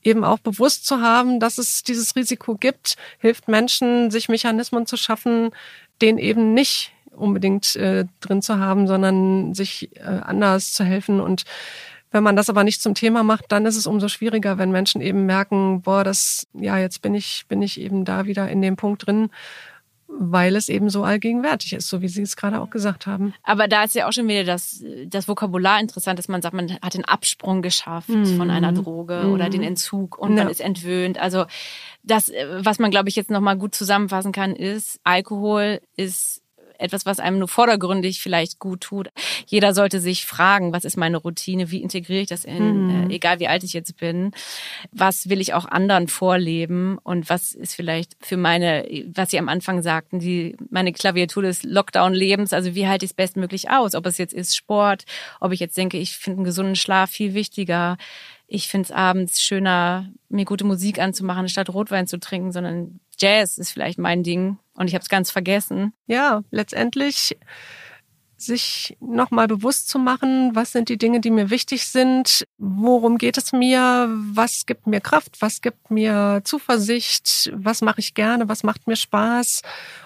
eben 0.04 0.24
auch 0.24 0.40
bewusst 0.40 0.86
zu 0.86 1.02
haben, 1.02 1.40
dass 1.40 1.58
es 1.58 1.84
dieses 1.84 2.16
Risiko 2.16 2.56
gibt, 2.56 2.96
hilft 3.20 3.48
Menschen, 3.48 4.12
sich 4.12 4.30
Mechanismen 4.30 4.86
zu 4.86 4.98
schaffen, 4.98 5.52
den 6.02 6.18
eben 6.18 6.54
nicht 6.54 6.92
unbedingt 7.12 7.76
äh, 7.78 8.06
drin 8.20 8.42
zu 8.42 8.60
haben, 8.60 8.88
sondern 8.88 9.54
sich 9.56 9.96
äh, 9.96 10.02
anders 10.02 10.74
zu 10.74 10.84
helfen. 10.84 11.20
Und 11.20 11.44
wenn 12.12 12.24
man 12.24 12.36
das 12.36 12.50
aber 12.50 12.64
nicht 12.64 12.82
zum 12.82 12.94
Thema 12.94 13.24
macht, 13.24 13.46
dann 13.50 13.66
ist 13.66 13.76
es 13.76 13.88
umso 13.88 14.08
schwieriger, 14.08 14.58
wenn 14.58 14.72
Menschen 14.72 15.02
eben 15.02 15.26
merken, 15.26 15.82
boah, 15.82 16.04
das, 16.04 16.48
ja, 16.54 16.78
jetzt 16.78 17.02
bin 17.02 17.16
ich, 17.16 17.46
bin 17.48 17.62
ich 17.62 17.80
eben 17.80 18.06
da 18.06 18.26
wieder 18.26 18.50
in 18.50 18.62
dem 18.62 18.76
Punkt 18.76 19.08
drin 19.08 19.30
weil 20.08 20.56
es 20.56 20.70
eben 20.70 20.90
so 20.90 21.04
allgegenwärtig 21.04 21.74
ist, 21.74 21.90
so 21.90 22.02
wie 22.02 22.08
Sie 22.08 22.22
es 22.22 22.36
gerade 22.36 22.62
auch 22.62 22.70
gesagt 22.70 23.08
haben. 23.08 23.34
Aber 23.44 23.68
da 23.68 23.84
ist 23.84 23.96
ja 23.96 24.08
auch 24.08 24.14
schon 24.14 24.28
wieder 24.28 24.44
das, 24.44 24.84
das 25.06 25.28
Vokabular 25.28 25.80
interessant, 25.80 26.18
dass 26.18 26.28
man 26.28 26.42
sagt, 26.42 26.56
man 26.56 26.78
hat 26.82 26.94
den 26.94 27.06
Absprung 27.06 27.62
geschafft 27.62 28.10
mhm. 28.10 28.38
von 28.38 28.50
einer 28.50 28.72
Droge 28.72 29.24
mhm. 29.26 29.34
oder 29.34 29.50
den 29.50 29.64
Entzug 29.64 30.18
und 30.18 30.38
ja. 30.38 30.44
man 30.44 30.52
ist 30.52 30.62
entwöhnt. 30.62 31.20
Also 31.20 31.46
das, 32.04 32.32
was 32.60 32.80
man, 32.80 32.92
glaube 32.92 33.10
ich, 33.10 33.16
jetzt 33.16 33.30
nochmal 33.30 33.58
gut 33.58 33.76
zusammenfassen 33.76 34.32
kann, 34.32 34.56
ist, 34.56 35.00
Alkohol 35.04 35.82
ist 35.96 36.42
etwas, 36.80 37.06
was 37.06 37.20
einem 37.20 37.40
nur 37.40 37.48
vordergründig 37.48 38.22
vielleicht 38.22 38.60
gut 38.60 38.82
tut. 38.82 39.10
Jeder 39.46 39.74
sollte 39.74 40.00
sich 40.00 40.26
fragen, 40.26 40.74
was 40.74 40.86
ist 40.86 40.98
meine 40.98 41.18
Routine, 41.18 41.72
wie 41.72 41.82
integriere 41.82 42.22
ich 42.22 42.30
das 42.30 42.46
in, 42.46 42.88
mhm. 42.88 43.10
äh, 43.10 43.16
egal 43.16 43.40
wie 43.40 43.48
alt 43.48 43.64
ich 43.64 43.74
jetzt 43.74 43.98
bin, 43.98 44.32
was 44.92 45.30
will 45.30 45.42
ich 45.42 45.54
auch 45.54 45.66
anderen 45.66 46.08
vorleben? 46.08 46.98
Und 47.04 47.30
was 47.30 47.54
ist 47.54 47.76
vielleicht 47.76 48.16
für 48.22 48.38
meine, 48.38 48.88
was 49.14 49.32
Sie 49.32 49.40
am 49.40 49.50
Anfang 49.50 49.82
sagten, 49.82 50.20
die 50.20 50.56
meine 50.70 50.94
Klaviatur 50.94 51.44
des 51.44 51.64
Lockdown-Lebens, 51.64 52.54
also 52.54 52.76
wie 52.76 52.88
halte 52.88 53.06
ich 53.06 53.12
es 53.12 53.16
bestmöglich 53.16 53.70
aus, 53.70 53.96
ob 53.96 54.06
es 54.06 54.18
jetzt 54.18 54.34
ist 54.34 54.56
Sport, 54.56 55.06
ob 55.40 55.52
ich 55.52 55.60
jetzt 55.60 55.78
denke, 55.78 55.98
ich 55.98 56.16
finde 56.16 56.40
einen 56.40 56.46
gesunden 56.46 56.76
Schlaf 56.76 57.10
viel 57.10 57.34
wichtiger, 57.34 57.98
ich 58.48 58.70
finde 58.70 58.86
es 58.86 58.92
abends 58.92 59.42
schöner, 59.42 60.10
mir 60.30 60.46
gute 60.46 60.64
Musik 60.64 61.00
anzumachen, 61.00 61.50
statt 61.50 61.70
Rotwein 61.70 62.08
zu 62.08 62.18
trinken, 62.18 62.54
sondern 62.54 63.00
Jazz 63.20 63.58
ist 63.58 63.72
vielleicht 63.72 64.00
mein 64.00 64.24
Ding 64.24 64.58
und 64.78 64.88
ich 64.88 64.94
habe 64.94 65.02
es 65.04 65.10
ganz 65.10 65.32
vergessen. 65.32 65.94
Ja, 66.06 66.44
letztendlich 66.52 67.38
sich 68.40 68.96
nochmal 69.00 69.48
bewusst 69.48 69.90
zu 69.90 69.98
machen, 69.98 70.52
was 70.54 70.72
sind 70.72 70.90
die 70.90 70.98
Dinge, 70.98 71.20
die 71.20 71.32
mir 71.32 71.50
wichtig 71.50 71.88
sind, 71.88 72.46
worum 72.60 73.18
geht 73.18 73.36
es 73.36 73.52
mir, 73.52 74.08
was 74.10 74.68
gibt 74.68 74.86
mir 74.86 75.02
Kraft, 75.02 75.42
was 75.42 75.62
gibt 75.62 75.90
mir 75.90 76.42
Zuversicht, 76.44 77.52
was 77.54 77.82
mache 77.82 78.00
ich 78.00 78.14
gerne, 78.14 78.48
was 78.48 78.64
macht 78.64 78.86
mir 78.86 78.96
Spaß. 78.96 79.64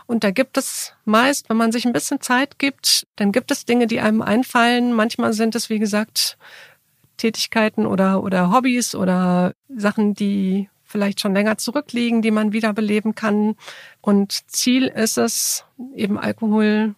Und 0.08 0.24
da 0.24 0.32
gibt 0.32 0.58
es 0.58 0.94
meist, 1.04 1.50
wenn 1.50 1.58
man 1.58 1.74
sich 1.74 1.86
ein 1.86 1.94
bisschen 1.94 2.22
Zeit 2.22 2.58
gibt, 2.58 3.06
dann 3.18 3.34
gibt 3.34 3.52
es 3.52 3.66
Dinge, 3.66 3.86
die 3.86 4.00
einem 4.00 4.22
einfallen. 4.22 4.94
Manchmal 4.94 5.34
sind 5.34 5.54
es, 5.56 5.70
wie 5.70 5.80
gesagt, 5.80 6.38
Tätigkeiten 7.18 7.86
oder, 7.86 8.24
oder 8.24 8.52
Hobbys 8.52 8.96
oder 8.96 9.54
Sachen, 9.68 10.14
die 10.14 10.70
vielleicht 10.92 11.20
schon 11.20 11.34
länger 11.34 11.58
zurückliegen, 11.58 12.22
die 12.22 12.32
man 12.32 12.54
wiederbeleben 12.54 13.16
kann. 13.16 13.56
Und 14.02 14.50
Ziel 14.52 14.88
ist 14.88 15.18
es, 15.18 15.66
eben 15.96 16.20
Alkohol 16.20 16.96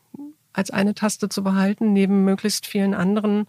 als 0.54 0.70
eine 0.70 0.94
Taste 0.94 1.30
zu 1.30 1.44
behalten, 1.44 1.94
neben 1.94 2.24
möglichst 2.24 2.68
vielen 2.68 2.94
anderen 2.94 3.48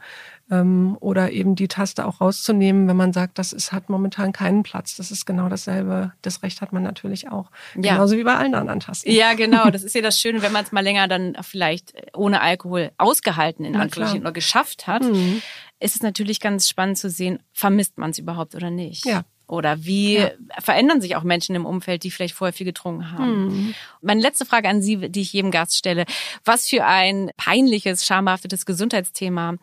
ähm, 0.50 0.96
oder 1.00 1.30
eben 1.32 1.54
die 1.54 1.68
Taste 1.68 2.06
auch 2.06 2.20
rauszunehmen, 2.20 2.88
wenn 2.88 2.96
man 2.96 3.12
sagt, 3.12 3.38
das 3.38 3.52
ist, 3.52 3.72
hat 3.72 3.88
momentan 3.88 4.32
keinen 4.32 4.62
Platz. 4.62 4.96
Das 4.96 5.10
ist 5.10 5.26
genau 5.26 5.48
dasselbe. 5.48 6.12
Das 6.22 6.42
Recht 6.42 6.60
hat 6.60 6.72
man 6.72 6.82
natürlich 6.82 7.28
auch. 7.28 7.50
Ja. 7.74 7.94
Genauso 7.94 8.16
wie 8.16 8.24
bei 8.24 8.34
allen 8.34 8.54
anderen 8.54 8.80
Tasten. 8.80 9.10
Ja, 9.10 9.34
genau. 9.34 9.68
Das 9.74 9.82
ist 9.82 9.94
ja 9.94 10.02
das 10.02 10.20
Schöne, 10.20 10.40
wenn 10.42 10.52
man 10.52 10.64
es 10.64 10.72
mal 10.72 10.82
länger 10.82 11.08
dann 11.08 11.36
vielleicht 11.42 11.94
ohne 12.14 12.40
Alkohol 12.40 12.92
ausgehalten, 12.96 13.64
in 13.64 13.74
Anführungsstrichen, 13.74 14.24
oder 14.24 14.32
geschafft 14.32 14.86
hat, 14.86 15.02
mhm. 15.02 15.42
ist 15.80 15.96
es 15.96 16.02
natürlich 16.02 16.38
ganz 16.38 16.68
spannend 16.68 16.96
zu 16.96 17.10
sehen, 17.10 17.40
vermisst 17.52 17.98
man 17.98 18.10
es 18.10 18.18
überhaupt 18.18 18.54
oder 18.54 18.70
nicht. 18.70 19.04
Ja. 19.04 19.24
Oder 19.46 19.84
wie 19.84 20.16
ja. 20.16 20.30
verändern 20.58 21.02
sich 21.02 21.16
auch 21.16 21.22
Menschen 21.22 21.54
im 21.54 21.66
Umfeld, 21.66 22.02
die 22.02 22.10
vielleicht 22.10 22.34
vorher 22.34 22.54
viel 22.54 22.64
getrunken 22.64 23.12
haben? 23.12 23.46
Mhm. 23.46 23.74
Meine 24.00 24.22
letzte 24.22 24.46
Frage 24.46 24.68
an 24.68 24.80
Sie, 24.80 25.10
die 25.10 25.20
ich 25.20 25.32
jedem 25.32 25.50
Gast 25.50 25.76
stelle. 25.76 26.06
Was 26.44 26.68
für 26.68 26.84
ein 26.86 27.30
peinliches, 27.36 28.06
schamhaftes 28.06 28.64
Gesundheitsthema 28.64 29.56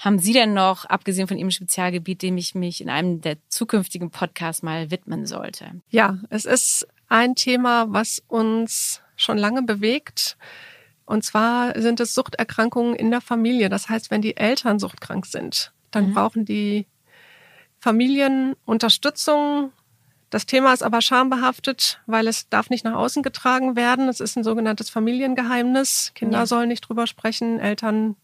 haben 0.00 0.18
Sie 0.18 0.32
denn 0.32 0.54
noch, 0.54 0.86
abgesehen 0.86 1.28
von 1.28 1.36
Ihrem 1.36 1.50
Spezialgebiet, 1.50 2.22
dem 2.22 2.38
ich 2.38 2.54
mich 2.54 2.80
in 2.80 2.88
einem 2.88 3.20
der 3.20 3.36
zukünftigen 3.48 4.10
Podcasts 4.10 4.62
mal 4.62 4.90
widmen 4.90 5.26
sollte? 5.26 5.82
Ja, 5.90 6.18
es 6.30 6.46
ist 6.46 6.86
ein 7.08 7.34
Thema, 7.34 7.86
was 7.90 8.22
uns 8.28 9.02
schon 9.16 9.36
lange 9.36 9.62
bewegt. 9.62 10.38
Und 11.04 11.24
zwar 11.24 11.80
sind 11.80 12.00
es 12.00 12.14
Suchterkrankungen 12.14 12.94
in 12.94 13.10
der 13.10 13.20
Familie. 13.20 13.68
Das 13.68 13.88
heißt, 13.88 14.10
wenn 14.10 14.22
die 14.22 14.36
Eltern 14.36 14.78
suchtkrank 14.78 15.26
sind, 15.26 15.72
dann 15.90 16.08
mhm. 16.08 16.14
brauchen 16.14 16.44
die 16.44 16.86
Familienunterstützung. 17.86 19.70
Das 20.30 20.44
Thema 20.44 20.72
ist 20.72 20.82
aber 20.82 21.00
schambehaftet, 21.00 22.00
weil 22.06 22.26
es 22.26 22.48
darf 22.48 22.68
nicht 22.68 22.84
nach 22.84 22.96
außen 22.96 23.22
getragen 23.22 23.76
werden. 23.76 24.08
Es 24.08 24.18
ist 24.18 24.36
ein 24.36 24.42
sogenanntes 24.42 24.90
Familiengeheimnis. 24.90 26.10
Kinder 26.16 26.38
ja. 26.38 26.46
sollen 26.46 26.68
nicht 26.68 26.80
drüber 26.80 27.06
sprechen, 27.06 27.60
Eltern 27.60 28.16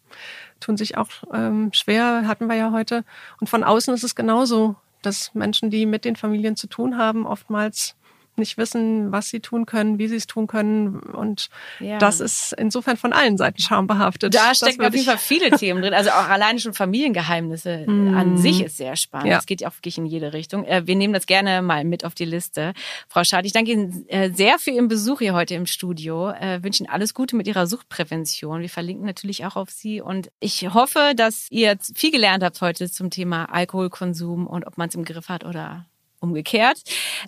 tun 0.58 0.76
sich 0.76 0.96
auch 0.98 1.10
ähm, 1.32 1.70
schwer, 1.72 2.26
hatten 2.26 2.48
wir 2.48 2.56
ja 2.56 2.72
heute. 2.72 3.04
Und 3.40 3.48
von 3.48 3.62
außen 3.62 3.94
ist 3.94 4.02
es 4.02 4.16
genauso, 4.16 4.74
dass 5.00 5.32
Menschen, 5.32 5.70
die 5.70 5.86
mit 5.86 6.04
den 6.04 6.16
Familien 6.16 6.56
zu 6.56 6.66
tun 6.66 6.98
haben, 6.98 7.24
oftmals 7.24 7.94
nicht 8.36 8.56
wissen, 8.56 9.12
was 9.12 9.28
sie 9.28 9.40
tun 9.40 9.66
können, 9.66 9.98
wie 9.98 10.08
sie 10.08 10.16
es 10.16 10.26
tun 10.26 10.46
können. 10.46 11.00
Und 11.00 11.48
ja. 11.80 11.98
das 11.98 12.20
ist 12.20 12.54
insofern 12.58 12.96
von 12.96 13.12
allen 13.12 13.36
Seiten 13.36 13.60
schambehaftet. 13.60 14.34
Da 14.34 14.54
stecken 14.54 14.84
auf 14.84 14.94
jeden 14.94 15.06
Fall 15.06 15.18
viele 15.18 15.50
Themen 15.50 15.82
drin. 15.82 15.94
Also 15.94 16.10
auch 16.10 16.28
alleine 16.28 16.58
schon 16.58 16.74
Familiengeheimnisse 16.74 17.84
mm. 17.86 18.16
an 18.16 18.38
sich 18.38 18.62
ist 18.64 18.76
sehr 18.76 18.96
spannend. 18.96 19.28
Ja. 19.28 19.36
Das 19.36 19.46
geht 19.46 19.60
ja 19.60 19.68
auch 19.68 19.74
wirklich 19.76 19.98
in 19.98 20.06
jede 20.06 20.32
Richtung. 20.32 20.64
Äh, 20.64 20.86
wir 20.86 20.96
nehmen 20.96 21.12
das 21.12 21.26
gerne 21.26 21.62
mal 21.62 21.84
mit 21.84 22.04
auf 22.04 22.14
die 22.14 22.24
Liste. 22.24 22.72
Frau 23.08 23.24
Schad, 23.24 23.44
ich 23.44 23.52
danke 23.52 23.72
Ihnen 23.72 24.08
äh, 24.08 24.30
sehr 24.32 24.58
für 24.58 24.70
Ihren 24.70 24.88
Besuch 24.88 25.18
hier 25.18 25.34
heute 25.34 25.54
im 25.54 25.66
Studio. 25.66 26.30
Äh, 26.30 26.62
wünsche 26.62 26.82
Ihnen 26.82 26.90
alles 26.90 27.14
Gute 27.14 27.36
mit 27.36 27.46
Ihrer 27.46 27.66
Suchtprävention. 27.66 28.60
Wir 28.60 28.70
verlinken 28.70 29.06
natürlich 29.06 29.44
auch 29.44 29.56
auf 29.56 29.70
Sie. 29.70 30.00
Und 30.00 30.30
ich 30.40 30.72
hoffe, 30.72 31.12
dass 31.16 31.46
ihr 31.50 31.76
viel 31.94 32.10
gelernt 32.10 32.42
habt 32.42 32.60
heute 32.60 32.90
zum 32.90 33.10
Thema 33.10 33.44
Alkoholkonsum 33.46 34.46
und 34.46 34.66
ob 34.66 34.78
man 34.78 34.88
es 34.88 34.94
im 34.94 35.04
Griff 35.04 35.28
hat 35.28 35.44
oder 35.44 35.86
umgekehrt. 36.22 36.78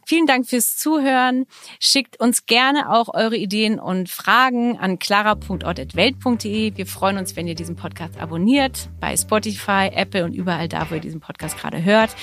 Vielen 0.06 0.26
Dank 0.26 0.46
fürs 0.46 0.76
Zuhören. 0.76 1.46
Schickt 1.80 2.20
uns 2.20 2.46
gerne 2.46 2.90
auch 2.90 3.12
eure 3.12 3.36
Ideen 3.36 3.78
und 3.78 4.08
Fragen 4.08 4.78
an 4.78 4.98
clara.ort.welt.de. 4.98 6.76
Wir 6.76 6.86
freuen 6.86 7.18
uns, 7.18 7.36
wenn 7.36 7.46
ihr 7.46 7.54
diesen 7.54 7.76
Podcast 7.76 8.18
abonniert 8.18 8.88
bei 9.00 9.16
Spotify, 9.16 9.90
Apple 9.92 10.24
und 10.24 10.34
überall 10.34 10.68
da, 10.68 10.90
wo 10.90 10.94
ihr 10.94 11.00
diesen 11.00 11.20
Podcast 11.20 11.58
gerade 11.58 11.84
hört. 11.84 12.14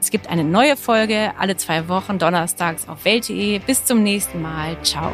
Es 0.00 0.10
gibt 0.10 0.28
eine 0.28 0.44
neue 0.44 0.76
Folge 0.76 1.32
alle 1.38 1.56
zwei 1.56 1.88
Wochen 1.88 2.18
donnerstags 2.18 2.88
auf 2.88 3.04
welt.de. 3.04 3.58
Bis 3.60 3.84
zum 3.84 4.02
nächsten 4.02 4.42
Mal. 4.42 4.76
Ciao. 4.82 5.12